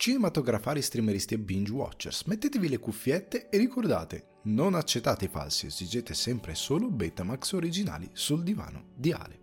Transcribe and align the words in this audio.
Cinematografari, 0.00 0.80
streameristi 0.80 1.34
e 1.34 1.38
binge 1.38 1.72
watchers, 1.72 2.22
mettetevi 2.22 2.70
le 2.70 2.78
cuffiette 2.78 3.50
e 3.50 3.58
ricordate, 3.58 4.38
non 4.44 4.74
accettate 4.74 5.26
i 5.26 5.28
falsi, 5.28 5.66
esigete 5.66 6.14
sempre 6.14 6.54
solo 6.54 6.88
Betamax 6.88 7.52
originali 7.52 8.08
sul 8.14 8.42
divano 8.42 8.92
di 8.94 9.12
Ale. 9.12 9.38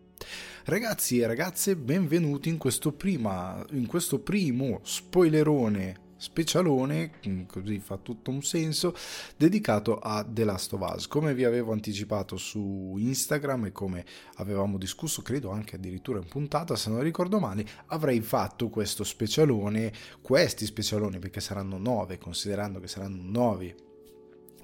Ragazzi 0.65 1.19
e 1.19 1.27
ragazze, 1.27 1.75
benvenuti 1.75 2.49
in 2.49 2.57
questo, 2.57 2.91
prima, 2.91 3.63
in 3.73 3.85
questo 3.85 4.17
primo 4.17 4.79
spoilerone 4.81 6.06
specialone, 6.17 7.11
mm, 7.27 7.43
così 7.45 7.79
fa 7.79 7.97
tutto 7.97 8.31
un 8.31 8.41
senso, 8.41 8.95
dedicato 9.35 9.99
a 9.99 10.25
The 10.27 10.43
Last 10.43 10.73
of 10.73 10.81
Us. 10.81 11.07
Come 11.07 11.33
vi 11.33 11.45
avevo 11.45 11.71
anticipato 11.71 12.37
su 12.37 12.95
Instagram 12.97 13.65
e 13.65 13.71
come 13.71 14.05
avevamo 14.35 14.77
discusso, 14.77 15.21
credo 15.21 15.51
anche 15.51 15.75
addirittura 15.75 16.19
in 16.19 16.27
puntata, 16.27 16.75
se 16.75 16.89
non 16.89 17.01
ricordo 17.01 17.39
male, 17.39 17.65
avrei 17.87 18.21
fatto 18.21 18.69
questo 18.69 19.03
specialone, 19.03 19.93
questi 20.21 20.65
specialoni, 20.65 21.19
perché 21.19 21.39
saranno 21.39 21.77
nove, 21.77 22.17
considerando 22.17 22.79
che 22.79 22.87
saranno 22.87 23.21
nove 23.23 23.86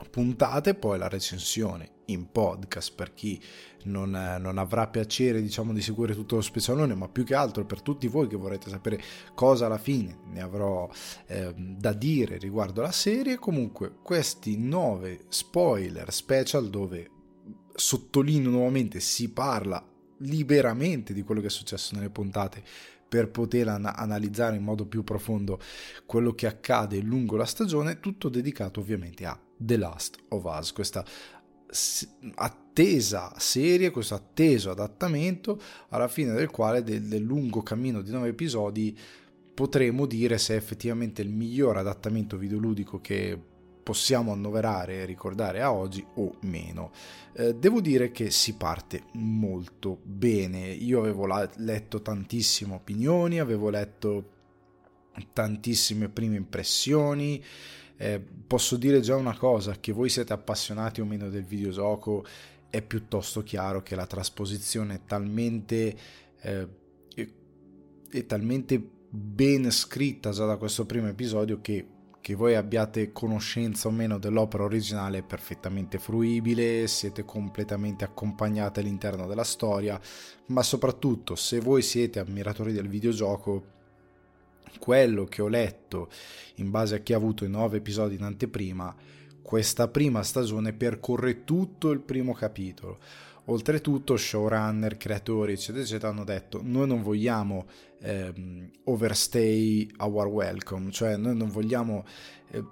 puntate, 0.09 0.75
poi 0.75 0.97
la 0.97 1.07
recensione 1.07 1.91
in 2.05 2.31
podcast 2.31 2.93
per 2.95 3.13
chi 3.13 3.41
non, 3.83 4.11
non, 4.39 4.57
avrà 4.57 4.87
piacere 4.87 5.41
diciamo 5.41 5.73
di 5.73 5.81
seguire 5.81 6.13
tutto 6.13 6.35
lo 6.35 6.41
specialone 6.41 6.95
ma 6.95 7.07
più 7.07 7.23
che 7.23 7.35
altro 7.35 7.65
per 7.65 7.81
tutti 7.81 8.07
voi 8.07 8.27
che 8.27 8.35
vorrete 8.35 8.69
sapere 8.69 9.01
cosa 9.33 9.65
alla 9.65 9.77
fine 9.77 10.19
ne 10.25 10.41
avrò 10.41 10.89
eh, 11.27 11.53
da 11.55 11.93
dire 11.93 12.37
riguardo 12.37 12.81
la 12.81 12.91
serie. 12.91 13.37
Comunque 13.37 13.93
questi 14.01 14.57
nove 14.57 15.25
spoiler 15.29 16.11
special 16.11 16.69
dove 16.69 17.09
sottolineo 17.73 18.51
nuovamente 18.51 18.99
si 18.99 19.31
parla 19.31 19.83
liberamente 20.19 21.13
di 21.13 21.23
quello 21.23 21.41
che 21.41 21.47
è 21.47 21.51
successo 21.51 21.95
nelle 21.95 22.09
puntate 22.09 22.63
per 23.07 23.29
poter 23.29 23.67
an- 23.67 23.91
analizzare 23.93 24.55
in 24.55 24.63
modo 24.63 24.85
più 24.85 25.03
profondo 25.03 25.59
quello 26.05 26.33
che 26.33 26.47
accade 26.47 26.99
lungo 26.99 27.35
la 27.35 27.45
stagione, 27.45 27.99
tutto 27.99 28.29
dedicato 28.29 28.79
ovviamente 28.79 29.25
a 29.25 29.39
The 29.57 29.77
Last 29.77 30.17
of 30.29 30.43
Us, 30.43 30.71
questa 30.71 31.05
attesa 32.35 33.33
serie, 33.37 33.91
questo 33.91 34.15
atteso 34.15 34.71
adattamento, 34.71 35.59
alla 35.89 36.07
fine 36.07 36.33
del 36.33 36.49
quale 36.49 36.83
del, 36.83 37.03
del 37.03 37.23
lungo 37.23 37.61
cammino 37.61 38.01
di 38.01 38.11
nove 38.11 38.29
episodi 38.29 38.97
potremo 39.53 40.05
dire 40.05 40.37
se 40.37 40.53
è 40.53 40.57
effettivamente 40.57 41.21
il 41.21 41.29
miglior 41.29 41.77
adattamento 41.77 42.37
videoludico 42.37 42.99
che 42.99 43.39
possiamo 43.83 44.31
annoverare 44.31 45.01
e 45.01 45.05
ricordare 45.05 45.61
a 45.61 45.71
oggi 45.73 46.03
o 46.15 46.37
meno. 46.41 46.91
Eh, 47.33 47.53
devo 47.55 47.81
dire 47.81 48.11
che 48.11 48.31
si 48.31 48.55
parte 48.55 49.03
molto 49.13 49.99
bene. 50.01 50.69
Io 50.69 50.99
avevo 50.99 51.25
la- 51.27 51.49
letto 51.57 52.01
tantissime 52.01 52.75
opinioni, 52.75 53.39
avevo 53.39 53.69
letto 53.69 54.29
tantissime 55.33 56.09
prime 56.09 56.37
impressioni. 56.37 57.43
Eh, 58.03 58.19
posso 58.19 58.75
dire 58.75 58.99
già 58.99 59.15
una 59.15 59.37
cosa, 59.37 59.79
che 59.79 59.93
voi 59.93 60.09
siete 60.09 60.33
appassionati 60.33 60.99
o 60.99 61.05
meno 61.05 61.29
del 61.29 61.45
videogioco, 61.45 62.25
è 62.69 62.81
piuttosto 62.81 63.43
chiaro 63.43 63.81
che 63.81 63.95
la 63.95 64.05
trasposizione 64.05 64.95
è 64.95 64.99
talmente, 65.05 65.95
eh, 66.41 66.67
è 68.09 68.25
talmente 68.25 68.85
ben 69.09 69.71
scritta 69.71 70.31
già 70.31 70.45
da 70.45 70.57
questo 70.57 70.85
primo 70.85 71.07
episodio 71.07 71.61
che 71.61 71.87
che 72.23 72.35
voi 72.35 72.55
abbiate 72.55 73.11
conoscenza 73.11 73.89
o 73.89 73.91
meno 73.91 74.17
dell'opera 74.17 74.63
originale 74.63 75.17
è 75.17 75.23
perfettamente 75.23 75.99
fruibile, 75.99 76.87
siete 76.87 77.25
completamente 77.25 78.05
accompagnati 78.05 78.79
all'interno 78.79 79.27
della 79.27 79.43
storia, 79.43 79.99
ma 80.45 80.63
soprattutto 80.63 81.35
se 81.35 81.59
voi 81.59 81.81
siete 81.81 82.19
ammiratori 82.19 82.71
del 82.71 82.87
videogioco, 82.87 83.72
quello 84.79 85.25
che 85.25 85.41
ho 85.41 85.47
letto 85.47 86.09
in 86.55 86.69
base 86.69 86.95
a 86.95 86.99
chi 86.99 87.13
ha 87.13 87.17
avuto 87.17 87.45
i 87.45 87.49
nove 87.49 87.77
episodi 87.77 88.15
in 88.15 88.23
anteprima, 88.23 88.95
questa 89.41 89.87
prima 89.87 90.23
stagione 90.23 90.73
percorre 90.73 91.43
tutto 91.43 91.91
il 91.91 91.99
primo 91.99 92.33
capitolo. 92.33 92.99
Oltretutto, 93.45 94.15
showrunner, 94.15 94.95
creatori, 94.95 95.53
eccetera, 95.53 95.83
eccetera, 95.83 96.11
hanno 96.11 96.23
detto: 96.23 96.61
Noi 96.63 96.87
non 96.87 97.03
vogliamo 97.03 97.65
ehm, 97.99 98.69
overstay 98.85 99.91
our 99.97 100.27
welcome, 100.27 100.91
cioè 100.91 101.17
noi 101.17 101.35
non 101.35 101.49
vogliamo 101.49 102.05
eh, 102.51 102.63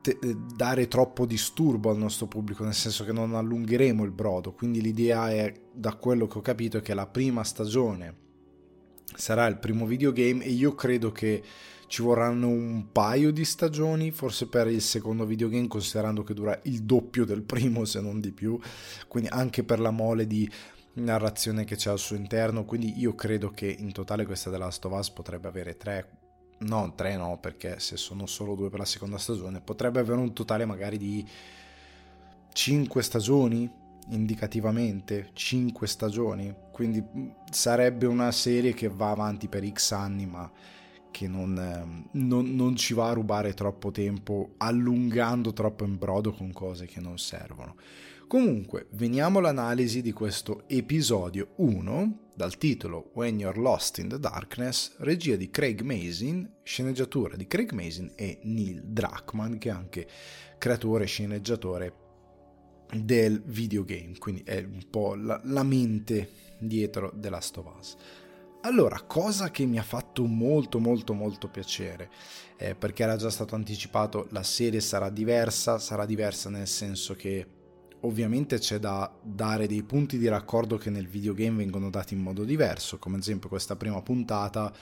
te- 0.00 0.18
eh, 0.20 0.36
dare 0.56 0.88
troppo 0.88 1.26
disturbo 1.26 1.90
al 1.90 1.96
nostro 1.96 2.26
pubblico, 2.26 2.64
nel 2.64 2.74
senso 2.74 3.04
che 3.04 3.12
non 3.12 3.36
allungheremo 3.36 4.02
il 4.02 4.10
brodo. 4.10 4.52
Quindi 4.52 4.80
l'idea 4.80 5.30
è, 5.30 5.54
da 5.72 5.94
quello 5.94 6.26
che 6.26 6.38
ho 6.38 6.42
capito, 6.42 6.80
che 6.80 6.92
la 6.92 7.06
prima 7.06 7.44
stagione 7.44 8.22
sarà 9.14 9.46
il 9.46 9.58
primo 9.58 9.86
videogame 9.86 10.44
e 10.44 10.50
io 10.50 10.74
credo 10.74 11.12
che 11.12 11.42
ci 11.86 12.02
vorranno 12.02 12.48
un 12.48 12.90
paio 12.90 13.30
di 13.30 13.44
stagioni, 13.44 14.10
forse 14.10 14.48
per 14.48 14.66
il 14.68 14.82
secondo 14.82 15.24
videogame, 15.24 15.68
considerando 15.68 16.22
che 16.22 16.34
dura 16.34 16.58
il 16.64 16.82
doppio 16.82 17.24
del 17.24 17.42
primo, 17.42 17.84
se 17.84 18.00
non 18.00 18.20
di 18.20 18.32
più, 18.32 18.58
quindi 19.06 19.28
anche 19.30 19.62
per 19.62 19.80
la 19.80 19.90
mole 19.90 20.26
di 20.26 20.50
narrazione 20.94 21.64
che 21.64 21.76
c'è 21.76 21.90
al 21.90 21.98
suo 21.98 22.16
interno, 22.16 22.64
quindi 22.64 22.98
io 22.98 23.14
credo 23.14 23.50
che 23.50 23.66
in 23.66 23.92
totale 23.92 24.26
questa 24.26 24.50
The 24.50 24.58
Last 24.58 24.84
of 24.84 24.92
Us 24.92 25.10
potrebbe 25.10 25.48
avere 25.48 25.76
tre, 25.76 26.08
no, 26.58 26.92
tre 26.94 27.16
no, 27.16 27.38
perché 27.40 27.78
se 27.78 27.96
sono 27.96 28.26
solo 28.26 28.54
due 28.54 28.70
per 28.70 28.80
la 28.80 28.84
seconda 28.84 29.18
stagione, 29.18 29.60
potrebbe 29.60 30.00
avere 30.00 30.18
un 30.18 30.32
totale 30.32 30.64
magari 30.64 30.98
di 30.98 31.26
cinque 32.52 33.02
stagioni, 33.02 33.70
indicativamente, 34.10 35.30
cinque 35.32 35.86
stagioni, 35.86 36.54
quindi 36.72 37.02
sarebbe 37.50 38.06
una 38.06 38.32
serie 38.32 38.74
che 38.74 38.88
va 38.88 39.10
avanti 39.10 39.48
per 39.48 39.66
X 39.68 39.92
anni, 39.92 40.26
ma 40.26 40.50
che 41.10 41.28
non, 41.28 41.56
ehm, 41.56 42.08
non, 42.12 42.54
non, 42.56 42.74
ci 42.74 42.92
va 42.92 43.10
a 43.10 43.12
rubare 43.12 43.54
troppo 43.54 43.92
tempo 43.92 44.54
allungando 44.56 45.52
troppo 45.52 45.84
in 45.84 45.96
brodo 45.96 46.32
con 46.32 46.52
cose 46.52 46.86
che 46.86 46.98
non 47.00 47.18
servono. 47.18 47.76
Comunque, 48.26 48.88
veniamo 48.92 49.38
all'analisi 49.38 50.02
di 50.02 50.10
questo 50.10 50.64
episodio 50.66 51.52
1, 51.56 52.30
dal 52.34 52.56
titolo 52.58 53.10
When 53.14 53.38
You're 53.38 53.60
Lost 53.60 53.98
in 53.98 54.08
the 54.08 54.18
Darkness, 54.18 54.96
regia 54.98 55.36
di 55.36 55.50
Craig 55.50 55.82
Mazin, 55.82 56.50
sceneggiatura 56.64 57.36
di 57.36 57.46
Craig 57.46 57.70
Mazin 57.70 58.10
e 58.16 58.40
Neil 58.42 58.82
Druckmann, 58.82 59.56
che 59.58 59.68
è 59.68 59.72
anche 59.72 60.08
creatore 60.58 61.04
e 61.04 61.06
sceneggiatore 61.06 62.03
del 62.92 63.42
videogame, 63.44 64.12
quindi 64.18 64.42
è 64.44 64.58
un 64.58 64.84
po' 64.88 65.14
la, 65.14 65.40
la 65.44 65.62
mente 65.62 66.30
dietro 66.58 67.12
The 67.14 67.30
Last 67.30 67.56
of 67.58 67.74
Us. 67.78 67.96
Allora, 68.62 69.02
cosa 69.02 69.50
che 69.50 69.66
mi 69.66 69.78
ha 69.78 69.82
fatto 69.82 70.24
molto 70.24 70.78
molto 70.78 71.12
molto 71.12 71.48
piacere, 71.48 72.10
eh, 72.56 72.74
perché 72.74 73.02
era 73.02 73.16
già 73.16 73.28
stato 73.28 73.54
anticipato, 73.54 74.26
la 74.30 74.42
serie 74.42 74.80
sarà 74.80 75.10
diversa, 75.10 75.78
sarà 75.78 76.06
diversa 76.06 76.48
nel 76.48 76.66
senso 76.66 77.14
che 77.14 77.46
ovviamente 78.00 78.58
c'è 78.58 78.78
da 78.78 79.14
dare 79.22 79.66
dei 79.66 79.82
punti 79.82 80.16
di 80.16 80.28
raccordo 80.28 80.78
che 80.78 80.88
nel 80.88 81.08
videogame 81.08 81.58
vengono 81.58 81.90
dati 81.90 82.14
in 82.14 82.20
modo 82.20 82.44
diverso, 82.44 82.98
come 82.98 83.16
ad 83.16 83.22
esempio 83.22 83.50
questa 83.50 83.76
prima 83.76 84.00
puntata, 84.00 84.72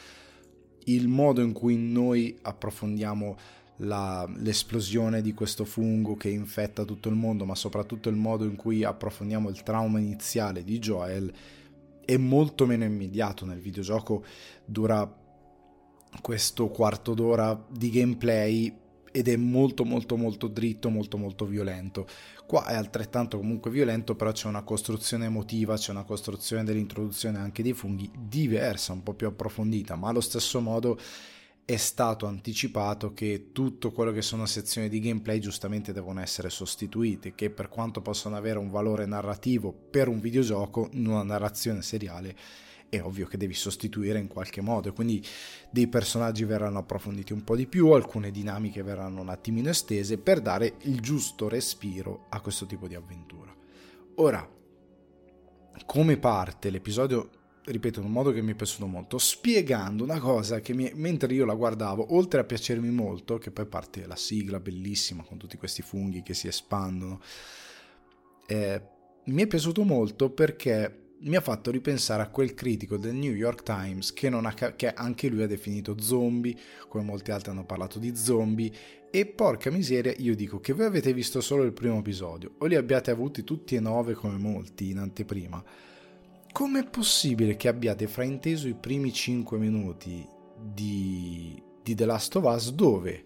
il 0.84 1.08
modo 1.08 1.40
in 1.40 1.52
cui 1.52 1.76
noi 1.76 2.38
approfondiamo 2.40 3.36
la, 3.76 4.28
l'esplosione 4.36 5.22
di 5.22 5.32
questo 5.34 5.64
fungo 5.64 6.16
che 6.16 6.28
infetta 6.28 6.84
tutto 6.84 7.08
il 7.08 7.14
mondo, 7.14 7.44
ma 7.44 7.54
soprattutto 7.54 8.08
il 8.08 8.16
modo 8.16 8.44
in 8.44 8.56
cui 8.56 8.84
approfondiamo 8.84 9.48
il 9.48 9.62
trauma 9.62 9.98
iniziale 9.98 10.62
di 10.64 10.78
Joel 10.78 11.32
è 12.04 12.16
molto 12.16 12.66
meno 12.66 12.84
immediato 12.84 13.44
nel 13.44 13.60
videogioco, 13.60 14.24
dura 14.64 15.20
questo 16.20 16.68
quarto 16.68 17.14
d'ora 17.14 17.66
di 17.70 17.90
gameplay 17.90 18.80
ed 19.14 19.28
è 19.28 19.36
molto 19.36 19.84
molto 19.84 20.16
molto 20.16 20.48
dritto, 20.48 20.88
molto 20.88 21.16
molto 21.18 21.44
violento. 21.44 22.06
Qua 22.46 22.66
è 22.66 22.74
altrettanto 22.74 23.38
comunque 23.38 23.70
violento, 23.70 24.14
però 24.14 24.32
c'è 24.32 24.48
una 24.48 24.62
costruzione 24.62 25.26
emotiva, 25.26 25.76
c'è 25.76 25.90
una 25.90 26.04
costruzione 26.04 26.64
dell'introduzione 26.64 27.38
anche 27.38 27.62
dei 27.62 27.74
funghi 27.74 28.10
diversa, 28.18 28.92
un 28.92 29.02
po' 29.02 29.14
più 29.14 29.26
approfondita, 29.26 29.96
ma 29.96 30.08
allo 30.08 30.20
stesso 30.20 30.60
modo 30.60 30.98
è 31.64 31.76
stato 31.76 32.26
anticipato 32.26 33.12
che 33.12 33.50
tutto 33.52 33.92
quello 33.92 34.10
che 34.10 34.22
sono 34.22 34.46
sezioni 34.46 34.88
di 34.88 35.00
gameplay 35.00 35.38
giustamente 35.38 35.92
devono 35.92 36.20
essere 36.20 36.50
sostituite, 36.50 37.34
che 37.34 37.50
per 37.50 37.68
quanto 37.68 38.02
possono 38.02 38.36
avere 38.36 38.58
un 38.58 38.70
valore 38.70 39.06
narrativo 39.06 39.72
per 39.72 40.08
un 40.08 40.20
videogioco, 40.20 40.88
in 40.92 41.06
una 41.06 41.22
narrazione 41.22 41.82
seriale 41.82 42.36
è 42.92 43.00
ovvio 43.00 43.26
che 43.26 43.38
devi 43.38 43.54
sostituire 43.54 44.18
in 44.18 44.26
qualche 44.26 44.60
modo 44.60 44.92
quindi 44.92 45.24
dei 45.70 45.88
personaggi 45.88 46.44
verranno 46.44 46.80
approfonditi 46.80 47.32
un 47.32 47.42
po' 47.42 47.56
di 47.56 47.66
più, 47.66 47.88
alcune 47.92 48.30
dinamiche 48.30 48.82
verranno 48.82 49.22
un 49.22 49.30
attimino 49.30 49.70
estese 49.70 50.18
per 50.18 50.42
dare 50.42 50.74
il 50.80 51.00
giusto 51.00 51.48
respiro 51.48 52.26
a 52.28 52.42
questo 52.42 52.66
tipo 52.66 52.86
di 52.88 52.94
avventura. 52.94 53.50
Ora, 54.16 54.46
come 55.86 56.18
parte 56.18 56.68
l'episodio 56.68 57.30
ripeto, 57.64 58.00
in 58.00 58.06
un 58.06 58.12
modo 58.12 58.32
che 58.32 58.42
mi 58.42 58.52
è 58.52 58.54
piaciuto 58.54 58.86
molto, 58.86 59.18
spiegando 59.18 60.02
una 60.02 60.18
cosa 60.18 60.60
che 60.60 60.74
mi, 60.74 60.90
mentre 60.94 61.32
io 61.32 61.44
la 61.44 61.54
guardavo, 61.54 62.14
oltre 62.14 62.40
a 62.40 62.44
piacermi 62.44 62.90
molto, 62.90 63.38
che 63.38 63.50
poi 63.50 63.66
parte 63.66 64.06
la 64.06 64.16
sigla 64.16 64.58
bellissima 64.58 65.22
con 65.22 65.38
tutti 65.38 65.56
questi 65.56 65.82
funghi 65.82 66.22
che 66.22 66.34
si 66.34 66.48
espandono, 66.48 67.20
eh, 68.46 68.82
mi 69.24 69.42
è 69.42 69.46
piaciuto 69.46 69.84
molto 69.84 70.30
perché 70.30 70.98
mi 71.20 71.36
ha 71.36 71.40
fatto 71.40 71.70
ripensare 71.70 72.22
a 72.22 72.28
quel 72.28 72.54
critico 72.54 72.96
del 72.96 73.14
New 73.14 73.32
York 73.32 73.62
Times 73.62 74.12
che, 74.12 74.26
ha, 74.26 74.54
che, 74.74 74.92
anche 74.92 75.28
lui 75.28 75.42
ha 75.42 75.46
definito 75.46 75.94
zombie, 76.00 76.56
come 76.88 77.04
molti 77.04 77.30
altri 77.30 77.52
hanno 77.52 77.64
parlato 77.64 78.00
di 78.00 78.16
zombie, 78.16 78.72
e 79.08 79.26
porca 79.26 79.70
miseria 79.70 80.14
io 80.16 80.34
dico 80.34 80.58
che 80.58 80.72
voi 80.72 80.86
avete 80.86 81.12
visto 81.12 81.40
solo 81.40 81.62
il 81.62 81.72
primo 81.72 81.98
episodio, 81.98 82.54
o 82.58 82.66
li 82.66 82.74
abbiate 82.74 83.12
avuti 83.12 83.44
tutti 83.44 83.76
e 83.76 83.80
nove 83.80 84.14
come 84.14 84.36
molti 84.36 84.90
in 84.90 84.98
anteprima. 84.98 85.62
Com'è 86.52 86.84
possibile 86.84 87.56
che 87.56 87.68
abbiate 87.68 88.06
frainteso 88.06 88.68
i 88.68 88.74
primi 88.74 89.10
cinque 89.10 89.56
minuti 89.56 90.28
di, 90.60 91.60
di 91.82 91.94
The 91.94 92.04
Last 92.04 92.36
of 92.36 92.44
Us 92.44 92.72
dove, 92.72 93.24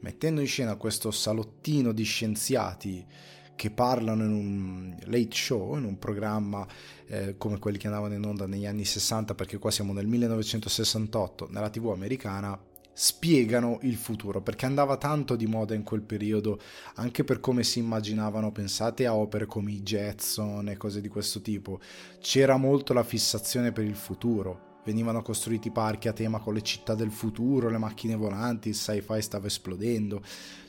mettendo 0.00 0.40
in 0.40 0.46
scena 0.46 0.76
questo 0.76 1.10
salottino 1.10 1.92
di 1.92 2.02
scienziati, 2.02 3.06
che 3.54 3.70
parlano 3.70 4.24
in 4.24 4.32
un 4.32 4.96
late 5.04 5.36
show, 5.36 5.76
in 5.76 5.84
un 5.84 5.98
programma 5.98 6.66
eh, 7.06 7.36
come 7.36 7.58
quelli 7.58 7.76
che 7.76 7.88
andavano 7.88 8.14
in 8.14 8.24
onda 8.24 8.46
negli 8.46 8.64
anni 8.64 8.86
60, 8.86 9.34
perché 9.34 9.58
qua 9.58 9.70
siamo 9.70 9.92
nel 9.92 10.06
1968, 10.06 11.48
nella 11.50 11.68
TV 11.68 11.90
americana, 11.90 12.58
spiegano 12.92 13.78
il 13.82 13.96
futuro, 13.96 14.42
perché 14.42 14.66
andava 14.66 14.96
tanto 14.96 15.36
di 15.36 15.46
moda 15.46 15.74
in 15.74 15.82
quel 15.82 16.02
periodo, 16.02 16.60
anche 16.96 17.24
per 17.24 17.40
come 17.40 17.64
si 17.64 17.78
immaginavano, 17.78 18.52
pensate 18.52 19.06
a 19.06 19.14
opere 19.14 19.46
come 19.46 19.72
i 19.72 19.82
Jetson 19.82 20.68
e 20.68 20.76
cose 20.76 21.00
di 21.00 21.08
questo 21.08 21.40
tipo, 21.40 21.80
c'era 22.20 22.56
molto 22.56 22.92
la 22.92 23.04
fissazione 23.04 23.72
per 23.72 23.84
il 23.84 23.96
futuro. 23.96 24.70
Venivano 24.84 25.22
costruiti 25.22 25.70
parchi 25.70 26.08
a 26.08 26.12
tema 26.12 26.40
con 26.40 26.54
le 26.54 26.62
città 26.62 26.94
del 26.94 27.12
futuro, 27.12 27.70
le 27.70 27.78
macchine 27.78 28.16
volanti, 28.16 28.68
il 28.68 28.74
sci-fi 28.74 29.22
stava 29.22 29.46
esplodendo. 29.46 30.20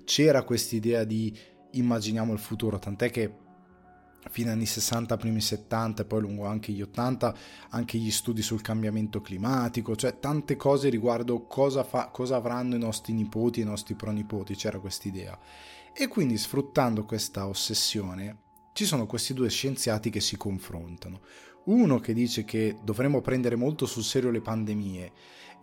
C'era 0.03 0.43
quest'idea 0.43 1.03
di 1.03 1.35
immaginiamo 1.71 2.31
il 2.31 2.39
futuro, 2.39 2.77
tant'è 2.77 3.09
che 3.09 3.42
fine 4.29 4.51
anni 4.51 4.65
60, 4.65 5.17
primi 5.17 5.41
70 5.41 6.01
e 6.01 6.05
poi 6.05 6.21
lungo 6.21 6.45
anche 6.45 6.71
gli 6.71 6.81
80, 6.81 7.35
anche 7.69 7.97
gli 7.97 8.11
studi 8.11 8.41
sul 8.41 8.61
cambiamento 8.61 9.21
climatico, 9.21 9.95
cioè 9.95 10.19
tante 10.19 10.55
cose 10.55 10.89
riguardo 10.89 11.45
cosa, 11.47 11.83
fa, 11.83 12.07
cosa 12.07 12.35
avranno 12.35 12.75
i 12.75 12.79
nostri 12.79 13.13
nipoti 13.13 13.59
e 13.59 13.63
i 13.63 13.67
nostri 13.67 13.95
pronipoti, 13.95 14.55
c'era 14.55 14.79
questa 14.79 15.07
idea. 15.07 15.37
E 15.93 16.07
quindi 16.07 16.37
sfruttando 16.37 17.05
questa 17.05 17.47
ossessione 17.47 18.37
ci 18.73 18.85
sono 18.85 19.05
questi 19.05 19.35
due 19.35 19.49
scienziati 19.49 20.09
che 20.09 20.19
si 20.19 20.35
confrontano. 20.35 21.21
Uno 21.65 21.99
che 21.99 22.13
dice 22.13 22.43
che 22.43 22.77
dovremmo 22.83 23.21
prendere 23.21 23.55
molto 23.55 23.85
sul 23.85 24.03
serio 24.03 24.31
le 24.31 24.41
pandemie 24.41 25.11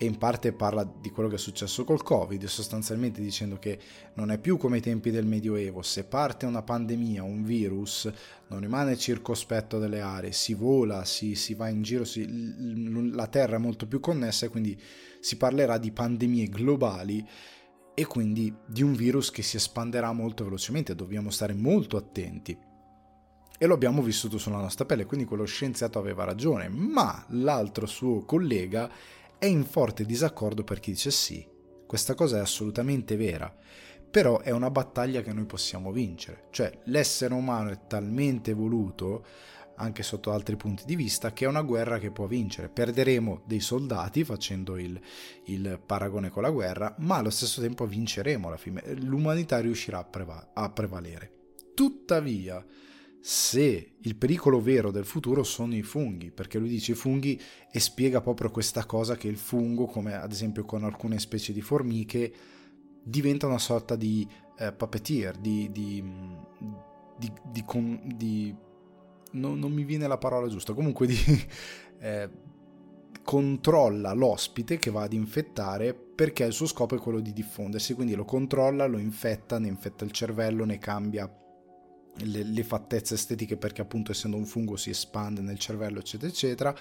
e 0.02 0.06
in 0.06 0.16
parte 0.16 0.54
parla 0.54 0.82
di 0.82 1.10
quello 1.10 1.28
che 1.28 1.34
è 1.34 1.38
successo 1.38 1.84
col 1.84 2.02
Covid, 2.02 2.42
sostanzialmente 2.46 3.20
dicendo 3.20 3.58
che 3.58 3.78
non 4.14 4.30
è 4.30 4.38
più 4.38 4.56
come 4.56 4.76
ai 4.76 4.80
tempi 4.80 5.10
del 5.10 5.26
Medioevo, 5.26 5.82
se 5.82 6.04
parte 6.04 6.46
una 6.46 6.62
pandemia, 6.62 7.22
un 7.22 7.44
virus, 7.44 8.10
non 8.48 8.60
rimane 8.60 8.96
circospetto 8.96 9.78
delle 9.78 10.00
aree, 10.00 10.32
si 10.32 10.54
vola, 10.54 11.04
si, 11.04 11.34
si 11.34 11.52
va 11.52 11.68
in 11.68 11.82
giro, 11.82 12.06
si, 12.06 12.26
la 13.12 13.26
Terra 13.26 13.56
è 13.56 13.58
molto 13.58 13.86
più 13.86 14.00
connessa 14.00 14.46
e 14.46 14.48
quindi 14.48 14.80
si 15.20 15.36
parlerà 15.36 15.76
di 15.76 15.92
pandemie 15.92 16.48
globali 16.48 17.22
e 17.92 18.06
quindi 18.06 18.50
di 18.66 18.82
un 18.82 18.94
virus 18.94 19.30
che 19.30 19.42
si 19.42 19.56
espanderà 19.56 20.12
molto 20.12 20.44
velocemente, 20.44 20.94
dobbiamo 20.94 21.28
stare 21.28 21.52
molto 21.52 21.98
attenti. 21.98 22.58
E 23.58 23.66
lo 23.66 23.74
abbiamo 23.74 24.00
vissuto 24.00 24.38
sulla 24.38 24.56
nostra 24.56 24.86
pelle, 24.86 25.04
quindi 25.04 25.26
quello 25.26 25.44
scienziato 25.44 25.98
aveva 25.98 26.24
ragione, 26.24 26.70
ma 26.70 27.22
l'altro 27.28 27.84
suo 27.84 28.24
collega 28.24 29.18
è 29.40 29.46
in 29.46 29.64
forte 29.64 30.04
disaccordo 30.04 30.64
perché 30.64 30.90
dice 30.90 31.10
sì, 31.10 31.48
questa 31.86 32.14
cosa 32.14 32.36
è 32.36 32.40
assolutamente 32.40 33.16
vera, 33.16 33.50
però 34.10 34.40
è 34.40 34.50
una 34.50 34.70
battaglia 34.70 35.22
che 35.22 35.32
noi 35.32 35.46
possiamo 35.46 35.92
vincere, 35.92 36.48
cioè 36.50 36.70
l'essere 36.84 37.32
umano 37.32 37.70
è 37.70 37.86
talmente 37.86 38.50
evoluto 38.50 39.24
anche 39.76 40.02
sotto 40.02 40.30
altri 40.30 40.56
punti 40.56 40.84
di 40.84 40.94
vista, 40.94 41.32
che 41.32 41.46
è 41.46 41.48
una 41.48 41.62
guerra 41.62 41.98
che 41.98 42.10
può 42.10 42.26
vincere. 42.26 42.68
Perderemo 42.68 43.40
dei 43.46 43.60
soldati 43.60 44.24
facendo 44.24 44.76
il, 44.76 45.00
il 45.46 45.80
paragone 45.84 46.28
con 46.28 46.42
la 46.42 46.50
guerra, 46.50 46.94
ma 46.98 47.16
allo 47.16 47.30
stesso 47.30 47.62
tempo 47.62 47.86
vinceremo 47.86 48.50
la 48.50 48.58
fine. 48.58 48.82
L'umanità 48.96 49.58
riuscirà 49.58 50.00
a, 50.00 50.04
preva- 50.04 50.50
a 50.52 50.68
prevalere. 50.68 51.32
Tuttavia, 51.74 52.62
se 53.22 53.96
il 54.00 54.16
pericolo 54.16 54.60
vero 54.60 54.90
del 54.90 55.04
futuro 55.04 55.42
sono 55.42 55.74
i 55.74 55.82
funghi, 55.82 56.30
perché 56.30 56.58
lui 56.58 56.70
dice 56.70 56.92
i 56.92 56.94
funghi 56.94 57.40
e 57.70 57.78
spiega 57.78 58.20
proprio 58.20 58.50
questa 58.50 58.86
cosa 58.86 59.16
che 59.16 59.28
il 59.28 59.36
fungo, 59.36 59.86
come 59.86 60.14
ad 60.14 60.32
esempio 60.32 60.64
con 60.64 60.84
alcune 60.84 61.18
specie 61.18 61.52
di 61.52 61.60
formiche, 61.60 62.32
diventa 63.02 63.46
una 63.46 63.58
sorta 63.58 63.94
di 63.94 64.26
eh, 64.58 64.72
puppeteer, 64.72 65.36
di, 65.36 65.70
di, 65.70 66.02
di, 67.18 67.32
di, 67.50 67.64
di 68.16 68.56
no, 69.32 69.54
non 69.54 69.72
mi 69.72 69.84
viene 69.84 70.06
la 70.06 70.18
parola 70.18 70.48
giusta, 70.48 70.72
comunque 70.72 71.06
di... 71.06 71.16
Eh, 72.02 72.30
controlla 73.22 74.14
l'ospite 74.14 74.78
che 74.78 74.90
va 74.90 75.02
ad 75.02 75.12
infettare 75.12 75.92
perché 75.92 76.44
il 76.44 76.54
suo 76.54 76.66
scopo 76.66 76.96
è 76.96 76.98
quello 76.98 77.20
di 77.20 77.34
diffondersi, 77.34 77.92
quindi 77.92 78.14
lo 78.14 78.24
controlla, 78.24 78.86
lo 78.86 78.96
infetta, 78.96 79.58
ne 79.58 79.68
infetta 79.68 80.04
il 80.04 80.10
cervello, 80.10 80.64
ne 80.64 80.78
cambia 80.78 81.28
le, 82.24 82.42
le 82.42 82.62
fattezze 82.64 83.14
estetiche 83.14 83.56
perché 83.56 83.80
appunto 83.80 84.12
essendo 84.12 84.36
un 84.36 84.46
fungo 84.46 84.76
si 84.76 84.90
espande 84.90 85.40
nel 85.40 85.58
cervello 85.58 85.98
eccetera 85.98 86.30
eccetera 86.30 86.76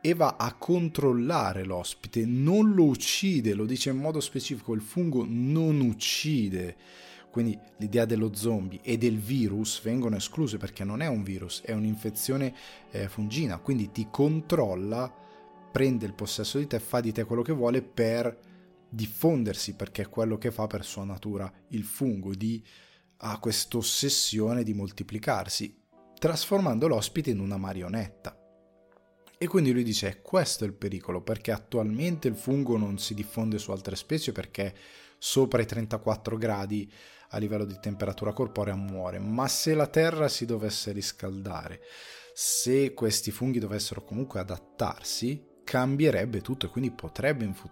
e 0.00 0.14
va 0.14 0.36
a 0.38 0.54
controllare 0.54 1.64
l'ospite, 1.64 2.24
non 2.24 2.72
lo 2.72 2.84
uccide, 2.84 3.54
lo 3.54 3.66
dice 3.66 3.90
in 3.90 3.96
modo 3.96 4.20
specifico, 4.20 4.72
il 4.72 4.80
fungo 4.80 5.24
non 5.28 5.80
uccide. 5.80 6.76
Quindi 7.30 7.58
l'idea 7.78 8.04
dello 8.04 8.34
zombie 8.34 8.80
e 8.82 8.96
del 8.96 9.18
virus 9.18 9.82
vengono 9.82 10.16
escluse 10.16 10.56
perché 10.56 10.82
non 10.82 11.02
è 11.02 11.06
un 11.06 11.22
virus, 11.22 11.62
è 11.62 11.72
un'infezione 11.72 12.54
eh, 12.90 13.08
fungina, 13.08 13.58
quindi 13.58 13.90
ti 13.90 14.08
controlla, 14.10 15.12
prende 15.70 16.06
il 16.06 16.14
possesso 16.14 16.58
di 16.58 16.66
te, 16.66 16.80
fa 16.80 17.00
di 17.00 17.12
te 17.12 17.24
quello 17.24 17.42
che 17.42 17.52
vuole 17.52 17.82
per 17.82 18.36
diffondersi, 18.88 19.74
perché 19.74 20.02
è 20.02 20.08
quello 20.08 20.38
che 20.38 20.50
fa 20.50 20.66
per 20.66 20.84
sua 20.84 21.04
natura 21.04 21.52
il 21.68 21.84
fungo, 21.84 22.34
di 22.34 22.62
ha 23.18 23.38
questa 23.38 23.76
ossessione 23.76 24.62
di 24.62 24.74
moltiplicarsi, 24.74 25.76
trasformando 26.18 26.86
l'ospite 26.86 27.30
in 27.30 27.40
una 27.40 27.56
marionetta. 27.56 28.36
E 29.38 29.46
quindi 29.46 29.72
lui 29.72 29.84
dice: 29.84 30.20
Questo 30.20 30.64
è 30.64 30.66
il 30.66 30.74
pericolo, 30.74 31.22
perché 31.22 31.52
attualmente 31.52 32.28
il 32.28 32.36
fungo 32.36 32.76
non 32.76 32.98
si 32.98 33.14
diffonde 33.14 33.58
su 33.58 33.70
altre 33.70 33.96
specie 33.96 34.32
perché 34.32 34.74
sopra 35.18 35.62
i 35.62 35.66
34 35.66 36.36
gradi 36.36 36.92
a 37.30 37.38
livello 37.38 37.64
di 37.64 37.78
temperatura 37.80 38.32
corporea 38.32 38.74
muore. 38.74 39.18
Ma 39.18 39.46
se 39.48 39.74
la 39.74 39.86
Terra 39.86 40.28
si 40.28 40.44
dovesse 40.44 40.92
riscaldare, 40.92 41.80
se 42.34 42.94
questi 42.94 43.30
funghi 43.30 43.58
dovessero 43.58 44.02
comunque 44.02 44.40
adattarsi, 44.40 45.47
cambierebbe 45.68 46.40
tutto 46.40 46.64
e 46.64 46.68
quindi 46.70 46.90
potrebbe 46.90 47.44
infu- 47.44 47.70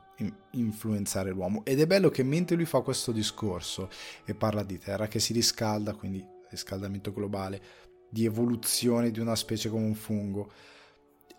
influenzare 0.50 1.31
l'uomo. 1.31 1.64
Ed 1.64 1.81
è 1.81 1.87
bello 1.87 2.10
che 2.10 2.22
mentre 2.22 2.54
lui 2.54 2.66
fa 2.66 2.82
questo 2.82 3.10
discorso 3.10 3.88
e 4.26 4.35
parla 4.35 4.62
di 4.62 4.78
terra 4.78 5.09
che 5.09 5.18
si 5.18 5.32
riscalda, 5.32 5.94
quindi 5.94 6.23
riscaldamento 6.50 7.11
globale, 7.11 7.62
di 8.11 8.26
evoluzione 8.26 9.11
di 9.11 9.18
una 9.18 9.35
specie 9.35 9.70
come 9.70 9.87
un 9.87 9.94
fungo, 9.94 10.52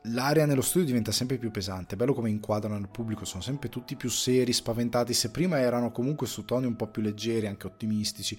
l'area 0.05 0.48
nello 0.48 0.63
studio 0.63 0.88
diventa 0.88 1.12
sempre 1.12 1.38
più 1.38 1.51
pesante. 1.51 1.93
È 1.93 1.98
bello 1.98 2.15
come 2.15 2.31
inquadrano 2.31 2.79
il 2.79 2.89
pubblico, 2.89 3.24
sono 3.24 3.43
sempre 3.43 3.70
tutti 3.70 3.96
più 3.96 4.10
seri, 4.10 4.51
spaventati. 4.51 5.13
Se 5.13 5.29
prima 5.29 5.60
erano 5.60 5.91
comunque 5.91 6.25
su 6.25 6.43
toni 6.43 6.65
un 6.65 6.75
po' 6.75 6.88
più 6.88 7.03
leggeri, 7.03 7.46
anche 7.46 7.67
ottimistici, 7.67 8.36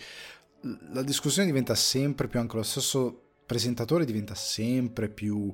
la 0.90 1.04
discussione 1.04 1.46
diventa 1.46 1.76
sempre 1.76 2.26
più, 2.26 2.40
anche 2.40 2.56
lo 2.56 2.64
stesso 2.64 3.34
presentatore 3.46 4.04
diventa 4.04 4.34
sempre 4.34 5.08
più... 5.08 5.52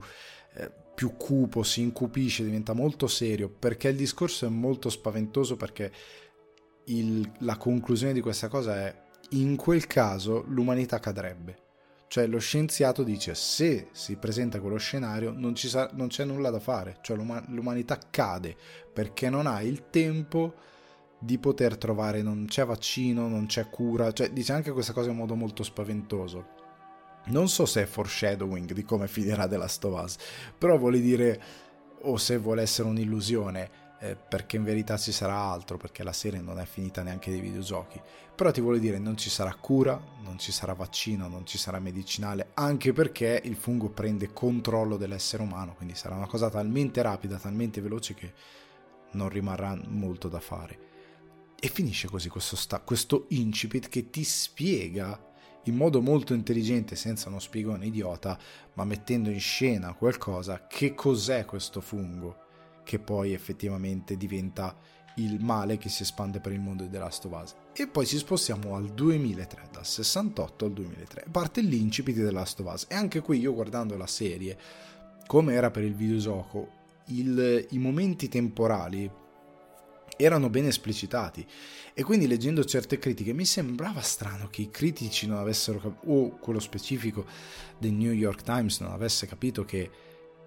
Eh, 0.55 0.83
più 0.95 1.17
cupo, 1.17 1.63
si 1.63 1.81
incupisce, 1.81 2.45
diventa 2.45 2.73
molto 2.73 3.07
serio, 3.07 3.49
perché 3.49 3.89
il 3.89 3.97
discorso 3.97 4.47
è 4.47 4.49
molto 4.49 4.89
spaventoso 4.89 5.57
perché 5.57 5.93
il, 6.85 7.29
la 7.39 7.57
conclusione 7.57 8.13
di 8.13 8.21
questa 8.21 8.49
cosa 8.49 8.77
è 8.77 9.03
in 9.31 9.57
quel 9.57 9.87
caso 9.87 10.45
l'umanità 10.49 11.01
cadrebbe. 11.01 11.63
Cioè 12.07 12.27
lo 12.29 12.39
scienziato 12.39 13.03
dice 13.03 13.35
se 13.35 13.89
si 13.91 14.17
presenta 14.17 14.61
quello 14.61 14.77
scenario 14.77 15.33
non, 15.33 15.57
sa, 15.57 15.91
non 15.95 16.09
c'è 16.09 16.25
nulla 16.25 16.51
da 16.51 16.61
fare, 16.61 16.99
cioè 17.01 17.17
l'umanità 17.17 17.99
cade 18.09 18.57
perché 18.93 19.29
non 19.29 19.47
ha 19.49 19.63
il 19.63 19.91
tempo 19.91 20.55
di 21.19 21.39
poter 21.39 21.77
trovare, 21.77 22.23
non 22.23 22.45
c'è 22.47 22.65
vaccino, 22.65 23.27
non 23.27 23.47
c'è 23.47 23.69
cura, 23.69 24.13
cioè 24.13 24.31
dice 24.31 24.53
anche 24.53 24.71
questa 24.71 24.93
cosa 24.93 25.11
in 25.11 25.17
modo 25.17 25.35
molto 25.35 25.65
spaventoso 25.65 26.54
non 27.27 27.49
so 27.49 27.67
se 27.67 27.83
è 27.83 27.87
foreshadowing 27.87 28.73
di 28.73 28.85
come 28.85 29.09
finirà 29.09 29.49
The 29.49 29.57
Last 29.57 29.85
of 29.85 30.03
Us, 30.03 30.17
però 30.57 30.77
vuole 30.77 31.01
dire, 31.01 31.41
o 32.03 32.17
se 32.17 32.37
vuole 32.37 32.63
essere 32.63 32.89
un'illusione, 32.89 33.83
eh, 34.01 34.17
perché 34.17 34.57
in 34.57 34.65
verità 34.65 34.99
ci 34.99 35.13
sarà 35.13 35.35
altro, 35.35 35.79
perché 35.79 36.03
la 36.03 36.13
serie 36.13 36.41
non 36.41 36.59
è 36.59 36.67
finita 36.67 37.03
neanche 37.03 37.31
dei 37.31 37.41
videogiochi. 37.41 38.01
Però 38.35 38.51
ti 38.51 38.61
vuole 38.61 38.79
dire 38.79 38.99
non 38.99 39.17
ci 39.17 39.31
sarà 39.31 39.55
cura, 39.55 39.99
non 40.23 40.39
ci 40.39 40.53
sarà 40.53 40.75
vaccino, 40.75 41.29
non 41.29 41.47
ci 41.47 41.57
sarà 41.57 41.79
medicinale, 41.79 42.51
anche 42.55 42.93
perché 42.93 43.41
il 43.45 43.57
fungo 43.57 43.89
prende 43.89 44.33
controllo 44.33 44.97
dell'essere 44.97 45.43
umano, 45.43 45.75
quindi 45.75 45.95
sarà 45.95 46.17
una 46.17 46.27
cosa 46.27 46.51
talmente 46.51 47.01
rapida, 47.01 47.39
talmente 47.39 47.81
veloce 47.81 48.15
che 48.15 48.33
non 49.13 49.29
rimarrà 49.29 49.79
molto 49.87 50.29
da 50.29 50.41
fare. 50.41 50.79
E 51.59 51.69
finisce 51.69 52.09
così 52.09 52.29
questo, 52.29 52.57
sta- 52.57 52.81
questo 52.81 53.25
incipit 53.29 53.89
che 53.89 54.11
ti 54.11 54.25
spiega 54.25 55.33
in 55.65 55.77
modo 55.77 56.01
molto 56.01 56.35
intelligente, 56.35 56.97
senza 56.97 57.29
uno 57.29 57.39
spiegone 57.39 57.87
idiota, 57.87 58.39
ma 58.75 58.85
mettendo 58.85 59.31
in 59.31 59.41
scena 59.41 59.95
qualcosa, 59.95 60.67
che 60.67 60.95
cos'è 60.95 61.45
questo 61.45 61.81
fungo, 61.81 62.37
che 62.85 62.99
poi 62.99 63.33
effettivamente 63.33 64.17
diventa 64.17 64.77
il 65.17 65.43
male 65.43 65.79
che 65.79 65.89
si 65.89 66.03
espande 66.03 66.41
per 66.41 66.53
il 66.53 66.61
mondo 66.61 66.83
di 66.83 66.91
The 66.91 66.99
Last 66.99 67.25
of 67.25 67.41
Us. 67.43 67.55
E 67.73 67.87
poi 67.87 68.07
ci 68.07 68.19
spostiamo 68.19 68.75
al 68.75 68.89
2003, 68.89 69.69
dal 69.73 69.87
68 69.87 70.65
al 70.65 70.73
2003. 70.73 71.25
Parte 71.31 71.61
l'incipit 71.61 72.17
di 72.17 72.23
The 72.23 72.31
Last 72.31 72.61
of 72.61 72.73
Us. 72.73 72.87
E 72.89 72.95
anche 72.95 73.21
qui 73.21 73.39
io 73.39 73.55
guardando 73.55 73.97
la 73.97 74.07
serie, 74.07 74.59
come 75.27 75.55
era 75.55 75.71
per 75.71 75.85
il 75.85 75.95
videogioco, 75.95 76.83
il, 77.07 77.67
i 77.71 77.79
momenti 77.79 78.29
temporali 78.29 79.11
erano 80.17 80.49
ben 80.51 80.67
esplicitati. 80.67 81.47
E 81.93 82.03
quindi 82.03 82.27
leggendo 82.27 82.65
certe 82.65 82.99
critiche 82.99 83.33
mi 83.33 83.45
sembrava 83.45 84.01
strano 84.01 84.49
che 84.51 84.63
i 84.63 84.71
critici 84.71 85.27
non 85.27 85.39
avessero 85.39 85.79
capito 85.79 86.11
o 86.11 86.37
quello 86.39 86.59
specifico 86.59 87.25
del 87.79 87.93
New 87.93 88.13
York 88.13 88.43
Times 88.43 88.81
non 88.81 88.91
avesse 88.91 89.27
capito 89.27 89.65
che 89.65 89.91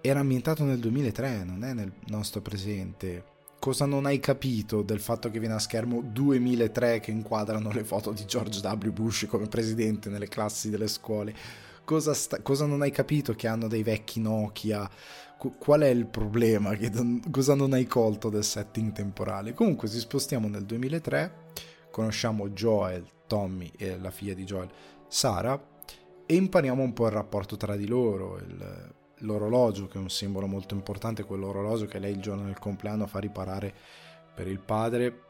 era 0.00 0.20
ambientato 0.20 0.64
nel 0.64 0.78
2003 0.78 1.44
non 1.44 1.64
è 1.64 1.72
nel 1.72 1.92
nostro 2.06 2.40
presente. 2.40 3.36
Cosa 3.58 3.86
non 3.86 4.06
hai 4.06 4.20
capito 4.20 4.82
del 4.82 5.00
fatto 5.00 5.30
che 5.30 5.40
viene 5.40 5.54
a 5.54 5.58
schermo 5.58 6.00
2003 6.00 7.00
che 7.00 7.10
inquadrano 7.10 7.72
le 7.72 7.82
foto 7.82 8.12
di 8.12 8.24
George 8.24 8.60
W. 8.60 8.90
Bush 8.90 9.26
come 9.28 9.48
presidente 9.48 10.08
nelle 10.10 10.28
classi 10.28 10.70
delle 10.70 10.86
scuole? 10.86 11.34
Cosa, 11.82 12.14
sta, 12.14 12.40
cosa 12.40 12.66
non 12.66 12.82
hai 12.82 12.92
capito 12.92 13.34
che 13.34 13.48
hanno 13.48 13.66
dei 13.66 13.82
vecchi 13.82 14.20
Nokia 14.20 14.88
qual 15.58 15.82
è 15.82 15.88
il 15.88 16.06
problema? 16.06 16.76
cosa 17.30 17.54
non 17.54 17.72
hai 17.72 17.86
colto 17.86 18.28
del 18.28 18.44
setting 18.44 18.92
temporale? 18.92 19.54
Comunque, 19.54 19.88
ci 19.88 19.98
spostiamo 19.98 20.48
nel 20.48 20.64
2003, 20.64 21.32
conosciamo 21.90 22.48
Joel, 22.50 23.06
Tommy 23.26 23.70
e 23.76 23.98
la 23.98 24.10
figlia 24.10 24.34
di 24.34 24.44
Joel, 24.44 24.68
Sara, 25.06 25.60
e 26.26 26.34
impariamo 26.34 26.82
un 26.82 26.92
po' 26.92 27.06
il 27.06 27.12
rapporto 27.12 27.56
tra 27.56 27.76
di 27.76 27.86
loro, 27.86 28.38
il, 28.38 28.94
l'orologio, 29.18 29.86
che 29.86 29.98
è 29.98 30.00
un 30.00 30.10
simbolo 30.10 30.46
molto 30.46 30.74
importante, 30.74 31.24
quell'orologio 31.24 31.86
che 31.86 31.98
lei 31.98 32.12
il 32.12 32.20
giorno 32.20 32.44
del 32.44 32.58
compleanno 32.58 33.06
fa 33.06 33.20
riparare 33.20 33.72
per 34.34 34.48
il 34.48 34.60
padre 34.60 35.20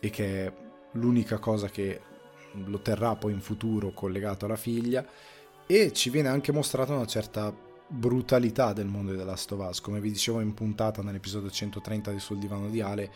e 0.00 0.10
che 0.10 0.46
è 0.46 0.52
l'unica 0.92 1.38
cosa 1.38 1.68
che 1.68 2.00
lo 2.52 2.80
terrà 2.80 3.16
poi 3.16 3.32
in 3.32 3.40
futuro 3.40 3.92
collegato 3.92 4.44
alla 4.44 4.56
figlia 4.56 5.04
e 5.66 5.92
ci 5.92 6.10
viene 6.10 6.28
anche 6.28 6.52
mostrata 6.52 6.94
una 6.94 7.06
certa 7.06 7.54
brutalità 7.86 8.72
del 8.72 8.86
mondo 8.86 9.12
di 9.12 9.18
The 9.18 9.24
Last 9.24 9.52
of 9.52 9.66
Us, 9.68 9.80
come 9.80 10.00
vi 10.00 10.10
dicevo 10.10 10.40
in 10.40 10.54
puntata 10.54 11.02
nell'episodio 11.02 11.50
130 11.50 12.10
di 12.10 12.18
Sul 12.18 12.38
divano 12.38 12.68
di 12.68 12.80
Ale, 12.80 13.12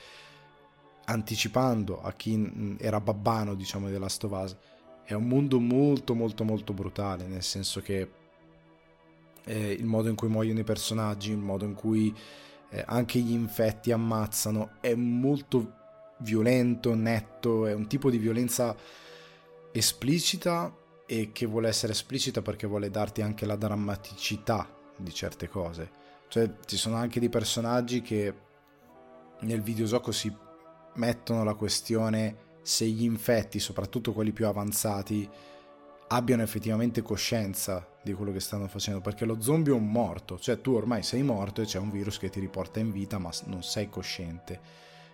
anticipando 1.06 2.02
a 2.02 2.12
chi 2.12 2.76
era 2.78 3.00
babbano, 3.00 3.54
diciamo, 3.54 3.86
di 3.86 3.92
The 3.92 3.98
Last 3.98 4.24
of 4.24 4.32
Us, 4.32 4.56
è 5.04 5.14
un 5.14 5.26
mondo 5.26 5.58
molto 5.58 6.14
molto 6.14 6.44
molto 6.44 6.72
brutale, 6.72 7.26
nel 7.26 7.42
senso 7.42 7.80
che 7.80 8.10
eh, 9.44 9.72
il 9.72 9.86
modo 9.86 10.08
in 10.08 10.14
cui 10.14 10.28
muoiono 10.28 10.60
i 10.60 10.64
personaggi, 10.64 11.30
il 11.30 11.38
modo 11.38 11.64
in 11.64 11.74
cui 11.74 12.14
eh, 12.70 12.84
anche 12.86 13.18
gli 13.18 13.32
infetti 13.32 13.90
ammazzano, 13.90 14.72
è 14.80 14.94
molto 14.94 15.72
violento, 16.18 16.94
netto, 16.94 17.66
è 17.66 17.72
un 17.72 17.86
tipo 17.86 18.10
di 18.10 18.18
violenza 18.18 18.76
esplicita 19.72 20.72
e 21.10 21.30
che 21.32 21.46
vuole 21.46 21.68
essere 21.68 21.92
esplicita 21.92 22.42
perché 22.42 22.66
vuole 22.66 22.90
darti 22.90 23.22
anche 23.22 23.46
la 23.46 23.56
drammaticità 23.56 24.68
di 24.94 25.14
certe 25.14 25.48
cose. 25.48 25.90
Cioè 26.28 26.56
ci 26.66 26.76
sono 26.76 26.96
anche 26.96 27.18
dei 27.18 27.30
personaggi 27.30 28.02
che 28.02 28.34
nel 29.40 29.62
videogioco 29.62 30.12
si 30.12 30.30
mettono 30.96 31.44
la 31.44 31.54
questione 31.54 32.46
se 32.60 32.84
gli 32.84 33.04
infetti, 33.04 33.58
soprattutto 33.58 34.12
quelli 34.12 34.32
più 34.32 34.46
avanzati, 34.46 35.26
abbiano 36.08 36.42
effettivamente 36.42 37.00
coscienza 37.00 37.88
di 38.02 38.12
quello 38.12 38.30
che 38.30 38.40
stanno 38.40 38.68
facendo, 38.68 39.00
perché 39.00 39.24
lo 39.24 39.40
zombie 39.40 39.72
è 39.72 39.76
un 39.76 39.90
morto, 39.90 40.38
cioè 40.38 40.60
tu 40.60 40.72
ormai 40.72 41.02
sei 41.02 41.22
morto 41.22 41.62
e 41.62 41.64
c'è 41.64 41.78
un 41.78 41.90
virus 41.90 42.18
che 42.18 42.28
ti 42.28 42.38
riporta 42.38 42.80
in 42.80 42.92
vita, 42.92 43.16
ma 43.16 43.30
non 43.46 43.62
sei 43.62 43.88
cosciente. 43.88 44.60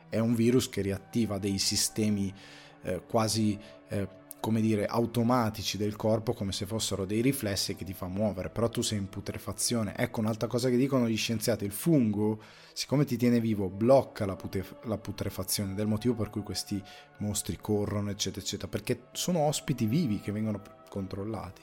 È 0.09 0.19
un 0.19 0.35
virus 0.35 0.69
che 0.69 0.81
riattiva 0.81 1.39
dei 1.39 1.59
sistemi 1.59 2.35
eh, 2.83 3.03
quasi 3.07 3.57
eh, 3.89 4.09
come 4.45 4.61
dire, 4.61 4.85
automatici 4.85 5.79
del 5.79 5.97
corpo 5.97 6.35
come 6.35 6.53
se 6.53 6.67
fossero 6.67 7.07
dei 7.07 7.23
riflessi 7.23 7.75
che 7.75 7.83
ti 7.83 7.95
fa 7.95 8.09
muovere, 8.09 8.51
però 8.51 8.69
tu 8.69 8.83
sei 8.83 8.99
in 8.99 9.09
putrefazione. 9.09 9.97
Ecco 9.97 10.21
un'altra 10.21 10.49
cosa 10.49 10.69
che 10.69 10.77
dicono 10.77 11.09
gli 11.09 11.17
scienziati, 11.17 11.65
il 11.65 11.71
fungo, 11.71 12.43
siccome 12.75 13.07
ti 13.07 13.17
tiene 13.17 13.41
vivo, 13.41 13.71
blocca 13.71 14.27
la, 14.27 14.37
pute- 14.37 14.81
la 14.83 14.99
putrefazione, 14.99 15.73
del 15.73 15.87
motivo 15.87 16.13
per 16.13 16.29
cui 16.29 16.43
questi 16.43 16.79
mostri 17.21 17.57
corrono, 17.57 18.11
eccetera, 18.11 18.43
eccetera, 18.43 18.69
perché 18.69 19.05
sono 19.13 19.39
ospiti 19.39 19.87
vivi 19.87 20.21
che 20.21 20.31
vengono 20.31 20.61
controllati. 20.91 21.63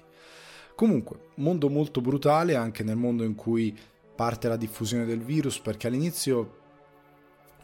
Comunque, 0.73 1.27
mondo 1.35 1.69
molto 1.69 2.01
brutale 2.01 2.55
anche 2.55 2.81
nel 2.81 2.97
mondo 2.97 3.23
in 3.23 3.35
cui 3.35 3.77
parte 4.15 4.47
la 4.47 4.57
diffusione 4.57 5.05
del 5.05 5.21
virus, 5.21 5.59
perché 5.59 5.85
all'inizio 5.85 6.61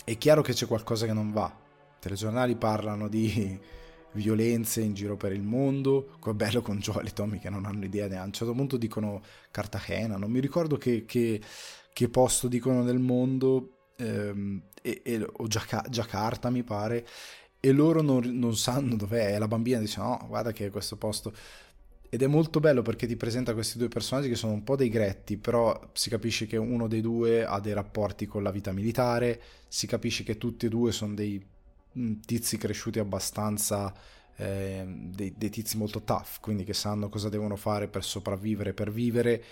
è 0.03 0.15
chiaro 0.19 0.43
che 0.43 0.53
c'è 0.53 0.67
qualcosa 0.67 1.07
che 1.07 1.13
non 1.13 1.31
va. 1.31 1.51
I 1.51 2.01
telegiornali 2.01 2.55
parlano 2.55 3.07
di 3.07 3.59
violenze 4.13 4.81
in 4.81 4.93
giro 4.93 5.17
per 5.17 5.31
il 5.31 5.43
mondo. 5.43 6.15
Come 6.19 6.35
bello 6.35 6.61
con 6.61 6.79
Joel 6.79 7.07
e 7.07 7.13
Tommy 7.13 7.39
che 7.39 7.49
non 7.49 7.65
hanno 7.65 7.85
idea 7.85 8.07
neanche. 8.07 8.21
A 8.21 8.25
un 8.25 8.33
certo 8.33 8.53
punto 8.53 8.77
dicono 8.77 9.21
Cartagena, 9.51 10.17
non 10.17 10.31
mi 10.31 10.39
ricordo 10.39 10.77
che, 10.77 11.05
che, 11.05 11.41
che 11.93 12.09
posto 12.09 12.47
dicono 12.47 12.83
nel 12.83 12.99
mondo, 12.99 13.89
ehm, 13.97 14.61
e, 14.81 15.01
e, 15.03 15.27
o 15.29 15.47
Giacarta 15.47 16.49
mi 16.49 16.63
pare, 16.63 17.05
e 17.59 17.71
loro 17.71 18.01
non, 18.01 18.23
non 18.37 18.55
sanno 18.55 18.95
dov'è. 18.95 19.35
E 19.35 19.39
la 19.39 19.47
bambina 19.47 19.79
dice: 19.79 19.99
No, 19.99 20.23
guarda 20.27 20.51
che 20.51 20.67
è 20.67 20.71
questo 20.71 20.95
posto. 20.97 21.33
Ed 22.09 22.21
è 22.21 22.27
molto 22.27 22.61
bello 22.61 22.81
perché 22.83 23.05
ti 23.05 23.17
presenta 23.17 23.53
questi 23.53 23.77
due 23.77 23.89
personaggi 23.89 24.29
che 24.29 24.35
sono 24.35 24.53
un 24.53 24.63
po' 24.63 24.77
dei 24.77 24.87
gretti, 24.87 25.37
però 25.37 25.89
si 25.91 26.09
capisce 26.09 26.47
che 26.47 26.55
uno 26.55 26.87
dei 26.87 27.01
due 27.01 27.45
ha 27.45 27.59
dei 27.59 27.73
rapporti 27.73 28.25
con 28.25 28.43
la 28.43 28.51
vita 28.51 28.71
militare, 28.71 29.41
si 29.67 29.87
capisce 29.87 30.23
che 30.23 30.37
tutti 30.37 30.67
e 30.67 30.69
due 30.69 30.93
sono 30.93 31.13
dei 31.13 31.45
tizi 32.25 32.57
cresciuti 32.57 32.99
abbastanza, 32.99 33.93
eh, 34.35 34.85
dei, 34.87 35.33
dei, 35.37 35.49
tizi 35.49 35.77
molto 35.77 36.03
tough, 36.03 36.39
quindi 36.39 36.63
che 36.63 36.73
sanno 36.73 37.09
cosa 37.09 37.29
devono 37.29 37.55
fare 37.55 37.87
per 37.87 38.03
sopravvivere, 38.03 38.73
per 38.73 38.91
vivere. 38.91 39.43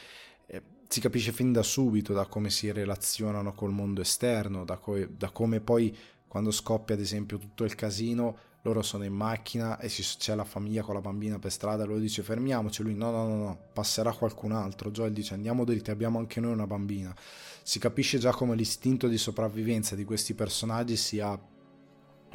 Eh, 0.47 0.61
si 0.87 0.99
capisce 0.99 1.31
fin 1.31 1.51
da 1.51 1.63
subito 1.63 2.13
da 2.13 2.25
come 2.25 2.49
si 2.49 2.71
relazionano 2.71 3.53
col 3.53 3.71
mondo 3.71 4.01
esterno, 4.01 4.63
da, 4.63 4.77
co- 4.77 5.07
da 5.07 5.29
come 5.31 5.59
poi 5.59 5.95
quando 6.27 6.51
scoppia 6.51 6.95
ad 6.95 7.01
esempio 7.01 7.37
tutto 7.37 7.63
il 7.63 7.75
casino 7.75 8.37
loro 8.65 8.81
sono 8.81 9.03
in 9.03 9.13
macchina 9.13 9.79
e 9.79 9.87
c'è 9.87 10.33
la 10.33 10.43
famiglia 10.43 10.81
con 10.81 10.95
la 10.95 11.01
bambina 11.01 11.37
per 11.37 11.51
strada, 11.51 11.85
loro 11.85 11.99
dice 11.99 12.23
fermiamoci, 12.23 12.81
lui 12.81 12.95
no 12.95 13.11
no 13.11 13.27
no 13.27 13.35
no, 13.35 13.59
passerà 13.71 14.11
qualcun 14.11 14.51
altro, 14.51 14.89
Joel 14.89 15.13
dice 15.13 15.35
andiamo 15.35 15.63
dritti, 15.63 15.91
abbiamo 15.91 16.17
anche 16.17 16.39
noi 16.39 16.53
una 16.53 16.65
bambina. 16.65 17.15
Si 17.61 17.77
capisce 17.77 18.17
già 18.17 18.31
come 18.31 18.55
l'istinto 18.55 19.07
di 19.07 19.19
sopravvivenza 19.19 19.95
di 19.95 20.03
questi 20.03 20.33
personaggi 20.33 20.95
sia 20.95 21.39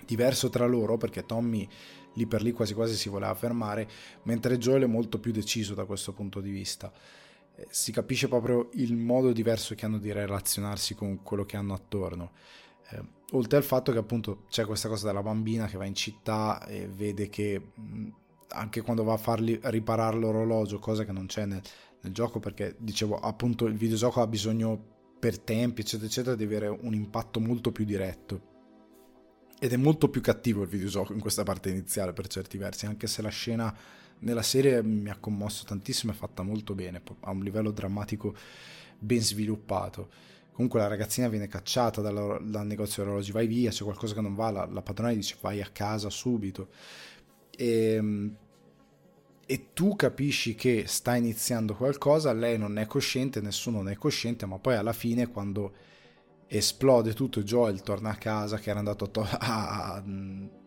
diverso 0.04 0.48
tra 0.48 0.66
loro 0.66 0.96
perché 0.96 1.24
Tommy 1.24 1.68
lì 2.14 2.26
per 2.26 2.42
lì 2.42 2.52
quasi 2.52 2.74
quasi 2.74 2.94
si 2.94 3.08
voleva 3.08 3.34
fermare, 3.34 3.88
mentre 4.24 4.58
Joel 4.58 4.82
è 4.82 4.86
molto 4.86 5.18
più 5.18 5.32
deciso 5.32 5.74
da 5.74 5.84
questo 5.84 6.12
punto 6.12 6.40
di 6.40 6.50
vista. 6.50 6.92
Eh, 7.54 7.66
si 7.70 7.92
capisce 7.92 8.28
proprio 8.28 8.70
il 8.74 8.96
modo 8.96 9.32
diverso 9.32 9.74
che 9.74 9.84
hanno 9.84 9.98
di 9.98 10.12
relazionarsi 10.12 10.94
con 10.94 11.22
quello 11.22 11.44
che 11.44 11.56
hanno 11.56 11.74
attorno. 11.74 12.32
Eh, 12.90 13.02
oltre 13.32 13.58
al 13.58 13.64
fatto 13.64 13.92
che 13.92 13.98
appunto 13.98 14.44
c'è 14.48 14.64
questa 14.64 14.88
cosa 14.88 15.06
della 15.06 15.22
bambina 15.22 15.66
che 15.66 15.76
va 15.76 15.84
in 15.84 15.94
città 15.94 16.64
e 16.66 16.88
vede 16.88 17.28
che 17.28 17.72
anche 18.48 18.80
quando 18.80 19.04
va 19.04 19.12
a 19.12 19.18
fargli 19.18 19.58
riparare 19.62 20.16
l'orologio, 20.16 20.80
cosa 20.80 21.04
che 21.04 21.12
non 21.12 21.26
c'è 21.26 21.46
nel, 21.46 21.62
nel 22.00 22.12
gioco 22.12 22.40
perché 22.40 22.74
dicevo 22.78 23.16
appunto 23.16 23.66
il 23.66 23.76
videogioco 23.76 24.20
ha 24.20 24.26
bisogno 24.26 24.98
per 25.20 25.38
tempi 25.38 25.82
eccetera 25.82 26.08
eccetera 26.08 26.34
di 26.34 26.44
avere 26.44 26.66
un 26.66 26.94
impatto 26.94 27.38
molto 27.40 27.70
più 27.70 27.84
diretto 27.84 28.49
ed 29.62 29.74
è 29.74 29.76
molto 29.76 30.08
più 30.08 30.22
cattivo 30.22 30.62
il 30.62 30.68
videogioco 30.68 31.12
in 31.12 31.20
questa 31.20 31.42
parte 31.42 31.68
iniziale 31.68 32.14
per 32.14 32.26
certi 32.28 32.56
versi, 32.56 32.86
anche 32.86 33.06
se 33.06 33.20
la 33.20 33.28
scena 33.28 33.72
nella 34.20 34.40
serie 34.40 34.82
mi 34.82 35.10
ha 35.10 35.18
commosso 35.20 35.64
tantissimo, 35.64 36.12
è 36.12 36.14
fatta 36.14 36.42
molto 36.42 36.74
bene, 36.74 37.02
ha 37.20 37.30
un 37.30 37.42
livello 37.42 37.70
drammatico 37.70 38.34
ben 38.98 39.20
sviluppato. 39.20 40.08
Comunque 40.52 40.80
la 40.80 40.88
ragazzina 40.88 41.28
viene 41.28 41.46
cacciata 41.46 42.00
dal, 42.00 42.42
dal 42.42 42.66
negozio 42.66 43.02
di 43.02 43.08
orologi, 43.08 43.32
vai 43.32 43.46
via, 43.46 43.70
c'è 43.70 43.84
qualcosa 43.84 44.14
che 44.14 44.20
non 44.22 44.34
va, 44.34 44.50
la, 44.50 44.64
la 44.64 44.82
padrona 44.82 45.12
dice 45.12 45.36
vai 45.42 45.60
a 45.60 45.68
casa 45.70 46.08
subito. 46.08 46.68
E, 47.54 47.94
ehm, 47.94 48.36
e 49.44 49.72
tu 49.74 49.94
capisci 49.94 50.54
che 50.54 50.84
sta 50.86 51.16
iniziando 51.16 51.74
qualcosa, 51.74 52.32
lei 52.32 52.56
non 52.56 52.78
è 52.78 52.86
cosciente, 52.86 53.42
nessuno 53.42 53.82
ne 53.82 53.92
è 53.92 53.96
cosciente, 53.96 54.46
ma 54.46 54.58
poi 54.58 54.76
alla 54.76 54.94
fine 54.94 55.26
quando 55.28 55.74
esplode 56.52 57.14
tutto, 57.14 57.42
Joel 57.42 57.80
torna 57.82 58.10
a 58.10 58.16
casa 58.16 58.58
che 58.58 58.70
era 58.70 58.80
andato 58.80 59.04
a, 59.04 59.08
to- 59.08 59.28
a, 59.30 60.02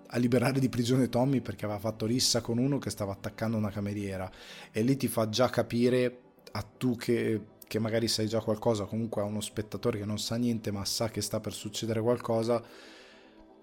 a, 0.07 0.17
liberare 0.17 0.59
di 0.59 0.69
prigione 0.69 1.09
Tommy 1.09 1.41
perché 1.41 1.65
aveva 1.65 1.79
fatto 1.79 2.05
rissa 2.05 2.39
con 2.39 2.57
uno 2.57 2.77
che 2.77 2.89
stava 2.89 3.11
attaccando 3.11 3.57
una 3.57 3.69
cameriera. 3.69 4.31
E 4.71 4.81
lì 4.81 4.95
ti 4.95 5.07
fa 5.07 5.27
già 5.27 5.49
capire 5.49 6.19
a 6.53 6.61
tu 6.61 6.95
che, 6.95 7.41
che 7.67 7.79
magari 7.79 8.07
sai 8.07 8.27
già 8.27 8.39
qualcosa, 8.39 8.85
comunque 8.85 9.21
a 9.21 9.25
uno 9.25 9.41
spettatore 9.41 9.99
che 9.99 10.05
non 10.05 10.19
sa 10.19 10.37
niente 10.37 10.71
ma 10.71 10.85
sa 10.85 11.09
che 11.09 11.21
sta 11.21 11.41
per 11.41 11.53
succedere 11.53 11.99
qualcosa, 11.99 12.63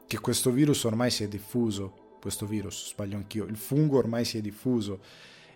che 0.06 0.18
questo 0.20 0.50
virus 0.50 0.84
ormai 0.84 1.10
si 1.10 1.24
è 1.24 1.28
diffuso. 1.28 2.08
Questo 2.20 2.44
virus, 2.44 2.90
sbaglio 2.90 3.16
anch'io, 3.16 3.46
il 3.46 3.56
fungo 3.56 3.96
ormai 3.96 4.26
si 4.26 4.36
è 4.36 4.42
diffuso. 4.42 5.00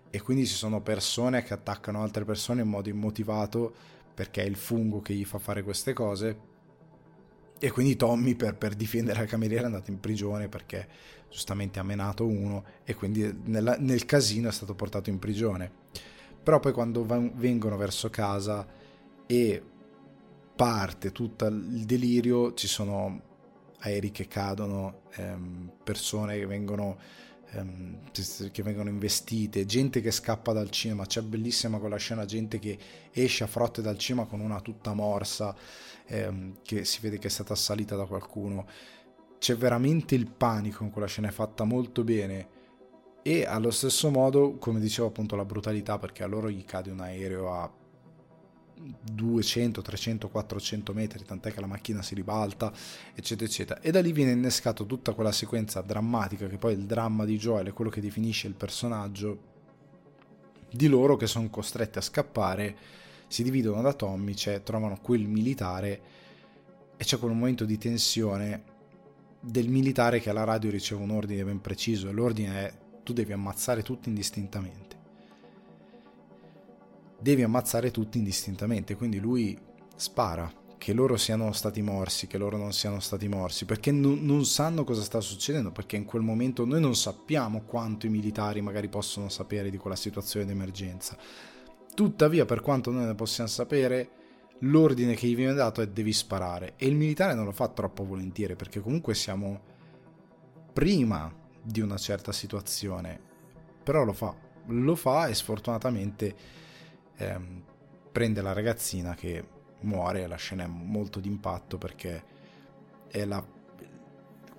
E 0.08 0.22
quindi 0.22 0.46
ci 0.46 0.54
sono 0.54 0.80
persone 0.80 1.42
che 1.42 1.52
attaccano 1.52 2.00
altre 2.00 2.24
persone 2.24 2.62
in 2.62 2.68
modo 2.68 2.88
immotivato 2.88 3.74
perché 4.14 4.42
è 4.42 4.46
il 4.46 4.56
fungo 4.56 5.02
che 5.02 5.12
gli 5.12 5.24
fa 5.24 5.38
fare 5.38 5.62
queste 5.62 5.92
cose 5.92 6.52
e 7.64 7.70
quindi 7.70 7.96
Tommy 7.96 8.34
per, 8.34 8.56
per, 8.56 8.74
difendere 8.74 9.20
la 9.20 9.24
cameriera 9.24 9.62
è 9.62 9.64
andato 9.64 9.90
in 9.90 9.98
prigione 9.98 10.50
perché 10.50 10.86
giustamente 11.30 11.78
ha 11.78 11.82
menato 11.82 12.26
uno 12.26 12.62
e 12.84 12.94
quindi 12.94 13.40
nella, 13.44 13.78
nel 13.78 14.04
casino 14.04 14.50
è 14.50 14.52
stato 14.52 14.74
portato 14.74 15.08
in 15.08 15.18
prigione. 15.18 15.72
Però 16.42 16.60
poi 16.60 16.72
quando 16.72 17.06
va, 17.06 17.18
vengono 17.18 17.78
verso 17.78 18.10
casa 18.10 18.66
e 19.24 19.62
parte 20.54 21.10
tutto 21.10 21.46
il 21.46 21.86
delirio, 21.86 22.52
ci 22.52 22.66
sono 22.66 23.22
aerei 23.78 24.10
che 24.10 24.28
cadono, 24.28 25.04
ehm, 25.14 25.72
persone 25.82 26.36
che 26.36 26.44
vengono, 26.44 26.98
ehm, 27.52 28.10
che 28.52 28.62
vengono 28.62 28.90
investite, 28.90 29.64
gente 29.64 30.02
che 30.02 30.10
scappa 30.10 30.52
dal 30.52 30.68
cinema. 30.68 31.06
C'è 31.06 31.22
bellissima 31.22 31.78
quella 31.78 31.96
scena, 31.96 32.26
gente 32.26 32.58
che 32.58 32.76
esce 33.10 33.42
a 33.42 33.46
frotte 33.46 33.80
dal 33.80 33.96
cinema 33.96 34.26
con 34.26 34.40
una 34.40 34.60
tutta 34.60 34.92
morsa, 34.92 35.56
ehm, 36.06 36.58
che 36.62 36.84
si 36.84 37.00
vede 37.00 37.18
che 37.18 37.28
è 37.28 37.30
stata 37.30 37.52
assalita 37.52 37.96
da 37.96 38.06
qualcuno. 38.06 38.66
C'è 39.38 39.56
veramente 39.56 40.14
il 40.14 40.26
panico 40.26 40.84
in 40.84 40.90
quella 40.90 41.06
scena, 41.06 41.28
è 41.28 41.32
fatta 41.32 41.64
molto 41.64 42.04
bene. 42.04 42.48
E 43.22 43.44
allo 43.44 43.70
stesso 43.70 44.10
modo, 44.10 44.56
come 44.58 44.80
dicevo 44.80 45.08
appunto, 45.08 45.36
la 45.36 45.44
brutalità, 45.44 45.98
perché 45.98 46.22
a 46.22 46.26
loro 46.26 46.50
gli 46.50 46.64
cade 46.64 46.90
un 46.90 47.00
aereo 47.00 47.52
a 47.52 47.72
200, 48.76 49.82
300, 49.82 50.28
400 50.28 50.92
metri, 50.92 51.24
tant'è 51.24 51.52
che 51.52 51.60
la 51.60 51.66
macchina 51.66 52.02
si 52.02 52.14
ribalta, 52.14 52.72
eccetera, 53.14 53.48
eccetera. 53.48 53.80
E 53.80 53.90
da 53.90 54.00
lì 54.00 54.12
viene 54.12 54.32
innescato 54.32 54.84
tutta 54.84 55.14
quella 55.14 55.32
sequenza 55.32 55.80
drammatica, 55.80 56.46
che 56.46 56.58
poi 56.58 56.74
è 56.74 56.76
il 56.76 56.84
dramma 56.84 57.24
di 57.24 57.38
Joel 57.38 57.68
è 57.68 57.72
quello 57.72 57.90
che 57.90 58.00
definisce 58.00 58.46
il 58.46 58.54
personaggio, 58.54 59.52
di 60.70 60.88
loro 60.88 61.16
che 61.16 61.26
sono 61.26 61.48
costretti 61.50 61.98
a 61.98 62.02
scappare, 62.02 62.76
si 63.26 63.42
dividono 63.42 63.82
da 63.82 63.92
Tommy, 63.92 64.34
cioè 64.34 64.62
trovano 64.62 64.98
quel 65.00 65.26
militare 65.26 66.00
e 66.96 67.04
c'è 67.04 67.18
quel 67.18 67.32
momento 67.32 67.64
di 67.64 67.78
tensione 67.78 68.72
del 69.40 69.68
militare 69.68 70.20
che 70.20 70.30
alla 70.30 70.44
radio 70.44 70.70
riceve 70.70 71.02
un 71.02 71.10
ordine 71.10 71.44
ben 71.44 71.60
preciso 71.60 72.08
e 72.08 72.12
l'ordine 72.12 72.66
è 72.66 72.74
tu 73.02 73.12
devi 73.12 73.32
ammazzare 73.32 73.82
tutti 73.82 74.08
indistintamente 74.08 74.94
devi 77.24 77.42
ammazzare 77.42 77.90
tutti 77.90 78.18
indistintamente. 78.18 78.96
Quindi 78.96 79.18
lui 79.18 79.58
spara, 79.96 80.52
che 80.76 80.92
loro 80.92 81.16
siano 81.16 81.50
stati 81.52 81.80
morsi, 81.80 82.26
che 82.26 82.36
loro 82.36 82.58
non 82.58 82.74
siano 82.74 83.00
stati 83.00 83.26
morsi, 83.28 83.64
perché 83.64 83.90
non, 83.90 84.18
non 84.22 84.44
sanno 84.44 84.84
cosa 84.84 85.00
sta 85.00 85.22
succedendo, 85.22 85.70
perché 85.70 85.96
in 85.96 86.04
quel 86.04 86.20
momento 86.20 86.66
noi 86.66 86.82
non 86.82 86.94
sappiamo 86.94 87.62
quanto 87.62 88.04
i 88.04 88.10
militari 88.10 88.60
magari 88.60 88.88
possono 88.88 89.30
sapere 89.30 89.70
di 89.70 89.78
quella 89.78 89.96
situazione 89.96 90.44
di 90.44 90.52
emergenza. 90.52 91.16
Tuttavia, 91.94 92.44
per 92.44 92.60
quanto 92.60 92.90
noi 92.90 93.06
ne 93.06 93.14
possiamo 93.14 93.48
sapere, 93.48 94.10
l'ordine 94.60 95.14
che 95.14 95.26
gli 95.26 95.36
viene 95.36 95.54
dato 95.54 95.80
è 95.80 95.88
devi 95.88 96.12
sparare. 96.12 96.74
E 96.76 96.86
il 96.86 96.96
militare 96.96 97.34
non 97.34 97.44
lo 97.44 97.52
fa 97.52 97.68
troppo 97.68 98.04
volentieri 98.04 98.56
perché 98.56 98.80
comunque 98.80 99.14
siamo 99.14 99.60
prima 100.72 101.32
di 101.62 101.80
una 101.80 101.96
certa 101.96 102.32
situazione, 102.32 103.18
però 103.82 104.04
lo 104.04 104.12
fa, 104.12 104.34
lo 104.66 104.94
fa 104.96 105.28
e 105.28 105.34
sfortunatamente 105.34 106.34
ehm, 107.16 107.62
prende 108.10 108.42
la 108.42 108.52
ragazzina 108.52 109.14
che 109.14 109.46
muore, 109.80 110.26
la 110.26 110.36
scena 110.36 110.64
è 110.64 110.66
molto 110.66 111.20
d'impatto 111.20 111.78
perché 111.78 112.24
è 113.08 113.24
la 113.24 113.44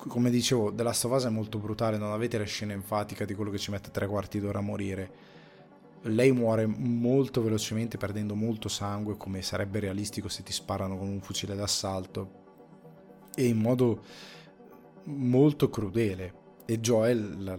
come 0.07 0.29
dicevo, 0.29 0.73
The 0.73 0.83
Last 0.83 1.05
of 1.05 1.13
Us 1.13 1.25
è 1.25 1.29
molto 1.29 1.57
brutale, 1.57 1.97
non 1.97 2.11
avete 2.11 2.37
la 2.37 2.43
scena 2.43 2.73
enfatica 2.73 3.25
di 3.25 3.33
quello 3.33 3.49
che 3.49 3.57
ci 3.57 3.71
mette 3.71 3.91
tre 3.91 4.07
quarti 4.07 4.39
d'ora 4.39 4.59
a 4.59 4.61
morire. 4.61 5.11
Lei 6.07 6.31
muore 6.31 6.65
molto 6.65 7.41
velocemente, 7.41 7.97
perdendo 7.97 8.35
molto 8.35 8.69
sangue, 8.69 9.17
come 9.17 9.41
sarebbe 9.41 9.79
realistico 9.79 10.29
se 10.29 10.43
ti 10.43 10.51
sparano 10.51 10.97
con 10.97 11.07
un 11.07 11.21
fucile 11.21 11.55
d'assalto, 11.55 12.43
e 13.35 13.47
in 13.47 13.57
modo 13.57 14.03
molto 15.05 15.69
crudele. 15.69 16.43
E 16.65 16.79
Joel 16.79 17.57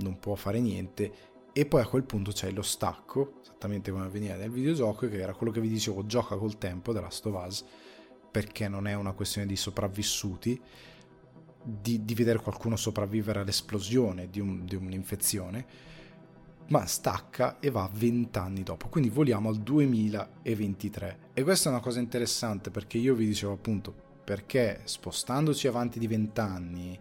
non 0.00 0.18
può 0.20 0.36
fare 0.36 0.60
niente 0.60 1.32
e 1.56 1.66
poi 1.66 1.82
a 1.82 1.86
quel 1.86 2.02
punto 2.02 2.32
c'è 2.32 2.50
lo 2.50 2.62
stacco, 2.62 3.40
esattamente 3.42 3.92
come 3.92 4.06
avveniva 4.06 4.34
nel 4.34 4.50
videogioco, 4.50 5.08
che 5.08 5.20
era 5.20 5.34
quello 5.34 5.52
che 5.52 5.60
vi 5.60 5.68
dicevo, 5.68 6.04
gioca 6.04 6.36
col 6.36 6.58
tempo 6.58 6.92
della 6.92 7.10
Stovaz, 7.10 7.64
perché 8.28 8.66
non 8.66 8.88
è 8.88 8.94
una 8.94 9.12
questione 9.12 9.46
di 9.46 9.54
sopravvissuti, 9.54 10.60
di, 11.62 12.04
di 12.04 12.14
vedere 12.14 12.40
qualcuno 12.40 12.74
sopravvivere 12.74 13.38
all'esplosione 13.38 14.28
di, 14.28 14.40
un, 14.40 14.64
di 14.64 14.74
un'infezione, 14.74 15.64
ma 16.68 16.86
stacca 16.86 17.58
e 17.60 17.70
va 17.70 17.88
20 17.92 18.38
anni 18.38 18.62
dopo, 18.62 18.88
quindi 18.88 19.10
voliamo 19.10 19.48
al 19.48 19.56
2023. 19.56 21.18
E 21.34 21.42
questa 21.42 21.68
è 21.68 21.72
una 21.72 21.82
cosa 21.82 22.00
interessante 22.00 22.70
perché 22.70 22.98
io 22.98 23.14
vi 23.14 23.26
dicevo 23.26 23.52
appunto, 23.52 23.94
perché 24.24 24.80
spostandoci 24.84 25.66
avanti 25.66 25.98
di 25.98 26.06
20 26.06 26.40
anni, 26.40 26.98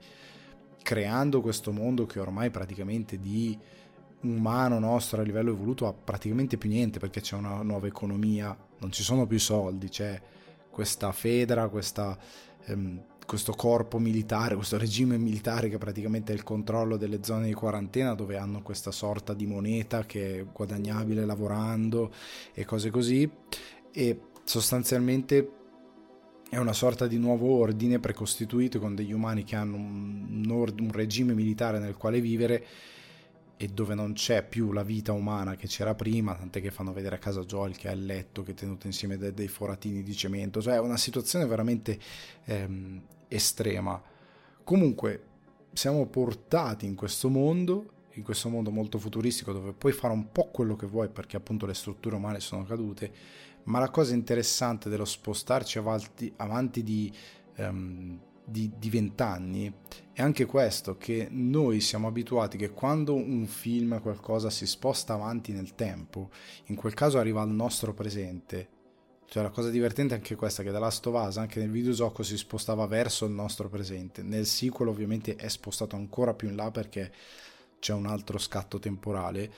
creando 0.81 1.41
questo 1.41 1.71
mondo 1.71 2.05
che 2.05 2.19
ormai 2.19 2.49
praticamente 2.49 3.17
di 3.17 3.57
umano 4.21 4.79
nostro 4.79 5.21
a 5.21 5.23
livello 5.23 5.51
evoluto 5.51 5.87
ha 5.87 5.93
praticamente 5.93 6.57
più 6.57 6.69
niente 6.69 6.99
perché 6.99 7.21
c'è 7.21 7.35
una 7.35 7.61
nuova 7.61 7.87
economia, 7.87 8.55
non 8.79 8.91
ci 8.91 9.03
sono 9.03 9.25
più 9.25 9.39
soldi, 9.39 9.89
c'è 9.89 10.21
questa 10.69 11.11
federa, 11.11 11.69
questa, 11.69 12.17
ehm, 12.65 13.01
questo 13.25 13.53
corpo 13.53 13.99
militare, 13.99 14.55
questo 14.55 14.77
regime 14.77 15.17
militare 15.17 15.69
che 15.69 15.77
praticamente 15.77 16.31
è 16.31 16.35
il 16.35 16.43
controllo 16.43 16.97
delle 16.97 17.23
zone 17.23 17.47
di 17.47 17.53
quarantena 17.53 18.13
dove 18.15 18.37
hanno 18.37 18.61
questa 18.61 18.91
sorta 18.91 19.33
di 19.33 19.45
moneta 19.45 20.05
che 20.05 20.39
è 20.39 20.45
guadagnabile 20.45 21.25
lavorando 21.25 22.11
e 22.53 22.65
cose 22.65 22.89
così. 22.89 23.29
E 23.91 24.19
sostanzialmente 24.43 25.51
è 26.49 26.57
una 26.57 26.73
sorta 26.73 27.07
di 27.07 27.17
nuovo 27.17 27.57
ordine 27.57 27.99
precostituito 27.99 28.79
con 28.79 28.93
degli 28.93 29.11
umani 29.11 29.43
che 29.43 29.55
hanno 29.55 29.75
un, 29.75 30.45
un 30.47 30.91
regime 30.91 31.33
militare 31.33 31.79
nel 31.79 31.97
quale 31.97 32.21
vivere 32.21 32.65
e 33.63 33.69
dove 33.69 33.95
non 33.95 34.11
c'è 34.11 34.45
più 34.45 34.73
la 34.73 34.83
vita 34.83 35.13
umana 35.13 35.55
che 35.55 35.67
c'era 35.67 35.95
prima, 35.95 36.35
tant'è 36.35 36.59
che 36.59 36.69
fanno 36.69 36.91
vedere 36.91 37.15
a 37.15 37.17
casa 37.17 37.45
Joel 37.45 37.77
che 37.77 37.87
ha 37.87 37.93
il 37.93 38.05
letto 38.05 38.43
che 38.43 38.51
è 38.51 38.53
tenuto 38.53 38.87
insieme 38.87 39.15
dai, 39.17 39.33
dei 39.33 39.47
foratini 39.47 40.03
di 40.03 40.13
cemento, 40.13 40.61
cioè 40.61 40.73
è 40.73 40.79
una 40.79 40.97
situazione 40.97 41.45
veramente 41.45 41.97
ehm, 42.43 43.01
estrema. 43.29 44.01
Comunque 44.65 45.23
siamo 45.71 46.05
portati 46.07 46.85
in 46.85 46.95
questo 46.95 47.29
mondo, 47.29 47.91
in 48.15 48.23
questo 48.23 48.49
mondo 48.49 48.69
molto 48.69 48.99
futuristico 48.99 49.53
dove 49.53 49.71
puoi 49.71 49.93
fare 49.93 50.11
un 50.11 50.29
po' 50.33 50.49
quello 50.51 50.75
che 50.75 50.85
vuoi 50.85 51.07
perché 51.07 51.37
appunto 51.37 51.65
le 51.65 51.73
strutture 51.73 52.17
umane 52.17 52.41
sono 52.41 52.65
cadute, 52.65 53.13
ma 53.63 53.79
la 53.79 53.89
cosa 53.89 54.13
interessante 54.13 54.89
dello 54.89 55.05
spostarci 55.05 55.77
avanti, 55.77 56.33
avanti 56.35 56.83
di... 56.83 57.13
Um, 57.55 58.19
di 58.45 58.89
vent'anni 58.89 59.73
è 60.13 60.21
anche 60.21 60.45
questo, 60.45 60.97
che 60.97 61.27
noi 61.31 61.79
siamo 61.79 62.07
abituati 62.07 62.57
che 62.57 62.69
quando 62.69 63.15
un 63.15 63.47
film, 63.47 63.99
qualcosa 63.99 64.49
si 64.49 64.67
sposta 64.67 65.13
avanti 65.13 65.51
nel 65.51 65.73
tempo, 65.73 66.29
in 66.65 66.75
quel 66.75 66.93
caso 66.93 67.17
arriva 67.17 67.41
al 67.41 67.49
nostro 67.49 67.93
presente. 67.93 68.69
Cioè 69.25 69.41
la 69.41 69.49
cosa 69.49 69.71
divertente 69.71 70.13
è 70.13 70.17
anche 70.17 70.35
questa, 70.35 70.61
che 70.61 70.69
da 70.69 70.77
Last 70.77 71.07
of 71.07 71.27
Us 71.27 71.37
anche 71.37 71.59
nel 71.59 71.71
videogioco 71.71 72.21
si 72.21 72.37
spostava 72.37 72.85
verso 72.85 73.25
il 73.25 73.31
nostro 73.31 73.69
presente. 73.69 74.21
Nel 74.21 74.45
sequel 74.45 74.89
ovviamente 74.89 75.35
è 75.35 75.47
spostato 75.47 75.95
ancora 75.95 76.35
più 76.35 76.49
in 76.49 76.55
là 76.55 76.69
perché 76.69 77.11
c'è 77.79 77.93
un 77.93 78.05
altro 78.05 78.37
scatto 78.37 78.77
temporale. 78.77 79.51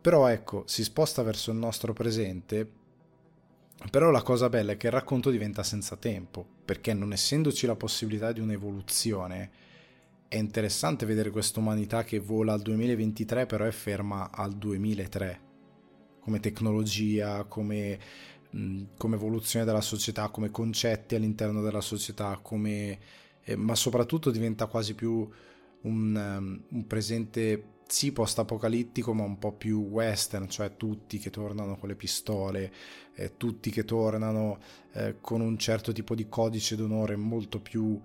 Però 0.00 0.26
ecco, 0.26 0.64
si 0.66 0.82
sposta 0.82 1.22
verso 1.22 1.52
il 1.52 1.58
nostro 1.58 1.92
presente 1.92 2.68
però 3.90 4.10
la 4.10 4.22
cosa 4.22 4.48
bella 4.48 4.72
è 4.72 4.76
che 4.76 4.86
il 4.88 4.92
racconto 4.92 5.30
diventa 5.30 5.62
senza 5.62 5.96
tempo, 5.96 6.46
perché 6.64 6.92
non 6.92 7.12
essendoci 7.12 7.66
la 7.66 7.76
possibilità 7.76 8.32
di 8.32 8.40
un'evoluzione, 8.40 9.50
è 10.28 10.36
interessante 10.36 11.06
vedere 11.06 11.30
questa 11.30 11.60
umanità 11.60 12.04
che 12.04 12.18
vola 12.18 12.52
al 12.52 12.60
2023 12.60 13.46
però 13.46 13.64
è 13.64 13.70
ferma 13.70 14.30
al 14.30 14.52
2003, 14.56 15.40
come 16.20 16.40
tecnologia, 16.40 17.44
come, 17.44 17.98
mh, 18.50 18.82
come 18.98 19.16
evoluzione 19.16 19.64
della 19.64 19.80
società, 19.80 20.28
come 20.28 20.50
concetti 20.50 21.14
all'interno 21.14 21.62
della 21.62 21.80
società, 21.80 22.38
come, 22.42 22.98
eh, 23.42 23.56
ma 23.56 23.74
soprattutto 23.74 24.30
diventa 24.30 24.66
quasi 24.66 24.94
più 24.94 25.26
un, 25.82 26.14
um, 26.14 26.62
un 26.68 26.86
presente 26.86 27.76
sì 27.88 28.12
post-apocalittico 28.12 29.14
ma 29.14 29.24
un 29.24 29.38
po' 29.38 29.52
più 29.52 29.80
western, 29.80 30.48
cioè 30.48 30.76
tutti 30.76 31.18
che 31.18 31.30
tornano 31.30 31.76
con 31.78 31.88
le 31.88 31.96
pistole, 31.96 32.72
eh, 33.14 33.36
tutti 33.38 33.70
che 33.70 33.84
tornano 33.86 34.58
eh, 34.92 35.16
con 35.20 35.40
un 35.40 35.56
certo 35.56 35.90
tipo 35.92 36.14
di 36.14 36.28
codice 36.28 36.76
d'onore 36.76 37.16
molto 37.16 37.60
più 37.60 37.98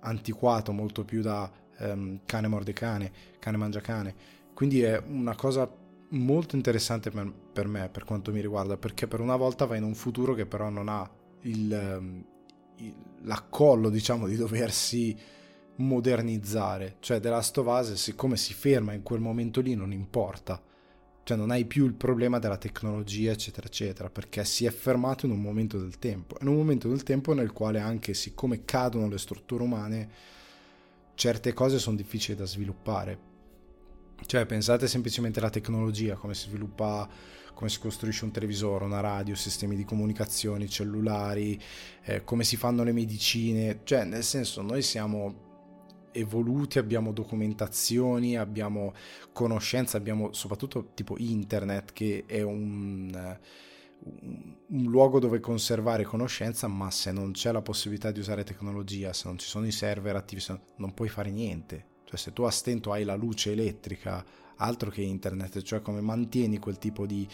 antiquato, 0.00 0.72
molto 0.72 1.04
più 1.04 1.22
da 1.22 1.50
ehm, 1.78 2.22
cane 2.26 2.48
morde 2.48 2.72
cane, 2.72 3.12
cane 3.38 3.56
mangia 3.56 3.80
cane. 3.80 4.14
Quindi 4.52 4.82
è 4.82 5.00
una 5.06 5.36
cosa 5.36 5.72
molto 6.10 6.56
interessante 6.56 7.10
per, 7.10 7.32
per, 7.52 7.68
me 7.68 7.88
per 7.88 8.04
quanto 8.04 8.32
mi 8.32 8.40
riguarda, 8.40 8.76
perché 8.76 9.06
per 9.06 9.20
una 9.20 9.36
volta 9.36 9.64
va 9.64 9.76
in 9.76 9.84
un 9.84 9.94
futuro 9.94 10.34
che 10.34 10.44
però 10.44 10.68
non 10.70 10.88
ha 10.88 11.08
il, 11.42 11.72
ehm, 11.72 12.24
il, 12.78 12.94
l'accollo, 13.22 13.90
diciamo, 13.90 14.26
di 14.26 14.34
doversi 14.34 15.16
modernizzare, 15.80 16.96
cioè 17.00 17.20
The 17.20 17.28
Last 17.28 17.58
of 17.58 17.66
Us 17.66 17.92
siccome 17.94 18.36
si 18.36 18.54
ferma 18.54 18.92
in 18.92 19.02
quel 19.02 19.20
momento 19.20 19.60
lì 19.60 19.74
non 19.74 19.92
importa, 19.92 20.62
cioè 21.22 21.36
non 21.36 21.50
hai 21.50 21.64
più 21.64 21.86
il 21.86 21.94
problema 21.94 22.38
della 22.38 22.56
tecnologia 22.56 23.32
eccetera 23.32 23.66
eccetera 23.66 24.10
perché 24.10 24.44
si 24.44 24.66
è 24.66 24.70
fermato 24.70 25.26
in 25.26 25.32
un 25.32 25.40
momento 25.40 25.78
del 25.78 25.98
tempo, 25.98 26.36
in 26.40 26.48
un 26.48 26.56
momento 26.56 26.88
del 26.88 27.02
tempo 27.02 27.34
nel 27.34 27.52
quale 27.52 27.80
anche 27.80 28.14
siccome 28.14 28.64
cadono 28.64 29.08
le 29.08 29.18
strutture 29.18 29.62
umane 29.62 30.10
certe 31.14 31.52
cose 31.52 31.78
sono 31.78 31.96
difficili 31.96 32.36
da 32.36 32.46
sviluppare, 32.46 33.18
cioè 34.26 34.46
pensate 34.46 34.86
semplicemente 34.86 35.38
alla 35.38 35.50
tecnologia, 35.50 36.14
come 36.14 36.34
si 36.34 36.48
sviluppa 36.48 37.08
come 37.60 37.68
si 37.68 37.78
costruisce 37.78 38.24
un 38.24 38.30
televisore, 38.30 38.86
una 38.86 39.00
radio, 39.00 39.34
sistemi 39.34 39.76
di 39.76 39.84
comunicazioni, 39.84 40.66
cellulari, 40.66 41.60
eh, 42.04 42.24
come 42.24 42.42
si 42.42 42.56
fanno 42.56 42.84
le 42.84 42.92
medicine, 42.92 43.80
cioè 43.84 44.04
nel 44.04 44.24
senso 44.24 44.62
noi 44.62 44.80
siamo 44.80 45.49
evoluti, 46.12 46.78
abbiamo 46.78 47.12
documentazioni, 47.12 48.36
abbiamo 48.36 48.92
conoscenza, 49.32 49.96
abbiamo 49.96 50.32
soprattutto 50.32 50.90
tipo 50.94 51.16
internet 51.18 51.92
che 51.92 52.24
è 52.26 52.42
un, 52.42 53.38
un, 54.02 54.82
luogo 54.84 55.18
dove 55.18 55.40
conservare 55.40 56.04
conoscenza, 56.04 56.66
ma 56.68 56.90
se 56.90 57.12
non 57.12 57.32
c'è 57.32 57.52
la 57.52 57.62
possibilità 57.62 58.10
di 58.10 58.20
usare 58.20 58.44
tecnologia, 58.44 59.12
se 59.12 59.28
non 59.28 59.38
ci 59.38 59.46
sono 59.46 59.66
i 59.66 59.72
server 59.72 60.16
attivi, 60.16 60.42
non 60.76 60.94
puoi 60.94 61.08
fare 61.08 61.30
niente. 61.30 61.86
Cioè 62.04 62.18
se 62.18 62.32
tu 62.32 62.42
a 62.42 62.50
stento 62.50 62.92
hai 62.92 63.04
la 63.04 63.14
luce 63.14 63.52
elettrica, 63.52 64.24
altro 64.56 64.90
che 64.90 65.02
internet, 65.02 65.62
cioè 65.62 65.80
come 65.80 66.00
mantieni 66.00 66.58
quel 66.58 66.78
tipo 66.78 67.06
di 67.06 67.26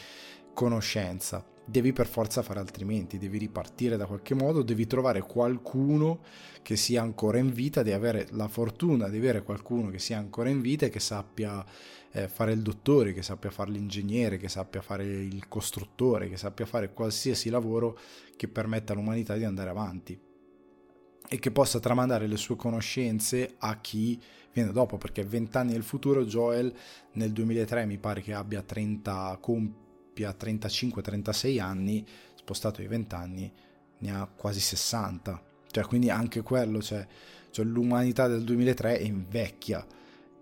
conoscenza. 0.52 1.44
Devi 1.68 1.92
per 1.92 2.06
forza 2.06 2.42
fare 2.42 2.60
altrimenti, 2.60 3.18
devi 3.18 3.38
ripartire 3.38 3.96
da 3.96 4.06
qualche 4.06 4.34
modo, 4.34 4.62
devi 4.62 4.86
trovare 4.86 5.20
qualcuno 5.20 6.20
che 6.62 6.76
sia 6.76 7.02
ancora 7.02 7.38
in 7.38 7.52
vita, 7.52 7.82
devi 7.82 7.96
avere 7.96 8.28
la 8.30 8.46
fortuna 8.46 9.08
di 9.08 9.16
avere 9.16 9.42
qualcuno 9.42 9.90
che 9.90 9.98
sia 9.98 10.16
ancora 10.16 10.48
in 10.48 10.60
vita 10.60 10.86
e 10.86 10.90
che 10.90 11.00
sappia 11.00 11.64
eh, 12.12 12.28
fare 12.28 12.52
il 12.52 12.62
dottore, 12.62 13.12
che 13.12 13.22
sappia 13.22 13.50
fare 13.50 13.72
l'ingegnere, 13.72 14.36
che 14.36 14.48
sappia 14.48 14.80
fare 14.80 15.04
il 15.04 15.48
costruttore, 15.48 16.28
che 16.28 16.36
sappia 16.36 16.66
fare 16.66 16.92
qualsiasi 16.92 17.50
lavoro 17.50 17.98
che 18.36 18.46
permetta 18.46 18.92
all'umanità 18.92 19.34
di 19.34 19.42
andare 19.42 19.70
avanti 19.70 20.16
e 21.28 21.38
che 21.40 21.50
possa 21.50 21.80
tramandare 21.80 22.28
le 22.28 22.36
sue 22.36 22.54
conoscenze 22.54 23.56
a 23.58 23.80
chi 23.80 24.22
viene 24.52 24.70
dopo, 24.70 24.98
perché 24.98 25.24
20 25.24 25.56
anni 25.56 25.72
nel 25.72 25.82
futuro 25.82 26.24
Joel 26.24 26.72
nel 27.14 27.32
2003 27.32 27.86
mi 27.86 27.98
pare 27.98 28.22
che 28.22 28.32
abbia 28.32 28.62
30, 28.62 29.36
compia 30.16 30.34
35-36 30.34 31.60
anni, 31.60 32.06
spostato 32.34 32.80
di 32.80 32.86
20 32.86 33.14
anni, 33.14 33.52
ne 33.98 34.10
ha 34.10 34.26
quasi 34.26 34.60
60. 34.60 35.42
Cioè, 35.70 35.84
quindi 35.84 36.08
anche 36.08 36.40
quello, 36.40 36.80
cioè, 36.80 37.06
cioè 37.50 37.64
l'umanità 37.66 38.26
del 38.26 38.42
2003 38.42 38.98
è 38.98 39.02
invecchia 39.02 39.86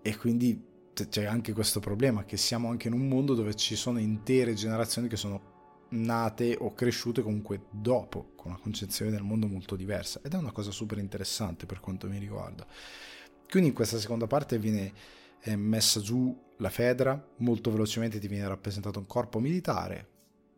e 0.01 0.15
quindi 0.15 0.73
c'è 0.93 1.25
anche 1.25 1.51
questo 1.51 1.81
problema 1.81 2.23
che 2.23 2.37
siamo 2.37 2.69
anche 2.69 2.87
in 2.87 2.93
un 2.93 3.05
mondo 3.07 3.33
dove 3.33 3.53
ci 3.55 3.75
sono 3.75 3.99
intere 3.99 4.53
generazioni 4.53 5.09
che 5.09 5.17
sono 5.17 5.53
nate 5.89 6.55
o 6.57 6.73
cresciute 6.73 7.21
comunque 7.21 7.65
dopo, 7.69 8.31
con 8.35 8.51
una 8.51 8.59
concezione 8.61 9.11
del 9.11 9.23
mondo 9.23 9.47
molto 9.47 9.75
diversa 9.75 10.21
ed 10.23 10.33
è 10.33 10.37
una 10.37 10.53
cosa 10.53 10.71
super 10.71 10.99
interessante 10.99 11.65
per 11.65 11.81
quanto 11.81 12.07
mi 12.07 12.17
riguarda. 12.17 12.65
Quindi 13.49 13.69
in 13.69 13.75
questa 13.75 13.99
seconda 13.99 14.25
parte 14.25 14.57
viene 14.57 14.93
eh, 15.41 15.55
messa 15.57 15.99
giù 15.99 16.44
la 16.57 16.69
Fedra, 16.69 17.21
molto 17.37 17.71
velocemente 17.71 18.19
ti 18.19 18.27
viene 18.27 18.47
rappresentato 18.47 18.99
un 18.99 19.07
corpo 19.07 19.39
militare, 19.39 20.07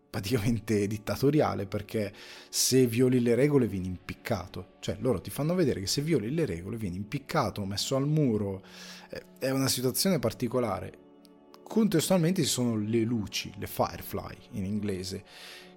praticamente 0.10 0.86
dittatoriale, 0.88 1.66
perché 1.66 2.14
se 2.50 2.86
violi 2.88 3.20
le 3.20 3.36
regole 3.36 3.68
vieni 3.68 3.88
impiccato. 3.88 4.76
Cioè 4.80 4.98
loro 5.00 5.22
ti 5.22 5.30
fanno 5.30 5.56
vedere 5.56 5.80
che 5.80 5.88
se 5.88 6.02
violi 6.02 6.34
le 6.34 6.46
regole 6.46 6.78
vieni 6.78 6.96
impiccato, 6.98 7.66
messo 7.66 7.96
al 7.96 8.08
muro. 8.08 8.64
Eh, 9.10 9.24
è 9.40 9.50
una 9.50 9.68
situazione 9.68 10.20
particolare. 10.20 11.06
Contestualmente 11.64 12.44
ci 12.44 12.50
sono 12.50 12.78
le 12.78 13.02
luci, 13.02 13.52
le 13.58 13.68
firefly 13.68 14.38
in 14.52 14.66
inglese, 14.66 15.24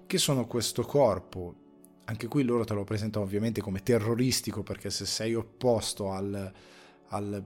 che 0.07 0.17
sono 0.17 0.47
questo 0.47 0.83
corpo 0.83 1.55
anche 2.05 2.27
qui 2.27 2.43
loro 2.43 2.65
te 2.65 2.73
lo 2.73 2.83
presentano 2.83 3.23
ovviamente 3.23 3.61
come 3.61 3.83
terroristico 3.83 4.63
perché 4.63 4.89
se 4.89 5.05
sei 5.05 5.33
opposto 5.33 6.11
al, 6.11 6.51
al, 7.09 7.45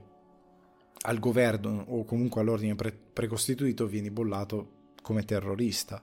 al 1.02 1.18
governo 1.18 1.84
o 1.88 2.04
comunque 2.04 2.40
all'ordine 2.40 2.74
pre- 2.74 2.96
precostituito 3.12 3.86
vieni 3.86 4.10
bollato 4.10 4.92
come 5.02 5.24
terrorista. 5.24 6.02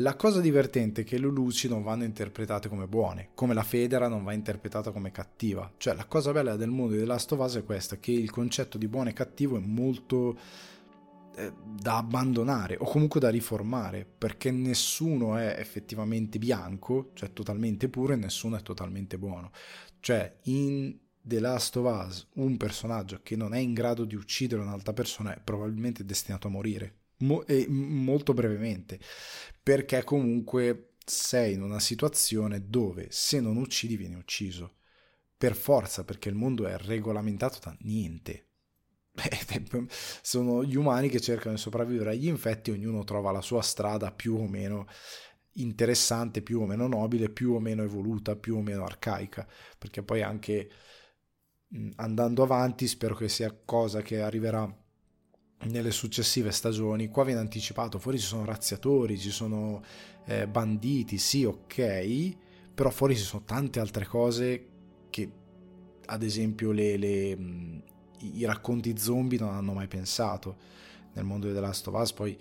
La 0.00 0.14
cosa 0.14 0.40
divertente 0.40 1.00
è 1.00 1.04
che 1.04 1.18
le 1.18 1.26
luci 1.26 1.68
non 1.68 1.82
vanno 1.82 2.04
interpretate 2.04 2.68
come 2.68 2.86
buone, 2.86 3.30
come 3.34 3.52
la 3.52 3.64
Federa 3.64 4.06
non 4.06 4.22
va 4.22 4.32
interpretata 4.32 4.92
come 4.92 5.10
cattiva. 5.10 5.72
Cioè 5.76 5.94
la 5.94 6.04
cosa 6.04 6.30
bella 6.30 6.54
del 6.54 6.70
mondo 6.70 6.92
di 6.92 7.00
The 7.00 7.04
Last 7.04 7.32
of 7.32 7.40
Us 7.40 7.56
è 7.56 7.64
questa, 7.64 7.96
che 7.96 8.12
il 8.12 8.30
concetto 8.30 8.78
di 8.78 8.86
buono 8.86 9.08
e 9.08 9.12
cattivo 9.12 9.56
è 9.56 9.60
molto 9.60 10.38
eh, 11.34 11.52
da 11.80 11.96
abbandonare 11.96 12.76
o 12.78 12.84
comunque 12.84 13.18
da 13.18 13.28
riformare, 13.28 14.06
perché 14.06 14.52
nessuno 14.52 15.36
è 15.36 15.56
effettivamente 15.58 16.38
bianco, 16.38 17.10
cioè 17.14 17.32
totalmente 17.32 17.88
puro, 17.88 18.12
e 18.12 18.16
nessuno 18.16 18.56
è 18.56 18.62
totalmente 18.62 19.18
buono. 19.18 19.50
Cioè 19.98 20.36
in 20.44 20.96
The 21.28 21.40
Last 21.40 21.76
of 21.76 22.06
Us, 22.06 22.26
un 22.36 22.56
personaggio 22.56 23.20
che 23.22 23.36
non 23.36 23.52
è 23.52 23.58
in 23.58 23.74
grado 23.74 24.06
di 24.06 24.14
uccidere 24.14 24.62
un'altra 24.62 24.94
persona 24.94 25.34
è 25.34 25.38
probabilmente 25.38 26.02
destinato 26.02 26.46
a 26.46 26.50
morire. 26.50 26.94
Mo- 27.18 27.44
e 27.46 27.66
molto 27.68 28.32
brevemente, 28.32 28.98
perché 29.62 30.02
comunque 30.04 30.94
sei 31.04 31.52
in 31.52 31.62
una 31.62 31.80
situazione 31.80 32.68
dove 32.68 33.08
se 33.10 33.40
non 33.40 33.58
uccidi 33.58 33.96
vieni 33.96 34.14
ucciso. 34.14 34.76
Per 35.36 35.54
forza, 35.54 36.02
perché 36.02 36.30
il 36.30 36.34
mondo 36.34 36.66
è 36.66 36.76
regolamentato 36.78 37.58
da 37.62 37.76
niente. 37.80 38.46
Sono 40.22 40.64
gli 40.64 40.76
umani 40.76 41.10
che 41.10 41.20
cercano 41.20 41.56
di 41.56 41.60
sopravvivere 41.60 42.10
agli 42.10 42.26
infetti, 42.26 42.70
ognuno 42.70 43.04
trova 43.04 43.32
la 43.32 43.42
sua 43.42 43.60
strada 43.60 44.10
più 44.12 44.34
o 44.34 44.48
meno 44.48 44.86
interessante, 45.58 46.40
più 46.40 46.62
o 46.62 46.66
meno 46.66 46.86
nobile, 46.86 47.28
più 47.28 47.52
o 47.52 47.60
meno 47.60 47.82
evoluta, 47.82 48.34
più 48.36 48.56
o 48.56 48.62
meno 48.62 48.84
arcaica, 48.84 49.46
perché 49.76 50.02
poi 50.02 50.22
anche 50.22 50.70
andando 51.96 52.42
avanti 52.42 52.86
spero 52.86 53.14
che 53.14 53.28
sia 53.28 53.54
cosa 53.64 54.02
che 54.02 54.20
arriverà 54.20 54.72
nelle 55.64 55.90
successive 55.90 56.50
stagioni. 56.50 57.08
Qua 57.08 57.24
viene 57.24 57.40
anticipato 57.40 57.98
fuori 57.98 58.18
ci 58.18 58.26
sono 58.26 58.44
razziatori 58.44 59.18
ci 59.18 59.30
sono 59.30 59.82
eh, 60.26 60.46
banditi 60.46 61.18
sì 61.18 61.44
ok 61.44 62.36
però 62.78 62.90
fuori 62.90 63.16
ci 63.16 63.24
sono 63.24 63.42
tante 63.44 63.80
altre 63.80 64.06
cose 64.06 64.66
che 65.10 65.28
ad 66.06 66.22
esempio 66.22 66.70
le, 66.70 66.96
le, 66.96 67.36
i 68.20 68.44
racconti 68.44 68.96
zombie 68.96 69.38
non 69.38 69.52
hanno 69.52 69.72
mai 69.72 69.88
pensato. 69.88 70.56
Nel 71.14 71.24
mondo 71.24 71.52
The 71.52 71.58
Last 71.58 71.88
of 71.88 72.00
Us 72.00 72.12
poi 72.12 72.38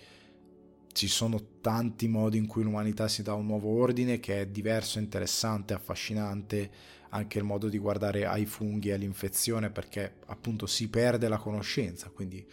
ci 0.97 1.07
sono 1.07 1.59
tanti 1.61 2.07
modi 2.07 2.39
in 2.39 2.47
cui 2.47 2.63
l'umanità 2.63 3.07
si 3.07 3.21
dà 3.21 3.35
un 3.35 3.45
nuovo 3.45 3.69
ordine 3.69 4.19
che 4.19 4.41
è 4.41 4.47
diverso, 4.47 4.97
interessante, 4.97 5.75
affascinante 5.75 6.71
anche 7.09 7.37
il 7.37 7.43
modo 7.43 7.69
di 7.69 7.77
guardare 7.77 8.25
ai 8.25 8.47
funghi 8.47 8.89
e 8.89 8.93
all'infezione 8.93 9.69
perché 9.69 10.15
appunto 10.25 10.65
si 10.65 10.89
perde 10.89 11.27
la 11.27 11.37
conoscenza, 11.37 12.09
quindi 12.09 12.43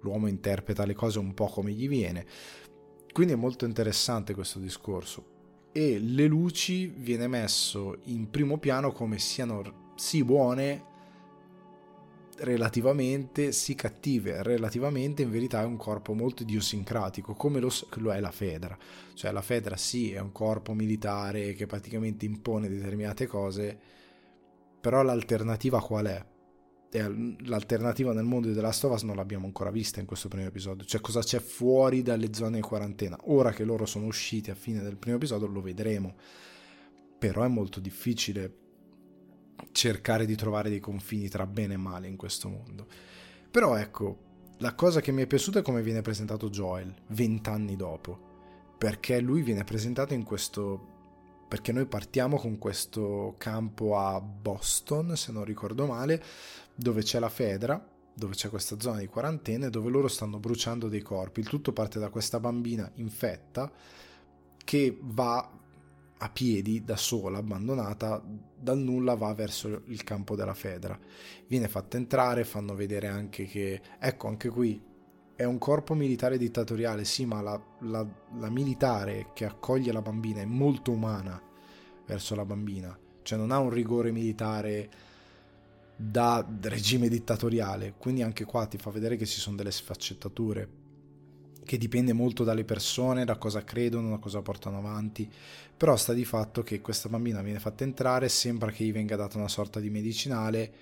l'uomo 0.00 0.26
interpreta 0.26 0.84
le 0.84 0.94
cose 0.94 1.20
un 1.20 1.32
po' 1.32 1.46
come 1.46 1.70
gli 1.70 1.86
viene. 1.86 2.26
Quindi 3.12 3.34
è 3.34 3.36
molto 3.36 3.64
interessante 3.66 4.34
questo 4.34 4.58
discorso. 4.58 5.34
E 5.70 6.00
le 6.00 6.26
luci 6.26 6.88
viene 6.88 7.28
messo 7.28 8.00
in 8.06 8.30
primo 8.30 8.58
piano 8.58 8.90
come 8.90 9.20
siano 9.20 9.92
sì 9.94 10.24
buone 10.24 10.94
relativamente, 12.38 13.52
sì 13.52 13.74
cattive 13.74 14.42
relativamente, 14.42 15.22
in 15.22 15.30
verità 15.30 15.62
è 15.62 15.64
un 15.64 15.76
corpo 15.76 16.14
molto 16.14 16.42
idiosincratico, 16.42 17.34
come 17.34 17.60
lo, 17.60 17.70
lo, 17.94 18.12
è 18.12 18.20
la 18.20 18.30
Fedra. 18.30 18.76
Cioè 19.14 19.32
la 19.32 19.42
Fedra 19.42 19.76
sì 19.76 20.12
è 20.12 20.18
un 20.18 20.32
corpo 20.32 20.74
militare 20.74 21.54
che 21.54 21.66
praticamente 21.66 22.24
impone 22.24 22.68
determinate 22.68 23.26
cose, 23.26 23.78
però 24.80 25.02
l'alternativa 25.02 25.80
qual 25.80 26.06
è? 26.06 26.24
L'alternativa 27.44 28.14
nel 28.14 28.24
mondo 28.24 28.48
of 28.48 28.82
Us 28.90 29.02
non 29.02 29.16
l'abbiamo 29.16 29.44
ancora 29.44 29.70
vista 29.70 30.00
in 30.00 30.06
questo 30.06 30.28
primo 30.28 30.46
episodio, 30.46 30.86
cioè 30.86 31.00
cosa 31.00 31.20
c'è 31.20 31.40
fuori 31.40 32.00
dalle 32.02 32.32
zone 32.32 32.56
di 32.56 32.62
quarantena. 32.62 33.18
Ora 33.24 33.52
che 33.52 33.64
loro 33.64 33.84
sono 33.84 34.06
usciti 34.06 34.50
a 34.50 34.54
fine 34.54 34.80
del 34.80 34.96
primo 34.96 35.16
episodio 35.16 35.46
lo 35.46 35.60
vedremo, 35.60 36.14
però 37.18 37.42
è 37.42 37.48
molto 37.48 37.80
difficile 37.80 38.65
cercare 39.72 40.26
di 40.26 40.36
trovare 40.36 40.68
dei 40.68 40.80
confini 40.80 41.28
tra 41.28 41.46
bene 41.46 41.74
e 41.74 41.78
male 41.78 42.08
in 42.08 42.16
questo 42.16 42.48
mondo. 42.48 42.86
Però 43.50 43.76
ecco, 43.76 44.18
la 44.58 44.74
cosa 44.74 45.00
che 45.00 45.12
mi 45.12 45.22
è 45.22 45.26
piaciuta 45.26 45.58
è 45.58 45.62
come 45.62 45.82
viene 45.82 46.02
presentato 46.02 46.48
Joel 46.48 46.94
vent'anni 47.08 47.76
dopo, 47.76 48.74
perché 48.78 49.20
lui 49.20 49.42
viene 49.42 49.64
presentato 49.64 50.14
in 50.14 50.22
questo... 50.22 51.44
perché 51.48 51.72
noi 51.72 51.86
partiamo 51.86 52.36
con 52.36 52.58
questo 52.58 53.34
campo 53.38 53.98
a 53.98 54.20
Boston, 54.20 55.16
se 55.16 55.32
non 55.32 55.44
ricordo 55.44 55.86
male, 55.86 56.22
dove 56.74 57.02
c'è 57.02 57.18
la 57.18 57.28
Fedra, 57.28 57.86
dove 58.14 58.34
c'è 58.34 58.48
questa 58.48 58.80
zona 58.80 58.98
di 58.98 59.06
quarantena, 59.06 59.68
dove 59.68 59.90
loro 59.90 60.08
stanno 60.08 60.38
bruciando 60.38 60.88
dei 60.88 61.02
corpi. 61.02 61.40
Il 61.40 61.48
tutto 61.48 61.72
parte 61.72 61.98
da 61.98 62.08
questa 62.08 62.40
bambina 62.40 62.90
infetta 62.94 63.70
che 64.64 64.98
va 65.02 65.48
a 66.18 66.30
piedi, 66.30 66.82
da 66.84 66.96
sola, 66.96 67.38
abbandonata, 67.38 68.22
dal 68.58 68.78
nulla 68.78 69.14
va 69.14 69.34
verso 69.34 69.82
il 69.86 70.02
campo 70.02 70.34
della 70.34 70.54
Fedra. 70.54 70.98
Viene 71.46 71.68
fatta 71.68 71.96
entrare, 71.96 72.44
fanno 72.44 72.74
vedere 72.74 73.08
anche 73.08 73.44
che, 73.44 73.80
ecco, 73.98 74.28
anche 74.28 74.48
qui 74.48 74.82
è 75.34 75.44
un 75.44 75.58
corpo 75.58 75.94
militare 75.94 76.38
dittatoriale, 76.38 77.04
sì, 77.04 77.26
ma 77.26 77.42
la, 77.42 77.62
la, 77.80 78.06
la 78.38 78.48
militare 78.48 79.30
che 79.34 79.44
accoglie 79.44 79.92
la 79.92 80.00
bambina 80.00 80.40
è 80.40 80.46
molto 80.46 80.92
umana 80.92 81.40
verso 82.06 82.34
la 82.34 82.46
bambina, 82.46 82.98
cioè 83.22 83.38
non 83.38 83.50
ha 83.50 83.58
un 83.58 83.70
rigore 83.70 84.10
militare 84.12 84.90
da 85.94 86.46
regime 86.62 87.08
dittatoriale, 87.08 87.94
quindi 87.98 88.22
anche 88.22 88.44
qua 88.44 88.66
ti 88.66 88.78
fa 88.78 88.90
vedere 88.90 89.16
che 89.16 89.26
ci 89.26 89.38
sono 89.38 89.56
delle 89.56 89.70
sfaccettature 89.70 90.84
che 91.66 91.76
dipende 91.76 92.14
molto 92.14 92.44
dalle 92.44 92.64
persone, 92.64 93.26
da 93.26 93.36
cosa 93.36 93.62
credono, 93.62 94.08
da 94.08 94.18
cosa 94.18 94.40
portano 94.40 94.78
avanti, 94.78 95.30
però 95.76 95.96
sta 95.96 96.14
di 96.14 96.24
fatto 96.24 96.62
che 96.62 96.80
questa 96.80 97.10
bambina 97.10 97.42
viene 97.42 97.58
fatta 97.58 97.84
entrare, 97.84 98.30
sembra 98.30 98.70
che 98.70 98.84
gli 98.84 98.92
venga 98.92 99.16
data 99.16 99.36
una 99.36 99.48
sorta 99.48 99.80
di 99.80 99.90
medicinale, 99.90 100.72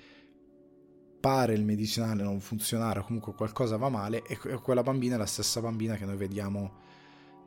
pare 1.18 1.54
il 1.54 1.64
medicinale 1.64 2.22
non 2.22 2.38
funzionare, 2.40 3.02
comunque 3.02 3.34
qualcosa 3.34 3.76
va 3.76 3.88
male 3.88 4.22
e 4.22 4.36
quella 4.60 4.82
bambina 4.82 5.16
è 5.16 5.18
la 5.18 5.26
stessa 5.26 5.60
bambina 5.60 5.96
che 5.96 6.04
noi 6.04 6.16
vediamo 6.16 6.82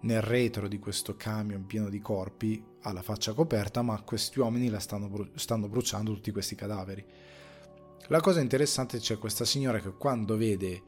nel 0.01 0.21
retro 0.21 0.67
di 0.67 0.79
questo 0.79 1.15
camion 1.15 1.65
pieno 1.65 1.89
di 1.89 1.99
corpi, 1.99 2.63
ha 2.81 2.91
la 2.91 3.01
faccia 3.01 3.33
coperta, 3.33 3.81
ma 3.81 4.01
questi 4.01 4.39
uomini 4.39 4.69
la 4.69 4.79
stanno, 4.79 5.07
bru- 5.07 5.35
stanno 5.35 5.67
bruciando 5.67 6.13
tutti 6.13 6.31
questi 6.31 6.55
cadaveri. 6.55 7.05
La 8.07 8.19
cosa 8.19 8.39
interessante 8.39 8.99
c'è 8.99 9.17
questa 9.17 9.45
signora 9.45 9.79
che 9.79 9.91
quando 9.91 10.37
vede 10.37 10.81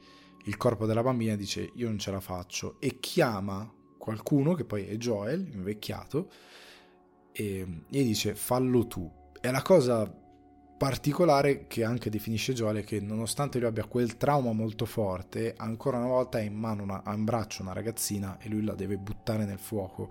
il 0.49 0.57
corpo 0.57 0.87
della 0.87 1.03
bambina 1.03 1.35
dice 1.35 1.71
io 1.75 1.87
non 1.87 1.99
ce 1.99 2.09
la 2.09 2.19
faccio 2.19 2.77
e 2.79 2.99
chiama 2.99 3.71
qualcuno 3.99 4.55
che 4.55 4.65
poi 4.65 4.87
è 4.87 4.95
Joel, 4.95 5.47
invecchiato, 5.53 6.31
e 7.31 7.83
gli 7.87 8.03
dice 8.03 8.33
fallo 8.33 8.87
tu. 8.87 9.09
E 9.39 9.51
la 9.51 9.61
cosa 9.61 10.11
particolare 10.75 11.67
che 11.67 11.83
anche 11.83 12.09
definisce 12.09 12.53
Joel 12.53 12.77
è 12.77 12.83
che 12.83 12.99
nonostante 12.99 13.59
lui 13.59 13.67
abbia 13.67 13.85
quel 13.85 14.17
trauma 14.17 14.51
molto 14.51 14.85
forte, 14.85 15.53
ancora 15.55 15.97
una 15.97 16.07
volta 16.07 16.39
ha 16.39 16.41
in 16.41 16.55
mano, 16.55 16.81
una, 16.81 17.03
ha 17.03 17.13
in 17.13 17.25
braccio 17.25 17.61
una 17.61 17.73
ragazzina 17.73 18.39
e 18.39 18.49
lui 18.49 18.63
la 18.63 18.73
deve 18.73 18.97
buttare 18.97 19.45
nel 19.45 19.59
fuoco. 19.59 20.09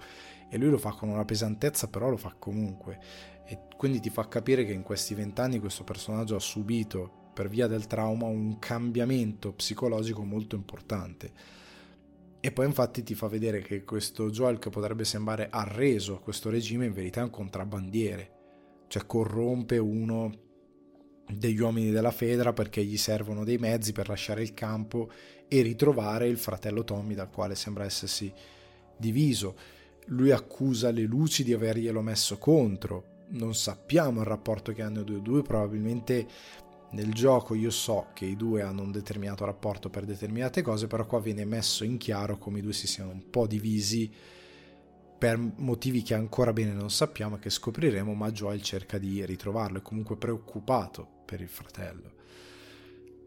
E 0.48 0.56
lui 0.56 0.70
lo 0.70 0.78
fa 0.78 0.92
con 0.92 1.08
una 1.08 1.24
pesantezza, 1.24 1.88
però 1.88 2.10
lo 2.10 2.16
fa 2.16 2.34
comunque. 2.38 3.00
E 3.44 3.62
quindi 3.76 3.98
ti 3.98 4.10
fa 4.10 4.28
capire 4.28 4.64
che 4.64 4.72
in 4.72 4.82
questi 4.82 5.14
vent'anni 5.14 5.58
questo 5.58 5.82
personaggio 5.82 6.36
ha 6.36 6.40
subito 6.40 7.26
per 7.38 7.48
via 7.48 7.68
del 7.68 7.86
trauma 7.86 8.26
un 8.26 8.58
cambiamento 8.58 9.52
psicologico 9.52 10.24
molto 10.24 10.56
importante. 10.56 11.30
E 12.40 12.50
poi 12.50 12.66
infatti 12.66 13.04
ti 13.04 13.14
fa 13.14 13.28
vedere 13.28 13.60
che 13.60 13.84
questo 13.84 14.28
Joel 14.28 14.58
che 14.58 14.70
potrebbe 14.70 15.04
sembrare 15.04 15.46
arreso 15.48 16.16
a 16.16 16.20
questo 16.20 16.50
regime 16.50 16.86
in 16.86 16.92
verità 16.92 17.20
è 17.20 17.22
un 17.22 17.30
contrabbandiere, 17.30 18.30
cioè 18.88 19.06
corrompe 19.06 19.78
uno 19.78 20.32
degli 21.32 21.60
uomini 21.60 21.92
della 21.92 22.10
Fedra 22.10 22.52
perché 22.52 22.82
gli 22.82 22.96
servono 22.96 23.44
dei 23.44 23.58
mezzi 23.58 23.92
per 23.92 24.08
lasciare 24.08 24.42
il 24.42 24.52
campo 24.52 25.08
e 25.46 25.62
ritrovare 25.62 26.26
il 26.26 26.38
fratello 26.38 26.82
Tommy 26.82 27.14
dal 27.14 27.30
quale 27.30 27.54
sembra 27.54 27.84
essersi 27.84 28.32
diviso. 28.96 29.54
Lui 30.06 30.32
accusa 30.32 30.90
le 30.90 31.02
luci 31.02 31.44
di 31.44 31.52
averglielo 31.52 32.02
messo 32.02 32.36
contro. 32.36 33.26
Non 33.28 33.54
sappiamo 33.54 34.22
il 34.22 34.26
rapporto 34.26 34.72
che 34.72 34.82
hanno 34.82 35.02
i 35.02 35.22
due, 35.22 35.42
probabilmente 35.42 36.26
nel 36.90 37.12
gioco 37.12 37.54
io 37.54 37.70
so 37.70 38.08
che 38.14 38.24
i 38.24 38.36
due 38.36 38.62
hanno 38.62 38.82
un 38.82 38.90
determinato 38.90 39.44
rapporto 39.44 39.90
per 39.90 40.04
determinate 40.04 40.62
cose, 40.62 40.86
però 40.86 41.06
qua 41.06 41.20
viene 41.20 41.44
messo 41.44 41.84
in 41.84 41.98
chiaro 41.98 42.38
come 42.38 42.58
i 42.58 42.62
due 42.62 42.72
si 42.72 42.86
siano 42.86 43.10
un 43.10 43.28
po' 43.28 43.46
divisi 43.46 44.10
per 45.18 45.36
motivi 45.56 46.02
che 46.02 46.14
ancora 46.14 46.52
bene 46.52 46.72
non 46.72 46.90
sappiamo 46.90 47.36
e 47.36 47.38
che 47.40 47.50
scopriremo, 47.50 48.14
ma 48.14 48.30
Joel 48.30 48.62
cerca 48.62 48.98
di 48.98 49.26
ritrovarlo, 49.26 49.78
è 49.78 49.82
comunque 49.82 50.16
preoccupato 50.16 51.06
per 51.24 51.40
il 51.40 51.48
fratello. 51.48 52.12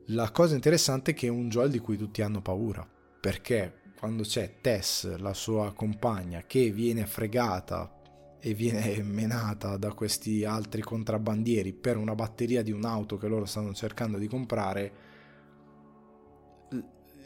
La 0.06 0.32
cosa 0.32 0.56
interessante 0.56 1.12
è 1.12 1.14
che 1.14 1.28
è 1.28 1.30
un 1.30 1.50
Joel 1.50 1.70
di 1.70 1.80
cui 1.80 1.98
tutti 1.98 2.22
hanno 2.22 2.42
paura, 2.42 2.88
perché 3.20 3.82
quando 4.00 4.24
c'è 4.24 4.56
Tess, 4.62 5.18
la 5.18 5.34
sua 5.34 5.74
compagna, 5.74 6.44
che 6.48 6.72
viene 6.72 7.06
fregata 7.06 8.01
e 8.44 8.56
viene 8.56 9.04
menata 9.04 9.78
da 9.78 9.94
questi 9.94 10.44
altri 10.44 10.82
contrabbandieri 10.82 11.74
per 11.74 11.96
una 11.96 12.16
batteria 12.16 12.64
di 12.64 12.72
un'auto 12.72 13.16
che 13.18 13.28
loro 13.28 13.46
stanno 13.46 13.72
cercando 13.74 14.18
di 14.18 14.28
comprare, 14.28 14.94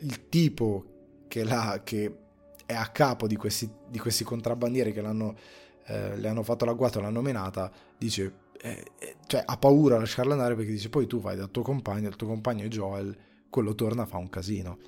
il 0.02 0.28
tipo 0.28 1.24
che, 1.30 1.46
la, 1.46 1.82
che 1.86 2.18
è 2.66 2.74
a 2.74 2.88
capo 2.88 3.28
di 3.28 3.38
questi, 3.38 3.70
di 3.88 3.98
questi 3.98 4.26
contrabbandieri 4.26 4.92
che 4.92 5.00
eh, 5.86 6.18
le 6.18 6.28
hanno 6.28 6.44
fatto 6.44 6.66
l'agguato 6.66 7.00
e 7.00 7.02
l'hanno 7.02 7.22
menata, 7.22 7.72
dice, 7.98 8.34
eh, 8.62 8.92
eh, 9.00 9.16
cioè 9.26 9.42
ha 9.46 9.58
paura 9.58 9.96
a 9.96 10.00
lasciarla 10.00 10.34
andare 10.34 10.56
perché 10.56 10.72
dice 10.72 10.90
poi 10.90 11.08
tu 11.08 11.22
vai 11.22 11.38
dal 11.38 11.50
tuo 11.50 11.62
compagno, 11.62 12.10
il 12.10 12.18
tuo 12.18 12.28
compagno 12.28 12.66
è 12.66 12.68
Joel, 12.68 13.16
quello 13.50 13.74
torna 13.74 14.06
fa 14.06 14.18
un 14.18 14.30
casino 14.30 14.80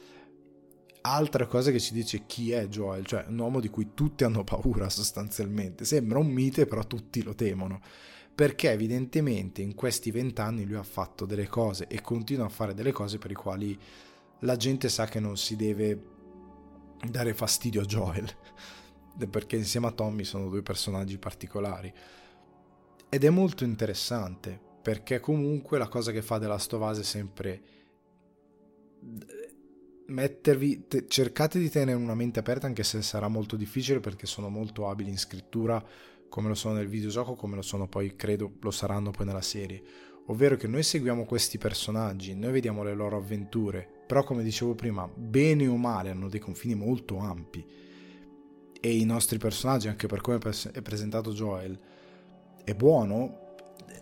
altra 1.12 1.46
cosa 1.46 1.72
che 1.72 1.80
ci 1.80 1.94
dice 1.94 2.26
chi 2.26 2.52
è 2.52 2.68
Joel, 2.68 3.06
cioè 3.06 3.26
un 3.28 3.38
uomo 3.38 3.60
di 3.60 3.70
cui 3.70 3.94
tutti 3.94 4.24
hanno 4.24 4.44
paura 4.44 4.90
sostanzialmente. 4.90 5.86
Sembra 5.86 6.20
un 6.20 6.28
mite, 6.28 6.66
però 6.66 6.86
tutti 6.86 7.24
lo 7.24 7.36
temono. 7.36 7.82
Perché 8.34 8.72
evidentemente 8.72 9.62
in 9.62 9.74
questi 9.74 10.12
vent'anni 10.12 10.66
lui 10.66 10.76
ha 10.76 10.84
fatto 10.84 11.26
delle 11.26 11.48
cose 11.48 11.88
e 11.88 12.02
continua 12.02 12.46
a 12.46 12.50
fare 12.50 12.74
delle 12.74 12.92
cose 12.92 13.18
per 13.18 13.30
le 13.30 13.36
quali 13.36 13.80
la 14.42 14.56
gente 14.56 14.90
sa 14.90 15.06
che 15.06 15.20
non 15.20 15.38
si 15.38 15.56
deve 15.56 16.00
dare 17.10 17.34
fastidio 17.34 17.82
a 17.82 17.86
Joel. 17.86 18.30
Perché 19.30 19.56
insieme 19.56 19.88
a 19.88 19.92
Tommy 19.92 20.24
sono 20.24 20.48
due 20.48 20.62
personaggi 20.62 21.18
particolari. 21.18 21.92
Ed 23.10 23.24
è 23.24 23.30
molto 23.30 23.64
interessante 23.64 24.66
perché 24.88 25.20
comunque 25.20 25.78
la 25.78 25.90
cosa 25.90 26.14
che 26.14 26.22
fa 26.22 26.38
della 26.38 26.58
Stovase 26.58 27.02
è 27.02 27.04
sempre 27.04 27.62
mettervi, 30.08 30.88
te, 30.88 31.06
cercate 31.08 31.60
di 31.60 31.70
tenere 31.70 31.98
una 31.98 32.16
mente 32.16 32.40
aperta 32.40 32.68
anche 32.68 32.84
se 32.84 33.02
sarà 33.02 33.28
molto 33.28 33.56
difficile 33.56 34.00
perché 34.00 34.26
sono 34.26 34.50
molto 34.50 34.90
abili 34.90 35.10
in 35.10 35.18
scrittura 35.18 35.84
come 36.30 36.50
lo 36.50 36.56
sono 36.56 36.76
nel 36.76 36.88
videogioco, 36.88 37.36
come 37.36 37.56
lo 37.56 37.62
sono 37.62 37.88
poi, 37.88 38.16
credo, 38.16 38.54
lo 38.60 38.72
saranno 38.72 39.12
poi 39.12 39.26
nella 39.26 39.42
serie. 39.42 39.82
Ovvero 40.28 40.58
che 40.58 40.68
noi 40.68 40.84
seguiamo 40.84 41.24
questi 41.24 41.58
personaggi, 41.58 42.36
noi 42.36 42.52
vediamo 42.52 42.84
le 42.84 42.94
loro 42.94 43.16
avventure, 43.16 43.88
però 44.06 44.24
come 44.24 44.44
dicevo 44.44 44.76
prima, 44.76 45.08
bene 45.08 45.68
o 45.68 45.78
male 45.78 46.10
hanno 46.10 46.28
dei 46.28 46.42
confini 46.42 46.76
molto 46.76 47.18
ampi. 47.18 47.66
E 48.80 48.96
i 48.96 49.06
nostri 49.06 49.38
personaggi, 49.38 49.88
anche 49.88 50.08
per 50.08 50.20
come 50.20 50.40
è 50.74 50.82
presentato 50.82 51.32
Joel, 51.32 51.80
è 52.64 52.74
buono, 52.76 53.56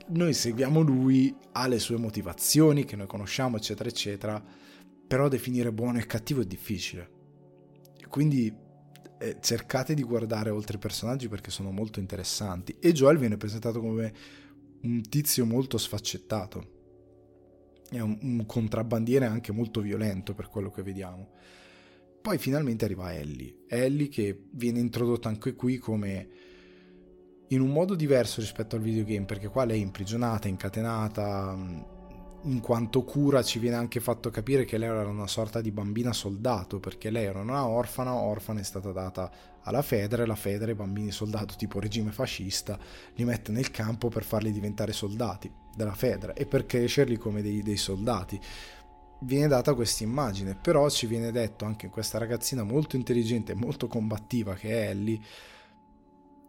noi 0.07 0.33
seguiamo 0.33 0.81
lui, 0.81 1.35
ha 1.51 1.67
le 1.67 1.79
sue 1.79 1.97
motivazioni 1.97 2.85
che 2.85 2.95
noi 2.95 3.07
conosciamo, 3.07 3.57
eccetera, 3.57 3.87
eccetera 3.87 4.43
però 5.07 5.27
definire 5.27 5.71
buono 5.71 5.99
e 5.99 6.05
cattivo 6.05 6.41
è 6.41 6.45
difficile. 6.45 7.09
Quindi 8.07 8.53
eh, 9.17 9.37
cercate 9.41 9.93
di 9.93 10.03
guardare 10.03 10.49
oltre 10.49 10.77
i 10.77 10.79
personaggi 10.79 11.27
perché 11.27 11.51
sono 11.51 11.71
molto 11.71 11.99
interessanti. 11.99 12.77
E 12.79 12.91
Joel 12.91 13.17
viene 13.17 13.37
presentato 13.37 13.79
come 13.79 14.13
un 14.81 15.01
tizio 15.01 15.45
molto 15.45 15.77
sfaccettato. 15.77 16.73
È 17.89 17.99
un, 17.99 18.17
un 18.21 18.45
contrabbandiere 18.45 19.25
anche 19.25 19.51
molto 19.51 19.81
violento 19.81 20.33
per 20.33 20.49
quello 20.49 20.69
che 20.69 20.83
vediamo. 20.83 21.29
Poi 22.21 22.37
finalmente 22.37 22.85
arriva 22.85 23.13
Ellie. 23.13 23.65
Ellie 23.67 24.07
che 24.09 24.45
viene 24.51 24.79
introdotta 24.79 25.29
anche 25.29 25.53
qui 25.53 25.77
come 25.77 26.29
in 27.49 27.61
un 27.61 27.69
modo 27.69 27.93
diverso 27.93 28.41
rispetto 28.41 28.75
al 28.75 28.81
videogame, 28.81 29.25
perché 29.25 29.47
qua 29.47 29.65
lei 29.65 29.79
è 29.79 29.83
imprigionata, 29.83 30.47
incatenata, 30.47 31.93
in 32.45 32.59
quanto 32.59 33.03
cura 33.03 33.41
ci 33.41 33.59
viene 33.59 33.75
anche 33.75 33.99
fatto 33.99 34.29
capire 34.29 34.65
che 34.65 34.77
lei 34.77 34.89
era 34.89 35.07
una 35.07 35.27
sorta 35.27 35.61
di 35.61 35.71
bambina 35.71 36.13
soldato, 36.13 36.79
perché 36.79 37.09
lei 37.09 37.25
era 37.25 37.39
una 37.39 37.67
orfana, 37.67 38.13
orfana 38.13 38.59
è 38.59 38.63
stata 38.63 38.91
data 38.91 39.31
alla 39.63 39.81
Federe, 39.81 40.27
la 40.27 40.35
Federe 40.35 40.75
bambini 40.75 41.11
soldato 41.11 41.55
tipo 41.57 41.79
regime 41.79 42.11
fascista 42.11 42.77
li 43.15 43.23
mette 43.23 43.51
nel 43.51 43.71
campo 43.71 44.09
per 44.09 44.23
farli 44.23 44.51
diventare 44.51 44.93
soldati 44.93 45.51
della 45.75 45.95
Federe 45.95 46.33
e 46.33 46.45
per 46.45 46.65
crescerli 46.65 47.17
come 47.17 47.41
dei, 47.41 47.63
dei 47.63 47.77
soldati. 47.77 48.39
Viene 49.21 49.47
data 49.47 49.73
questa 49.73 50.03
immagine, 50.03 50.55
però 50.55 50.87
ci 50.89 51.07
viene 51.07 51.31
detto 51.31 51.65
anche 51.65 51.89
questa 51.89 52.19
ragazzina 52.19 52.63
molto 52.63 52.95
intelligente 52.95 53.53
e 53.53 53.55
molto 53.55 53.87
combattiva 53.87 54.53
che 54.53 54.69
è 54.69 54.89
Ellie, 54.89 55.19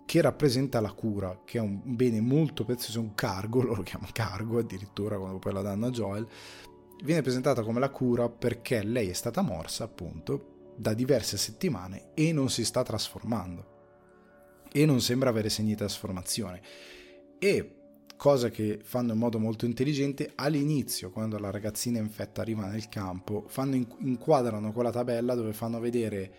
che 0.07 0.21
rappresenta 0.23 0.81
la 0.81 0.93
cura, 0.93 1.43
che 1.45 1.59
è 1.59 1.61
un 1.61 1.81
bene 1.85 2.21
molto 2.21 2.65
prezioso, 2.65 3.01
un 3.01 3.15
cargo, 3.15 3.61
loro 3.63 3.77
lo 3.77 3.83
chiamano 3.83 4.11
cargo 4.13 4.59
addirittura 4.59 5.19
quando 5.19 5.39
poi 5.39 5.53
la 5.53 5.63
danno 5.63 5.87
a 5.87 5.91
Joel, 5.91 6.27
viene 7.03 7.21
presentata 7.21 7.63
come 7.63 7.81
la 7.81 7.91
cura 7.91 8.31
perché 8.31 8.83
lei 8.83 9.11
è 9.11 9.13
stata 9.13 9.43
morsa 9.43 9.85
appunto 9.85 10.75
da 10.77 10.95
diverse 10.95 11.37
settimane 11.37 12.11
e 12.15 12.33
non 12.33 12.49
si 12.49 12.65
sta 12.65 12.83
trasformando. 12.83 13.75
E 14.73 14.87
non 14.87 15.01
sembra 15.01 15.31
avere 15.31 15.49
segni 15.49 15.71
di 15.71 15.77
trasformazione. 15.77 16.61
E 17.39 17.77
cosa 18.17 18.49
che 18.49 18.81
fanno 18.83 19.13
in 19.13 19.19
modo 19.19 19.39
molto 19.39 19.67
intelligente 19.67 20.33
all'inizio 20.37 21.11
quando 21.11 21.39
la 21.39 21.51
ragazzina 21.51 21.99
infetta 21.99 22.41
arriva 22.41 22.67
nel 22.67 22.89
campo 22.89 23.45
fanno, 23.49 23.77
inquadrano 23.99 24.73
quella 24.73 24.91
tabella 24.91 25.35
dove 25.35 25.53
fanno 25.53 25.81
vedere 25.81 26.33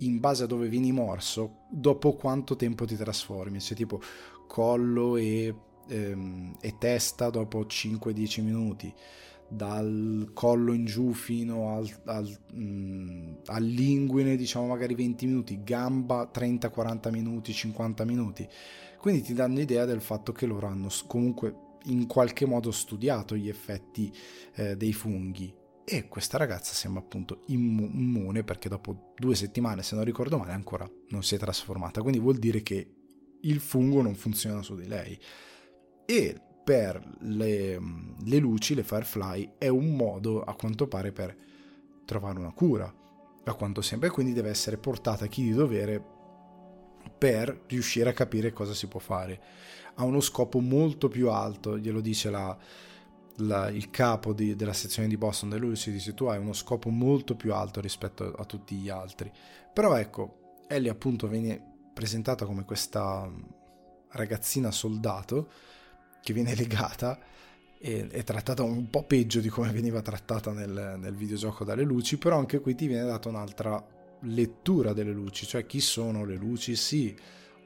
in 0.00 0.20
base 0.20 0.44
a 0.44 0.46
dove 0.46 0.68
vieni 0.68 0.92
morso, 0.92 1.64
dopo 1.70 2.14
quanto 2.14 2.56
tempo 2.56 2.84
ti 2.84 2.96
trasformi, 2.96 3.60
cioè 3.60 3.76
tipo 3.76 4.00
collo 4.46 5.16
e, 5.16 5.54
ehm, 5.88 6.56
e 6.60 6.78
testa 6.78 7.30
dopo 7.30 7.60
5-10 7.62 8.42
minuti, 8.42 8.92
dal 9.48 10.30
collo 10.32 10.72
in 10.72 10.84
giù 10.84 11.12
fino 11.12 11.74
al, 11.74 11.88
al, 12.04 12.38
mm, 12.54 13.32
all'inguine 13.46 14.36
diciamo 14.36 14.66
magari 14.66 14.94
20 14.94 15.26
minuti, 15.26 15.62
gamba 15.62 16.30
30-40 16.32 17.10
minuti, 17.10 17.52
50 17.52 18.04
minuti. 18.04 18.48
Quindi 18.98 19.22
ti 19.22 19.32
danno 19.32 19.60
idea 19.60 19.84
del 19.84 20.00
fatto 20.00 20.32
che 20.32 20.46
loro 20.46 20.66
hanno 20.66 20.88
comunque 21.06 21.68
in 21.84 22.06
qualche 22.06 22.46
modo 22.46 22.70
studiato 22.70 23.34
gli 23.34 23.48
effetti 23.48 24.12
eh, 24.54 24.76
dei 24.76 24.92
funghi 24.92 25.59
e 25.84 26.08
questa 26.08 26.38
ragazza 26.38 26.72
sembra 26.72 27.00
appunto 27.00 27.42
immune 27.46 28.44
perché 28.44 28.68
dopo 28.68 29.12
due 29.16 29.34
settimane, 29.34 29.82
se 29.82 29.94
non 29.96 30.04
ricordo 30.04 30.38
male, 30.38 30.52
ancora 30.52 30.88
non 31.08 31.22
si 31.22 31.34
è 31.34 31.38
trasformata. 31.38 32.00
Quindi 32.00 32.20
vuol 32.20 32.36
dire 32.36 32.62
che 32.62 32.94
il 33.40 33.60
fungo 33.60 34.02
non 34.02 34.14
funziona 34.14 34.62
su 34.62 34.76
di 34.76 34.86
lei. 34.86 35.18
E 36.04 36.40
per 36.62 37.02
le, 37.20 37.80
le 38.24 38.38
luci, 38.38 38.74
le 38.74 38.84
firefly, 38.84 39.54
è 39.58 39.68
un 39.68 39.96
modo 39.96 40.42
a 40.42 40.54
quanto 40.54 40.86
pare 40.86 41.10
per 41.10 41.36
trovare 42.04 42.38
una 42.38 42.52
cura, 42.52 42.92
a 43.44 43.54
quanto 43.54 43.82
sembra, 43.82 44.08
e 44.08 44.12
quindi 44.12 44.32
deve 44.32 44.50
essere 44.50 44.76
portata 44.76 45.24
a 45.24 45.28
chi 45.28 45.42
di 45.42 45.52
dovere 45.52 46.02
per 47.18 47.64
riuscire 47.66 48.10
a 48.10 48.14
capire 48.14 48.52
cosa 48.52 48.74
si 48.74 48.86
può 48.86 49.00
fare. 49.00 49.40
Ha 49.94 50.04
uno 50.04 50.20
scopo 50.20 50.60
molto 50.60 51.08
più 51.08 51.30
alto, 51.30 51.76
glielo 51.78 52.00
dice 52.00 52.30
la, 52.30 52.56
la, 53.40 53.68
il 53.68 53.90
capo 53.90 54.32
di, 54.32 54.56
della 54.56 54.72
sezione 54.72 55.08
di 55.08 55.16
Boston, 55.16 55.50
da 55.50 55.56
lui 55.56 55.76
si 55.76 55.90
dice 55.90 56.14
tu 56.14 56.26
hai 56.26 56.38
uno 56.38 56.52
scopo 56.52 56.88
molto 56.90 57.34
più 57.36 57.54
alto 57.54 57.80
rispetto 57.80 58.24
a, 58.24 58.42
a 58.42 58.44
tutti 58.44 58.76
gli 58.76 58.88
altri. 58.88 59.30
Però 59.72 59.96
ecco, 59.96 60.56
Ellie 60.68 60.90
appunto 60.90 61.26
viene 61.28 61.60
presentata 61.92 62.44
come 62.46 62.64
questa 62.64 63.30
ragazzina 64.10 64.70
soldato 64.70 65.50
che 66.22 66.32
viene 66.32 66.54
legata 66.56 67.18
e 67.82 68.08
è 68.08 68.22
trattata 68.24 68.62
un 68.62 68.90
po' 68.90 69.04
peggio 69.04 69.40
di 69.40 69.48
come 69.48 69.70
veniva 69.70 70.02
trattata 70.02 70.52
nel, 70.52 70.96
nel 70.98 71.14
videogioco 71.14 71.64
dalle 71.64 71.82
luci, 71.82 72.18
però 72.18 72.38
anche 72.38 72.60
qui 72.60 72.74
ti 72.74 72.86
viene 72.86 73.06
data 73.06 73.28
un'altra 73.28 73.82
lettura 74.22 74.92
delle 74.92 75.12
luci, 75.12 75.46
cioè 75.46 75.64
chi 75.64 75.80
sono 75.80 76.24
le 76.26 76.36
luci, 76.36 76.76
sì, 76.76 77.16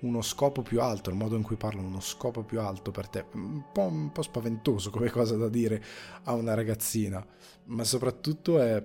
uno 0.04 0.20
scopo 0.20 0.62
più 0.62 0.80
alto, 0.80 1.10
il 1.10 1.16
modo 1.16 1.36
in 1.36 1.42
cui 1.42 1.56
parlano, 1.56 1.88
uno 1.88 2.00
scopo 2.00 2.42
più 2.42 2.60
alto 2.60 2.90
per 2.90 3.08
te, 3.08 3.24
un 3.32 3.64
po', 3.72 3.82
un 3.82 4.12
po 4.12 4.22
spaventoso 4.22 4.90
come 4.90 5.10
cosa 5.10 5.36
da 5.36 5.48
dire 5.48 5.82
a 6.24 6.34
una 6.34 6.54
ragazzina, 6.54 7.24
ma 7.64 7.84
soprattutto 7.84 8.60
è, 8.60 8.84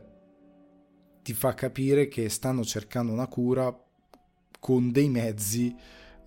ti 1.21 1.33
fa 1.33 1.53
capire 1.53 2.07
che 2.07 2.29
stanno 2.29 2.63
cercando 2.63 3.11
una 3.11 3.27
cura 3.27 3.77
con 4.59 4.91
dei 4.91 5.09
mezzi 5.09 5.75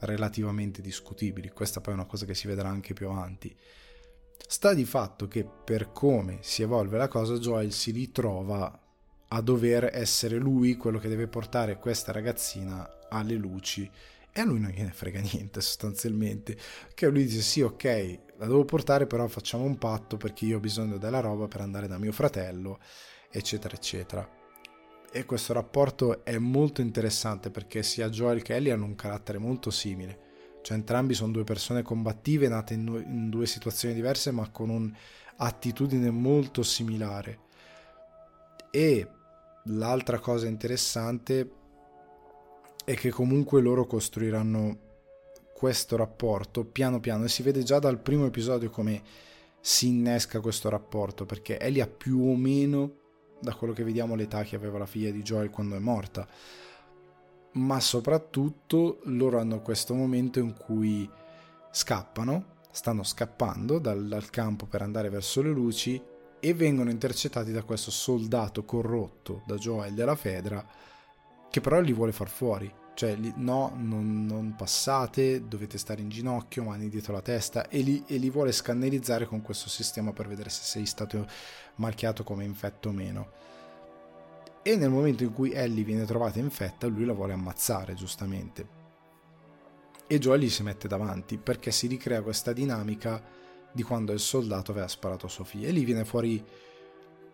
relativamente 0.01 0.83
discutibili, 0.83 1.51
questa 1.51 1.81
poi 1.81 1.95
è 1.95 1.97
una 1.97 2.07
cosa 2.07 2.27
che 2.27 2.35
si 2.35 2.47
vedrà 2.47 2.69
anche 2.69 2.93
più 2.93 3.09
avanti. 3.09 3.55
Sta 4.47 4.75
di 4.75 4.85
fatto 4.85 5.29
che 5.29 5.45
per 5.45 5.93
come 5.93 6.39
si 6.43 6.63
evolve 6.63 6.99
la 6.99 7.09
cosa, 7.09 7.39
Joel 7.39 7.73
si 7.73 7.91
ritrova 7.91 8.79
a 9.29 9.41
dover 9.41 9.89
essere 9.95 10.37
lui 10.37 10.77
quello 10.77 10.99
che 10.99 11.09
deve 11.09 11.29
portare 11.29 11.79
questa 11.79 12.13
ragazzina 12.13 12.87
alle 13.09 13.35
luci 13.35 13.91
e 14.35 14.41
a 14.41 14.45
lui 14.45 14.61
non 14.61 14.71
gliene 14.71 14.93
frega 14.93 15.21
niente 15.21 15.61
sostanzialmente, 15.61 16.57
che 16.95 17.07
lui 17.09 17.25
dice 17.25 17.43
sì 17.43 17.61
ok, 17.61 18.19
la 18.39 18.47
devo 18.47 18.65
portare 18.65 19.07
però 19.07 19.27
facciamo 19.29 19.65
un 19.65 19.77
patto 19.77 20.17
perché 20.17 20.47
io 20.47 20.57
ho 20.57 20.61
bisogno 20.61 20.97
della 20.97 21.21
roba 21.21 21.49
per 21.49 21.61
andare 21.61 21.87
da 21.87 21.99
mio 21.99 22.13
fratello, 22.13 22.81
eccetera 23.31 23.75
eccetera. 23.75 24.41
E 25.13 25.27
questo 25.27 25.53
rapporto 25.53 26.25
è 26.25 26.39
molto 26.39 26.81
interessante 26.81 27.51
perché 27.51 27.83
sia 27.83 28.09
Joel 28.09 28.41
che 28.41 28.55
Ellie 28.55 28.73
hanno 28.73 28.87
un 28.87 28.95
carattere 28.95 29.37
molto 29.37 29.71
simile, 29.71 30.59
cioè 30.63 30.79
entrambi 30.79 31.13
sono 31.13 31.33
due 31.33 31.45
persone 31.45 31.83
combattive 31.83 32.49
nate 32.49 32.73
in 32.73 33.29
due, 33.29 33.47
situazioni 33.47 33.93
diverse 33.95 34.31
ma 34.31 34.49
con 34.49 34.71
un'attitudine 34.71 36.11
molto 36.11 36.63
similare. 36.63 37.41
E 38.71 39.07
l'altra 39.65 40.19
cosa 40.19 40.47
interessante 40.47 41.61
e 42.85 42.95
che 42.95 43.11
comunque 43.11 43.61
loro 43.61 43.87
costruiranno 43.87 44.79
questo 45.55 45.97
rapporto 45.97 46.65
piano 46.65 47.01
piano. 47.01 47.25
E 47.25 47.29
si 47.29 47.43
vede 47.43 47.63
già 47.63 47.79
dal 47.79 48.01
primo 48.01 48.27
episodio 48.27 48.71
come 48.71 49.03
si 49.61 49.89
innesca 49.89 50.41
questo 50.41 50.69
rapporto 50.69 51.25
perché 51.25 51.59
Ellie 51.59 51.83
ha 51.83 51.87
più 51.87 52.21
o 52.21 52.35
meno 52.37 52.97
da 53.41 53.55
quello 53.55 53.73
che 53.73 53.85
vediamo 53.85 54.15
l'età 54.15 54.43
che 54.43 54.57
aveva 54.57 54.79
la 54.79 54.87
figlia 54.87 55.11
di 55.11 55.23
Joel 55.23 55.51
quando 55.51 55.77
è 55.77 55.79
morta. 55.79 56.27
Ma 57.53 57.81
soprattutto 57.81 59.01
loro 59.05 59.39
hanno 59.39 59.61
questo 59.61 59.95
momento 59.95 60.39
in 60.39 60.57
cui 60.57 61.09
scappano 61.71 62.53
stanno 62.73 63.03
scappando 63.05 63.79
dal, 63.79 64.09
dal 64.09 64.31
campo 64.31 64.67
per 64.67 64.83
andare 64.83 65.11
verso 65.11 65.43
le 65.43 65.51
luci 65.51 66.03
e 66.41 66.55
vengono 66.55 66.91
intercettati 66.91 67.53
da 67.53 67.63
questo 67.63 67.91
soldato 67.93 68.65
corrotto 68.65 69.43
da 69.47 69.55
Joel 69.57 69.95
della 69.95 70.17
Fedra 70.17 70.67
che 71.53 71.61
però 71.61 71.81
li 71.81 71.93
vuole 71.93 72.13
far 72.13 72.31
fuori. 72.31 72.73
Cioè, 72.95 73.15
li, 73.15 73.31
no, 73.37 73.75
non, 73.77 74.25
non, 74.25 74.55
passate, 74.57 75.47
dovete 75.47 75.77
stare 75.77 76.01
in 76.01 76.09
ginocchio, 76.09 76.63
mani 76.63 76.89
dietro 76.89 77.13
la 77.13 77.21
testa, 77.21 77.69
e 77.69 77.81
li, 77.81 78.03
e 78.07 78.17
li 78.17 78.31
vuole 78.31 78.53
scannerizzare 78.53 79.27
con 79.27 79.43
questo 79.43 79.69
sistema 79.69 80.15
per 80.15 80.29
vedere 80.29 80.49
se 80.49 80.63
sei 80.63 80.87
stato 80.87 81.27
marchiato 81.75 82.25
come 82.25 82.45
infetto 82.45 82.89
o 82.89 82.93
meno. 82.93 83.31
E 84.63 84.77
nel 84.77 84.89
momento 84.89 85.25
in 85.25 85.35
cui 85.35 85.53
Ellie 85.53 85.85
viene 85.85 86.07
trovata 86.07 86.39
infetta, 86.39 86.87
lui 86.87 87.05
la 87.05 87.13
vuole 87.13 87.35
ammazzare, 87.35 87.93
giustamente. 87.93 88.81
E 90.07 90.19
Joel 90.19 90.41
gli 90.41 90.49
si 90.49 90.63
mette 90.63 90.89
davanti 90.89 91.37
perché 91.37 91.71
si 91.71 91.87
ricrea 91.87 92.23
questa 92.23 92.55
dinamica 92.55 93.23
di 93.71 93.83
quando 93.83 94.13
il 94.13 94.21
soldato 94.21 94.71
aveva 94.71 94.89
sparato 94.89 95.27
a 95.27 95.45
figlia. 95.45 95.69
E 95.69 95.73
lì 95.73 95.85
viene 95.85 96.07
fuori 96.07 96.43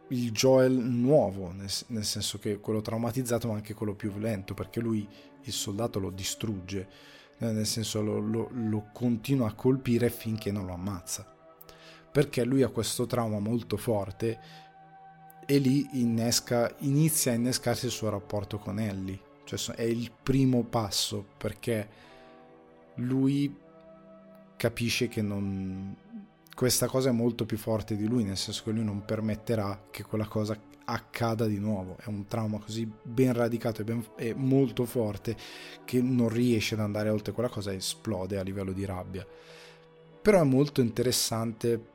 il 0.08 0.32
Joel 0.32 0.72
nuovo, 0.72 1.52
nel, 1.52 1.70
nel, 1.88 2.04
senso 2.04 2.38
che 2.38 2.58
quello 2.60 2.80
traumatizzato 2.80 3.48
ma 3.48 3.54
anche 3.54 3.74
quello 3.74 3.94
più 3.94 4.10
violento, 4.10 4.54
perché 4.54 4.80
lui 4.80 5.06
il 5.42 5.52
soldato 5.52 5.98
lo 5.98 6.10
distrugge, 6.10 6.88
eh, 7.38 7.50
nel 7.52 7.66
senso 7.66 8.02
lo, 8.02 8.18
lo, 8.18 8.48
lo 8.52 8.88
continua 8.92 9.48
a 9.48 9.54
colpire 9.54 10.10
finché 10.10 10.50
non 10.50 10.66
lo 10.66 10.72
ammazza, 10.72 11.26
perché 12.10 12.44
lui 12.44 12.62
ha 12.62 12.68
questo 12.68 13.06
trauma 13.06 13.38
molto 13.38 13.76
forte 13.76 14.38
e 15.46 15.58
lì 15.58 15.86
innesca, 15.92 16.74
inizia 16.78 17.32
a 17.32 17.36
innescarsi 17.36 17.86
il 17.86 17.92
suo 17.92 18.08
rapporto 18.10 18.58
con 18.58 18.78
Ellie, 18.78 19.20
cioè 19.44 19.74
è 19.76 19.82
il 19.82 20.10
primo 20.22 20.62
passo 20.64 21.24
perché 21.36 22.06
lui 22.96 23.54
capisce 24.56 25.08
che 25.08 25.22
non, 25.22 25.96
questa 26.58 26.88
cosa 26.88 27.10
è 27.10 27.12
molto 27.12 27.46
più 27.46 27.56
forte 27.56 27.94
di 27.94 28.08
lui, 28.08 28.24
nel 28.24 28.36
senso 28.36 28.64
che 28.64 28.72
lui 28.72 28.82
non 28.82 29.04
permetterà 29.04 29.84
che 29.92 30.02
quella 30.02 30.26
cosa 30.26 30.60
accada 30.86 31.46
di 31.46 31.60
nuovo. 31.60 31.96
È 32.00 32.08
un 32.08 32.26
trauma 32.26 32.58
così 32.58 32.90
ben 33.00 33.32
radicato 33.32 33.82
e, 33.82 33.84
ben, 33.84 34.04
e 34.16 34.34
molto 34.34 34.84
forte 34.84 35.36
che 35.84 36.02
non 36.02 36.28
riesce 36.28 36.74
ad 36.74 36.80
andare 36.80 37.10
oltre 37.10 37.32
quella 37.32 37.48
cosa 37.48 37.70
e 37.70 37.76
esplode 37.76 38.40
a 38.40 38.42
livello 38.42 38.72
di 38.72 38.84
rabbia. 38.84 39.24
Però 40.20 40.40
è 40.40 40.44
molto 40.44 40.80
interessante, 40.80 41.86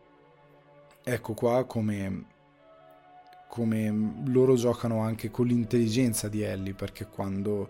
ecco 1.03 1.33
qua, 1.33 1.65
come, 1.65 2.25
come 3.49 4.13
loro 4.27 4.55
giocano 4.55 5.01
anche 5.01 5.29
con 5.29 5.45
l'intelligenza 5.45 6.29
di 6.29 6.41
Ellie, 6.41 6.73
perché 6.73 7.07
quando 7.07 7.69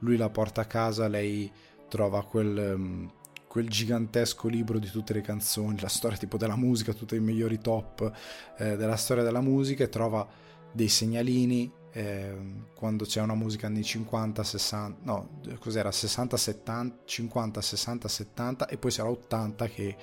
lui 0.00 0.16
la 0.16 0.30
porta 0.30 0.62
a 0.62 0.66
casa 0.66 1.06
lei 1.06 1.48
trova 1.86 2.24
quel 2.24 3.22
quel 3.54 3.68
gigantesco 3.68 4.48
libro 4.48 4.80
di 4.80 4.90
tutte 4.90 5.12
le 5.12 5.20
canzoni, 5.20 5.78
la 5.78 5.86
storia 5.86 6.18
tipo 6.18 6.36
della 6.36 6.56
musica, 6.56 6.92
tutti 6.92 7.14
i 7.14 7.20
migliori 7.20 7.60
top 7.60 8.10
eh, 8.58 8.76
della 8.76 8.96
storia 8.96 9.22
della 9.22 9.40
musica 9.40 9.84
e 9.84 9.88
trova 9.88 10.26
dei 10.72 10.88
segnalini 10.88 11.70
eh, 11.92 12.36
quando 12.74 13.04
c'è 13.04 13.20
una 13.20 13.36
musica 13.36 13.68
anni 13.68 13.84
50, 13.84 14.42
60, 14.42 14.98
no, 15.04 15.38
cos'era 15.60 15.92
60, 15.92 16.36
70, 16.36 16.96
50, 17.04 17.60
60, 17.60 18.08
70 18.08 18.66
e 18.66 18.76
poi 18.76 18.90
c'era 18.90 19.08
80 19.08 19.66
che 19.68 19.96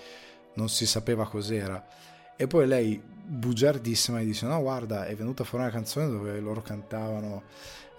non 0.53 0.69
si 0.69 0.85
sapeva 0.85 1.27
cos'era. 1.27 1.85
E 2.37 2.47
poi 2.47 2.65
lei, 2.65 3.01
bugiardissima, 3.03 4.21
gli 4.21 4.27
dice: 4.27 4.45
No, 4.45 4.61
guarda, 4.61 5.07
è 5.07 5.13
venuta 5.13 5.43
fuori 5.43 5.65
una 5.65 5.73
canzone 5.73 6.07
dove 6.07 6.39
loro 6.39 6.61
cantavano 6.61 7.43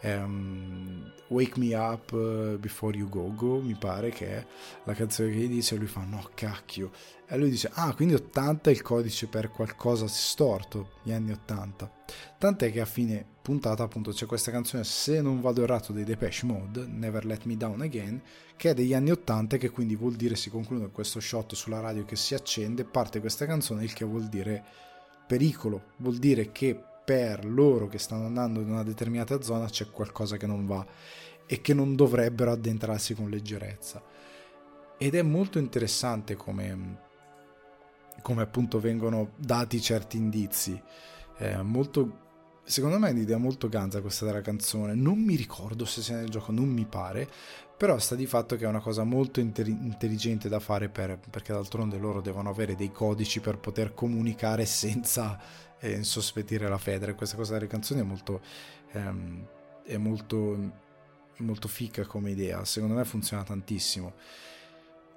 um, 0.03 1.11
Wake 1.29 1.59
Me 1.59 1.75
Up 1.75 2.13
eh, 2.13 2.59
Before 2.59 2.97
You 2.97 3.09
Go 3.09 3.33
Go, 3.35 3.61
mi 3.61 3.75
pare 3.75 4.11
che 4.11 4.27
è 4.29 4.47
la 4.85 4.93
canzone 4.95 5.31
che 5.31 5.37
gli 5.37 5.49
dice, 5.49 5.77
lui 5.77 5.87
fa 5.87 6.05
no 6.05 6.29
cacchio, 6.35 6.91
e 7.27 7.37
lui 7.39 7.51
dice 7.51 7.71
ah 7.73 7.95
quindi 7.95 8.15
80 8.15 8.71
è 8.71 8.73
il 8.73 8.83
codice 8.83 9.27
per 9.27 9.51
qualcosa 9.51 10.07
storto, 10.07 10.93
gli 11.03 11.13
anni 11.13 11.33
80, 11.33 11.91
tant'è 12.39 12.71
che 12.71 12.81
a 12.81 12.87
fine 12.87 13.25
puntata 13.43 13.83
appunto 13.83 14.13
c'è 14.13 14.27
questa 14.27 14.51
canzone, 14.51 14.85
se 14.85 15.21
non 15.21 15.41
vado 15.41 15.63
errato, 15.63 15.93
dei 15.93 16.05
Depeche 16.05 16.47
Mode, 16.47 16.87
Never 16.87 17.25
Let 17.25 17.45
Me 17.45 17.57
Down 17.57 17.81
Again, 17.81 18.21
che 18.57 18.71
è 18.71 18.75
degli 18.75 18.95
anni 18.95 19.11
80 19.11 19.57
che 19.57 19.71
quindi 19.71 19.97
vuol 19.97 20.15
dire 20.15 20.37
si 20.37 20.51
conclude 20.51 20.91
questo 20.91 21.19
shot 21.19 21.55
sulla 21.55 21.81
radio 21.81 22.05
che 22.05 22.17
si 22.17 22.35
accende, 22.35 22.85
parte 22.85 23.21
questa 23.21 23.47
canzone, 23.47 23.85
il 23.85 23.93
che 23.93 24.05
vuol 24.05 24.29
dire 24.29 24.63
pericolo, 25.27 25.93
vuol 25.97 26.19
dire 26.19 26.53
che 26.53 26.85
per 27.05 27.45
loro 27.45 27.89
che 27.89 27.99
stanno 27.99 28.27
andando 28.27 28.61
in 28.61 28.71
una 28.71 28.83
determinata 28.83 29.41
zona 29.43 29.67
c'è 29.67 29.91
qualcosa 29.91 30.37
che 30.37 30.47
non 30.47 30.67
va 30.67 30.87
e 31.47 31.61
che 31.61 31.75
non 31.75 31.97
dovrebbero 31.97 32.53
addentrarsi 32.53 33.15
con 33.15 33.29
leggerezza. 33.29 34.03
Ed 34.97 35.15
è 35.15 35.23
molto 35.23 35.59
interessante 35.59 36.37
come, 36.37 36.99
come 38.23 38.43
appunto 38.43 38.79
vengono 38.79 39.33
dati 39.37 39.81
certi 39.81 40.17
indizi. 40.17 40.81
È 41.37 41.57
molto, 41.57 42.19
secondo 42.63 42.99
me 42.99 43.09
è 43.09 43.13
un'idea 43.13 43.37
molto 43.37 43.69
ganza 43.69 44.01
questa 44.01 44.25
della 44.25 44.41
canzone. 44.41 44.95
Non 44.95 45.19
mi 45.19 45.35
ricordo 45.35 45.85
se 45.85 46.03
sia 46.03 46.17
nel 46.17 46.29
gioco, 46.29 46.53
non 46.53 46.69
mi 46.69 46.87
pare, 46.87 47.29
però 47.77 47.99
sta 47.99 48.15
di 48.15 48.27
fatto 48.27 48.55
che 48.55 48.65
è 48.65 48.69
una 48.69 48.81
cosa 48.81 49.03
molto 49.03 49.41
inter- 49.41 49.67
intelligente 49.67 50.49
da 50.49 50.61
fare 50.61 50.89
per, 50.89 51.19
perché 51.29 51.53
d'altronde 51.53 51.99
loro 51.99 52.21
devono 52.21 52.49
avere 52.49 52.77
dei 52.77 52.93
codici 52.93 53.41
per 53.41 53.59
poter 53.59 53.93
comunicare 53.93 54.65
senza 54.67 55.37
eh, 55.83 55.93
insospettire 55.93 56.69
la 56.69 56.79
fede. 56.79 57.15
Questa 57.15 57.37
cosa 57.37 57.55
delle 57.55 57.67
canzoni 57.67 58.01
è 58.01 58.05
molto, 58.05 58.41
ehm, 58.93 59.47
è 59.85 59.97
molto, 59.97 60.73
molto 61.39 61.69
fica 61.69 62.07
come 62.07 62.31
idea, 62.31 62.65
secondo 62.65 62.95
me 62.95 63.05
funziona 63.05 63.43
tantissimo. 63.43 64.15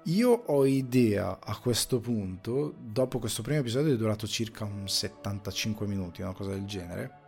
Io 0.04 0.30
ho 0.30 0.64
idea 0.66 1.38
a 1.40 1.56
questo 1.58 1.98
punto, 1.98 2.74
dopo 2.78 3.18
questo 3.18 3.42
primo 3.42 3.60
episodio 3.60 3.92
è 3.92 3.96
durato 3.96 4.26
circa 4.26 4.64
un 4.64 4.88
75 4.88 5.86
minuti, 5.86 6.22
una 6.22 6.32
cosa 6.32 6.50
del 6.50 6.64
genere, 6.64 7.24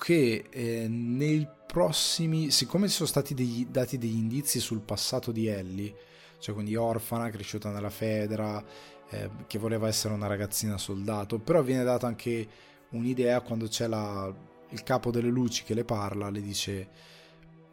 che 0.00 0.46
eh, 0.50 0.86
nei 0.88 1.48
prossimi, 1.66 2.50
siccome 2.50 2.86
ci 2.88 2.94
sono 2.94 3.08
stati 3.08 3.34
degli, 3.34 3.66
dati 3.66 3.98
degli 3.98 4.16
indizi 4.16 4.60
sul 4.60 4.80
passato 4.80 5.32
di 5.32 5.48
Ellie, 5.48 5.94
cioè 6.38 6.54
quindi 6.54 6.76
orfana, 6.76 7.28
cresciuta 7.28 7.70
nella 7.70 7.90
Federa, 7.90 8.64
eh, 9.10 9.30
che 9.46 9.58
voleva 9.58 9.88
essere 9.88 10.14
una 10.14 10.26
ragazzina 10.26 10.78
soldato, 10.78 11.38
però 11.38 11.62
viene 11.62 11.84
data 11.84 12.06
anche 12.06 12.48
un'idea 12.90 13.40
quando 13.40 13.66
c'è 13.68 13.86
la, 13.86 14.32
il 14.70 14.82
capo 14.82 15.10
delle 15.10 15.28
luci 15.28 15.64
che 15.64 15.74
le 15.74 15.84
parla, 15.84 16.30
le 16.30 16.40
dice, 16.40 16.88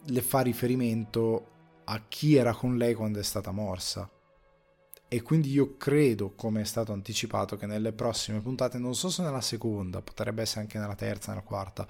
le 0.06 0.22
fa 0.22 0.42
riferimento 0.42 1.48
a 1.86 2.02
chi 2.08 2.36
era 2.36 2.54
con 2.54 2.78
lei 2.78 2.94
quando 2.94 3.20
è 3.20 3.24
stata 3.24 3.52
morsa. 3.52 4.10
E 5.08 5.22
quindi 5.22 5.52
io 5.52 5.78
credo, 5.78 6.34
come 6.34 6.62
è 6.62 6.66
stato 6.66 6.92
anticipato, 6.92 7.56
che 7.56 7.68
nelle 7.68 7.94
prossime 7.94 8.42
puntate, 8.42 8.80
non 8.80 8.96
so 8.96 9.10
se 9.10 9.22
nella 9.22 9.42
seconda, 9.42 10.02
potrebbe 10.02 10.42
essere 10.42 10.62
anche 10.62 10.80
nella 10.80 10.96
terza, 10.96 11.32
nella 11.32 11.44
quarta, 11.44 11.88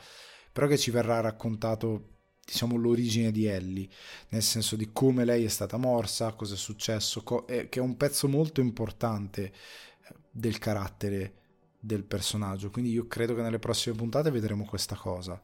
però 0.51 0.67
che 0.67 0.77
ci 0.77 0.91
verrà 0.91 1.21
raccontato, 1.21 2.12
diciamo, 2.45 2.75
l'origine 2.75 3.31
di 3.31 3.45
Ellie, 3.45 3.87
nel 4.29 4.43
senso 4.43 4.75
di 4.75 4.89
come 4.91 5.25
lei 5.25 5.45
è 5.45 5.49
stata 5.49 5.77
morsa, 5.77 6.33
cosa 6.33 6.55
è 6.55 6.57
successo, 6.57 7.23
co- 7.23 7.47
eh, 7.47 7.69
che 7.69 7.79
è 7.79 7.81
un 7.81 7.95
pezzo 7.97 8.27
molto 8.27 8.61
importante 8.61 9.43
eh, 9.43 10.15
del 10.29 10.59
carattere 10.59 11.41
del 11.79 12.03
personaggio. 12.03 12.69
Quindi 12.69 12.91
io 12.91 13.07
credo 13.07 13.35
che 13.35 13.41
nelle 13.41 13.59
prossime 13.59 13.95
puntate 13.95 14.31
vedremo 14.31 14.65
questa 14.65 14.95
cosa. 14.95 15.41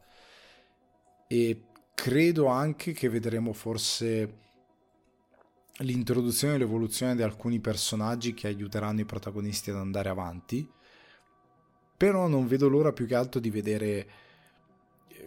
E 1.26 1.64
credo 1.94 2.46
anche 2.46 2.92
che 2.92 3.08
vedremo 3.08 3.52
forse 3.52 4.38
l'introduzione 5.78 6.54
e 6.54 6.58
l'evoluzione 6.58 7.14
di 7.14 7.22
alcuni 7.22 7.60
personaggi 7.60 8.34
che 8.34 8.46
aiuteranno 8.46 9.00
i 9.00 9.04
protagonisti 9.06 9.70
ad 9.70 9.76
andare 9.76 10.08
avanti. 10.08 10.68
Però 11.96 12.26
non 12.26 12.46
vedo 12.46 12.68
l'ora 12.68 12.92
più 12.92 13.06
che 13.06 13.14
altro 13.14 13.40
di 13.40 13.50
vedere 13.50 14.10
eh, 15.08 15.26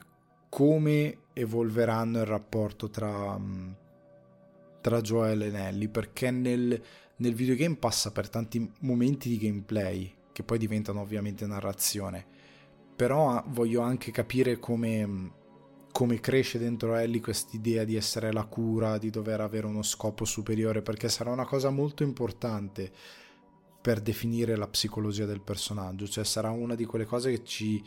come 0.50 1.23
evolveranno 1.34 2.20
il 2.20 2.26
rapporto 2.26 2.90
tra, 2.90 3.38
mm, 3.38 3.72
tra 4.82 5.02
Joel 5.02 5.44
e 5.44 5.50
Nelly, 5.50 5.88
perché 5.88 6.32
nel, 6.32 6.82
nel 7.18 7.34
videogame 7.34 7.76
passa 7.76 8.12
per 8.12 8.30
tanti 8.30 8.72
momenti 8.80 9.30
di 9.30 9.38
gameplay, 9.38 10.14
che 10.32 10.44
poi 10.44 10.58
diventano 10.58 11.02
ovviamente 11.02 11.46
narrazione. 11.46 12.26
Però 12.96 13.44
voglio 13.48 13.82
anche 13.82 14.12
capire 14.12 14.60
come 14.60 15.06
mm, 15.06 15.28
come 15.94 16.20
cresce 16.20 16.58
dentro 16.58 16.96
Ellie 16.96 17.22
quest'idea 17.22 17.84
di 17.84 17.96
essere 17.96 18.34
la 18.34 18.46
cura, 18.46 18.98
di 18.98 19.12
dover 19.12 19.42
avere 19.42 19.68
uno 19.68 19.84
scopo 19.84 20.26
superiore, 20.26 20.82
perché 20.82 21.08
sarà 21.08 21.30
una 21.32 21.46
cosa 21.46 21.70
molto 21.70 22.02
importante 22.02 22.92
per 23.80 24.02
definire 24.02 24.56
la 24.56 24.68
psicologia 24.68 25.26
del 25.26 25.42
personaggio, 25.42 26.08
cioè 26.08 26.24
sarà 26.24 26.50
una 26.50 26.74
di 26.74 26.86
quelle 26.86 27.06
cose 27.06 27.30
che 27.30 27.44
ci 27.44 27.84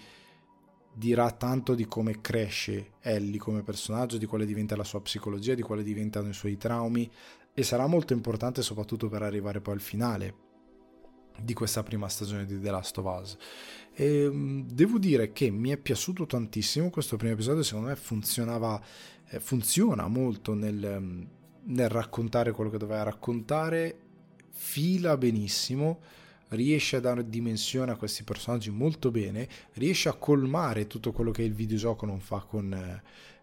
dirà 0.96 1.30
tanto 1.30 1.74
di 1.74 1.84
come 1.84 2.22
cresce 2.22 2.92
Ellie 3.00 3.38
come 3.38 3.62
personaggio, 3.62 4.16
di 4.16 4.24
quale 4.24 4.46
diventa 4.46 4.76
la 4.76 4.84
sua 4.84 5.02
psicologia, 5.02 5.54
di 5.54 5.60
quale 5.60 5.82
diventano 5.82 6.30
i 6.30 6.32
suoi 6.32 6.56
traumi 6.56 7.10
e 7.52 7.62
sarà 7.62 7.86
molto 7.86 8.14
importante 8.14 8.62
soprattutto 8.62 9.08
per 9.08 9.22
arrivare 9.22 9.60
poi 9.60 9.74
al 9.74 9.80
finale 9.80 10.34
di 11.38 11.52
questa 11.52 11.82
prima 11.82 12.08
stagione 12.08 12.46
di 12.46 12.58
The 12.58 12.70
Last 12.70 12.96
of 12.96 13.20
Us. 13.20 13.36
E, 13.92 14.22
ehm, 14.22 14.66
devo 14.70 14.98
dire 14.98 15.32
che 15.32 15.50
mi 15.50 15.68
è 15.68 15.76
piaciuto 15.76 16.24
tantissimo 16.24 16.88
questo 16.88 17.16
primo 17.16 17.34
episodio, 17.34 17.62
secondo 17.62 17.88
me 17.88 17.96
funzionava, 17.96 18.82
eh, 19.28 19.38
funziona 19.38 20.08
molto 20.08 20.54
nel, 20.54 20.96
mm, 20.98 21.22
nel 21.64 21.90
raccontare 21.90 22.52
quello 22.52 22.70
che 22.70 22.78
doveva 22.78 23.02
raccontare, 23.02 23.98
fila 24.48 25.18
benissimo, 25.18 26.00
riesce 26.48 26.96
a 26.96 27.00
dare 27.00 27.28
dimensione 27.28 27.92
a 27.92 27.96
questi 27.96 28.22
personaggi 28.22 28.70
molto 28.70 29.10
bene, 29.10 29.48
riesce 29.74 30.08
a 30.08 30.14
colmare 30.14 30.86
tutto 30.86 31.12
quello 31.12 31.30
che 31.30 31.42
il 31.42 31.54
videogioco 31.54 32.06
non 32.06 32.20
fa 32.20 32.40
con, 32.40 32.72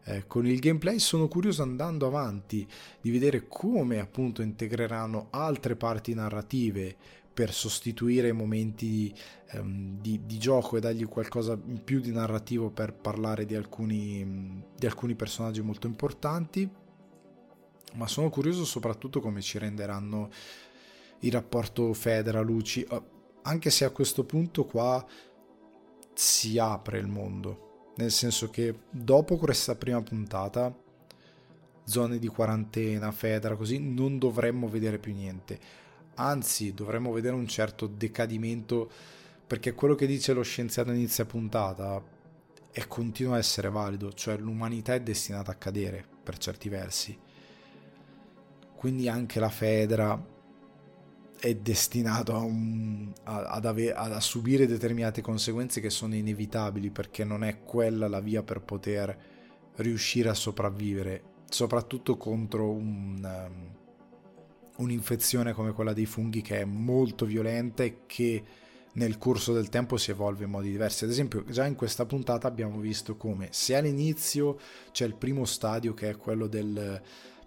eh, 0.03 0.27
con 0.27 0.45
il 0.45 0.59
gameplay. 0.59 0.99
Sono 0.99 1.27
curioso 1.27 1.61
andando 1.63 2.07
avanti 2.07 2.67
di 3.01 3.11
vedere 3.11 3.47
come 3.47 3.99
appunto 3.99 4.41
integreranno 4.41 5.27
altre 5.31 5.75
parti 5.75 6.13
narrative 6.13 6.95
per 7.33 7.51
sostituire 7.51 8.31
momenti 8.31 9.11
um, 9.53 9.99
di, 9.99 10.21
di, 10.23 10.37
gioco 10.37 10.77
e 10.77 10.79
dargli 10.79 11.05
qualcosa 11.07 11.53
in 11.65 11.83
più 11.83 11.99
di 11.99 12.11
narrativo 12.11 12.69
per 12.69 12.93
parlare 12.93 13.45
di 13.45 13.55
alcuni, 13.55 14.63
di 14.77 14.85
alcuni 14.85 15.15
personaggi 15.15 15.61
molto 15.61 15.87
importanti. 15.87 16.69
Ma 17.95 18.07
sono 18.07 18.29
curioso 18.29 18.65
soprattutto 18.65 19.19
come 19.19 19.41
ci 19.41 19.57
renderanno 19.57 20.29
il 21.23 21.31
rapporto 21.31 21.93
Federa-Luci, 21.93 22.83
eh, 22.83 23.01
anche 23.43 23.69
se 23.69 23.83
a 23.83 23.89
questo 23.89 24.23
punto 24.23 24.65
qua 24.65 25.05
si 26.13 26.57
apre 26.57 26.99
il 26.99 27.07
mondo, 27.07 27.91
nel 27.97 28.11
senso 28.11 28.49
che 28.49 28.73
dopo 28.89 29.37
questa 29.37 29.75
prima 29.75 30.01
puntata, 30.01 30.73
zone 31.85 32.17
di 32.17 32.27
quarantena, 32.27 33.11
Federa, 33.11 33.55
così, 33.55 33.79
non 33.79 34.17
dovremmo 34.17 34.69
vedere 34.69 34.99
più 34.99 35.13
niente 35.13 35.81
anzi 36.15 36.73
dovremmo 36.73 37.11
vedere 37.11 37.35
un 37.35 37.47
certo 37.47 37.87
decadimento 37.87 38.89
perché 39.45 39.73
quello 39.73 39.95
che 39.95 40.07
dice 40.07 40.33
lo 40.33 40.43
scienziato 40.43 40.91
inizia 40.91 41.25
puntata 41.25 42.01
è 42.71 42.87
continua 42.87 43.35
a 43.35 43.39
essere 43.39 43.69
valido, 43.69 44.11
cioè 44.13 44.37
l'umanità 44.37 44.95
è 44.95 45.01
destinata 45.01 45.51
a 45.51 45.55
cadere 45.55 46.03
per 46.23 46.37
certi 46.39 46.69
versi. 46.69 47.17
Quindi 48.75 49.07
anche 49.07 49.39
la 49.39 49.49
Fedra 49.49 50.19
è 51.43 51.55
destinata 51.55 52.37
a, 52.37 52.47
a, 53.23 53.41
ad 53.49 53.65
ave, 53.65 53.91
a, 53.91 54.17
subire 54.21 54.65
determinate 54.65 55.19
conseguenze 55.19 55.81
che 55.81 55.89
sono 55.89 56.15
inevitabili 56.15 56.89
perché 56.89 57.25
non 57.25 57.43
è 57.43 57.63
quella 57.65 58.07
la 58.07 58.21
via 58.21 58.43
per 58.43 58.61
poter 58.61 59.17
riuscire 59.75 60.29
a 60.29 60.33
sopravvivere, 60.33 61.21
soprattutto 61.49 62.15
contro 62.15 62.71
un, 62.71 63.21
um, 63.21 63.75
un'infezione 64.77 65.51
come 65.51 65.73
quella 65.73 65.91
dei 65.91 66.05
funghi 66.05 66.39
che 66.39 66.61
è 66.61 66.63
molto 66.63 67.25
violenta 67.25 67.83
e 67.83 68.03
che 68.05 68.43
nel 68.93 69.17
corso 69.17 69.51
del 69.51 69.67
tempo 69.67 69.97
si 69.97 70.11
evolve 70.11 70.45
in 70.45 70.49
modi 70.49 70.69
diversi. 70.71 71.03
Ad 71.03 71.09
esempio, 71.09 71.43
già 71.49 71.65
in 71.65 71.75
questa 71.75 72.05
puntata 72.05 72.47
abbiamo 72.47 72.79
visto 72.79 73.17
come 73.17 73.49
se 73.51 73.75
all'inizio 73.75 74.57
c'è 74.93 75.05
il 75.05 75.15
primo 75.15 75.43
stadio 75.43 75.93
che 75.93 76.09
è 76.09 76.15
quello 76.15 76.47
del 76.47 77.01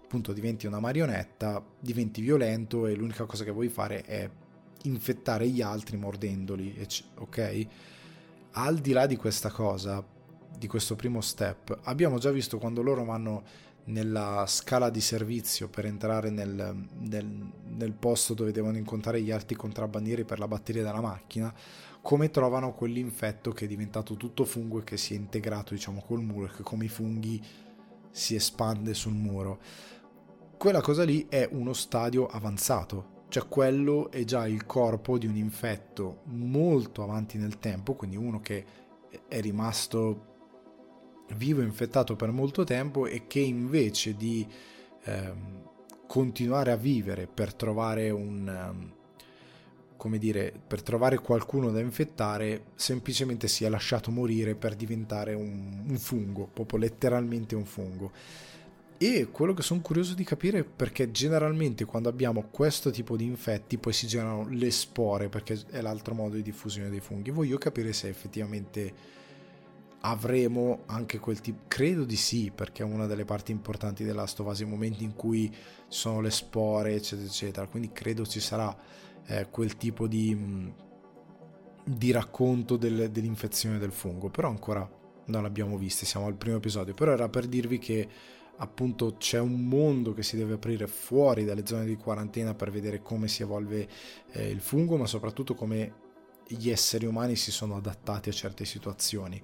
appunto 0.07 0.31
diventi 0.31 0.65
una 0.67 0.79
marionetta, 0.79 1.61
diventi 1.81 2.21
violento 2.21 2.87
e 2.87 2.95
l'unica 2.95 3.25
cosa 3.25 3.43
che 3.43 3.51
vuoi 3.51 3.67
fare 3.67 4.03
è 4.03 4.29
infettare 4.83 5.49
gli 5.49 5.61
altri 5.61 5.97
mordendoli, 5.97 6.73
ok? 7.15 7.67
Al 8.51 8.77
di 8.77 8.93
là 8.93 9.05
di 9.05 9.17
questa 9.17 9.51
cosa, 9.51 10.01
di 10.57 10.65
questo 10.67 10.95
primo 10.95 11.19
step, 11.19 11.77
abbiamo 11.83 12.19
già 12.19 12.31
visto 12.31 12.57
quando 12.57 12.81
loro 12.81 13.03
vanno 13.03 13.43
nella 13.87 14.45
scala 14.47 14.89
di 14.89 15.01
servizio 15.01 15.67
per 15.67 15.85
entrare 15.85 16.29
nel, 16.29 16.85
nel, 16.99 17.51
nel, 17.75 17.93
posto 17.93 18.33
dove 18.33 18.53
devono 18.53 18.77
incontrare 18.77 19.21
gli 19.21 19.31
altri 19.31 19.57
contrabbandieri 19.57 20.23
per 20.23 20.39
la 20.39 20.47
batteria 20.47 20.83
della 20.83 21.01
macchina, 21.01 21.53
come 22.01 22.29
trovano 22.29 22.73
quell'infetto 22.73 23.51
che 23.51 23.65
è 23.65 23.67
diventato 23.67 24.15
tutto 24.15 24.45
fungo 24.45 24.79
e 24.79 24.83
che 24.85 24.95
si 24.95 25.13
è 25.13 25.17
integrato 25.17 25.73
diciamo 25.73 26.01
col 26.01 26.21
muro 26.21 26.45
e 26.45 26.55
che 26.55 26.63
come 26.63 26.85
i 26.85 26.89
funghi 26.89 27.43
si 28.17 28.33
espande 28.35 28.93
sul 28.95 29.13
muro. 29.13 29.59
Quella 30.57 30.81
cosa 30.81 31.03
lì 31.03 31.27
è 31.29 31.47
uno 31.51 31.71
stadio 31.73 32.25
avanzato, 32.25 33.25
cioè 33.29 33.47
quello 33.47 34.09
è 34.09 34.23
già 34.23 34.47
il 34.47 34.65
corpo 34.65 35.19
di 35.19 35.27
un 35.27 35.35
infetto 35.35 36.21
molto 36.25 37.03
avanti 37.03 37.37
nel 37.37 37.59
tempo, 37.59 37.93
quindi 37.93 38.15
uno 38.17 38.39
che 38.39 38.65
è 39.27 39.39
rimasto 39.39 40.35
vivo 41.35 41.61
infettato 41.61 42.15
per 42.15 42.31
molto 42.31 42.63
tempo 42.63 43.05
e 43.05 43.27
che 43.27 43.39
invece 43.39 44.15
di 44.15 44.47
ehm, 45.03 45.69
continuare 46.07 46.71
a 46.71 46.75
vivere 46.75 47.27
per 47.27 47.53
trovare 47.53 48.09
un, 48.09 48.71
um, 48.71 48.93
come 49.95 50.17
dire, 50.17 50.51
per 50.65 50.81
trovare 50.81 51.19
qualcuno 51.19 51.69
da 51.69 51.81
infettare, 51.81 52.67
semplicemente 52.73 53.47
sia 53.47 53.69
lasciato 53.69 54.09
morire 54.09 54.55
per 54.55 54.75
diventare 54.75 55.35
un, 55.35 55.83
un 55.87 55.97
fungo, 55.99 56.49
proprio 56.51 56.79
letteralmente 56.79 57.53
un 57.53 57.65
fungo. 57.65 58.11
E 58.99 59.29
quello 59.31 59.53
che 59.53 59.61
sono 59.61 59.81
curioso 59.81 60.15
di 60.15 60.23
capire 60.23 60.59
è 60.59 60.63
perché 60.63 61.11
generalmente 61.11 61.85
quando 61.85 62.09
abbiamo 62.09 62.47
questo 62.49 62.89
tipo 62.89 63.15
di 63.15 63.25
infetti 63.25 63.77
poi 63.77 63.93
si 63.93 64.07
generano 64.07 64.47
le 64.49 64.71
spore, 64.71 65.29
perché 65.29 65.59
è 65.69 65.81
l'altro 65.81 66.15
modo 66.15 66.35
di 66.35 66.41
diffusione 66.41 66.89
dei 66.89 66.99
funghi. 66.99 67.29
Voglio 67.29 67.57
capire 67.57 67.93
se 67.93 68.07
effettivamente 68.07 69.15
avremo 70.01 70.83
anche 70.85 71.19
quel 71.19 71.41
tipo 71.41 71.61
credo 71.67 72.05
di 72.05 72.15
sì 72.15 72.51
perché 72.53 72.83
è 72.83 72.85
una 72.85 73.07
delle 73.07 73.25
parti 73.25 73.51
importanti 73.51 74.03
della 74.03 74.27
stovasi 74.27 74.61
i 74.61 74.67
momenti 74.67 75.03
in 75.03 75.15
cui 75.15 75.53
sono 75.87 76.21
le 76.21 76.29
spore 76.29 76.93
eccetera 76.93 77.27
eccetera 77.27 77.67
quindi 77.67 77.91
credo 77.91 78.23
ci 78.23 78.39
sarà 78.39 78.77
eh, 79.27 79.47
quel 79.49 79.75
tipo 79.75 80.07
di, 80.07 80.71
di 81.83 82.11
racconto 82.11 82.77
del, 82.77 83.11
dell'infezione 83.11 83.77
del 83.77 83.91
fungo, 83.91 84.29
però 84.29 84.49
ancora 84.49 84.89
non 85.27 85.43
l'abbiamo 85.43 85.77
visto, 85.77 86.05
siamo 86.05 86.25
al 86.25 86.35
primo 86.35 86.57
episodio, 86.57 86.93
però 86.93 87.11
era 87.11 87.29
per 87.29 87.47
dirvi 87.47 87.77
che 87.79 88.07
appunto 88.57 89.15
c'è 89.17 89.39
un 89.39 89.67
mondo 89.67 90.13
che 90.13 90.23
si 90.23 90.35
deve 90.35 90.55
aprire 90.55 90.87
fuori 90.87 91.45
dalle 91.45 91.65
zone 91.65 91.85
di 91.85 91.95
quarantena 91.95 92.53
per 92.53 92.71
vedere 92.71 93.01
come 93.01 93.27
si 93.27 93.43
evolve 93.43 93.87
eh, 94.31 94.49
il 94.49 94.59
fungo, 94.59 94.97
ma 94.97 95.05
soprattutto 95.05 95.53
come 95.53 96.05
gli 96.47 96.69
esseri 96.69 97.05
umani 97.05 97.35
si 97.35 97.51
sono 97.51 97.75
adattati 97.75 98.29
a 98.29 98.33
certe 98.33 98.65
situazioni 98.65 99.41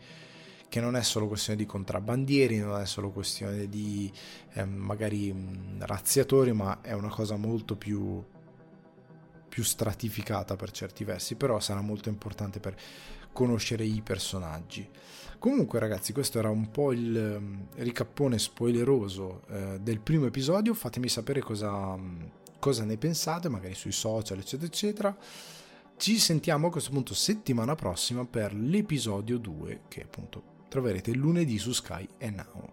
che 0.69 0.79
non 0.79 0.95
è 0.95 1.03
solo 1.03 1.27
questione 1.27 1.59
di 1.59 1.67
contrabbandieri, 1.67 2.57
non 2.57 2.79
è 2.79 2.85
solo 2.87 3.11
questione 3.11 3.69
di 3.69 4.11
eh, 4.53 4.65
magari 4.65 5.31
razziatori, 5.77 6.51
ma 6.51 6.81
è 6.81 6.93
una 6.93 7.09
cosa 7.09 7.35
molto 7.35 7.75
più 7.75 8.23
più 9.53 9.61
stratificata 9.63 10.55
per 10.55 10.71
certi 10.71 11.03
versi, 11.03 11.35
però 11.35 11.59
sarà 11.59 11.79
molto 11.79 12.09
importante 12.09 12.59
per 12.59 12.75
conoscere 13.33 13.83
i 13.83 14.01
personaggi. 14.01 14.87
Comunque 15.43 15.77
ragazzi, 15.79 16.13
questo 16.13 16.39
era 16.39 16.49
un 16.49 16.71
po' 16.71 16.93
il 16.93 17.35
um, 17.37 17.67
ricappone 17.75 18.39
spoileroso 18.39 19.41
eh, 19.49 19.79
del 19.81 19.99
primo 19.99 20.25
episodio, 20.25 20.73
fatemi 20.73 21.09
sapere 21.09 21.41
cosa, 21.41 21.69
um, 21.69 22.29
cosa 22.59 22.85
ne 22.85 22.95
pensate, 22.95 23.49
magari 23.49 23.73
sui 23.73 23.91
social 23.91 24.37
eccetera 24.37 24.67
eccetera. 24.67 25.17
Ci 25.97 26.17
sentiamo 26.17 26.67
a 26.67 26.71
questo 26.71 26.91
punto 26.91 27.13
settimana 27.13 27.75
prossima 27.75 28.25
per 28.25 28.53
l'episodio 28.53 29.37
2 29.37 29.81
che 29.89 30.03
appunto 30.03 30.43
troverete 30.69 31.13
lunedì 31.13 31.57
su 31.57 31.73
Sky 31.73 32.07
e 32.17 32.29
Now. 32.29 32.71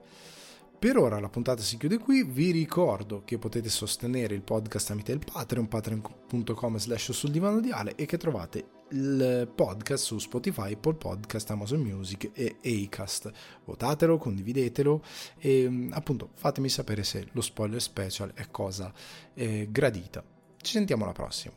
Per 0.78 0.96
ora 0.96 1.20
la 1.20 1.28
puntata 1.28 1.62
si 1.62 1.76
chiude 1.76 1.98
qui, 1.98 2.22
vi 2.22 2.52
ricordo 2.52 3.22
che 3.24 3.36
potete 3.36 3.68
sostenere 3.68 4.34
il 4.34 4.42
podcast 4.42 4.86
tramite 4.86 5.12
il 5.12 5.18
Patreon, 5.18 5.68
patreon.com 5.68 6.78
slash 6.78 7.10
sul 7.10 7.32
divano 7.32 7.60
di 7.60 7.70
Ale 7.70 7.96
e 7.96 8.06
che 8.06 8.16
trovate 8.16 8.78
il 8.90 9.50
podcast 9.54 10.04
su 10.04 10.18
Spotify, 10.18 10.72
Apple 10.72 10.94
Podcast, 10.94 11.50
Amazon 11.50 11.80
Music 11.80 12.30
e 12.32 12.56
Acast. 12.64 13.30
Votatelo, 13.64 14.18
condividetelo 14.18 15.02
e 15.38 15.88
appunto 15.90 16.30
fatemi 16.34 16.68
sapere 16.68 17.04
se 17.04 17.28
lo 17.32 17.40
spoiler 17.40 17.80
special 17.80 18.32
è 18.34 18.46
cosa 18.50 18.92
eh, 19.34 19.68
gradita. 19.70 20.22
Ci 20.60 20.72
sentiamo 20.72 21.04
alla 21.04 21.12
prossima. 21.12 21.54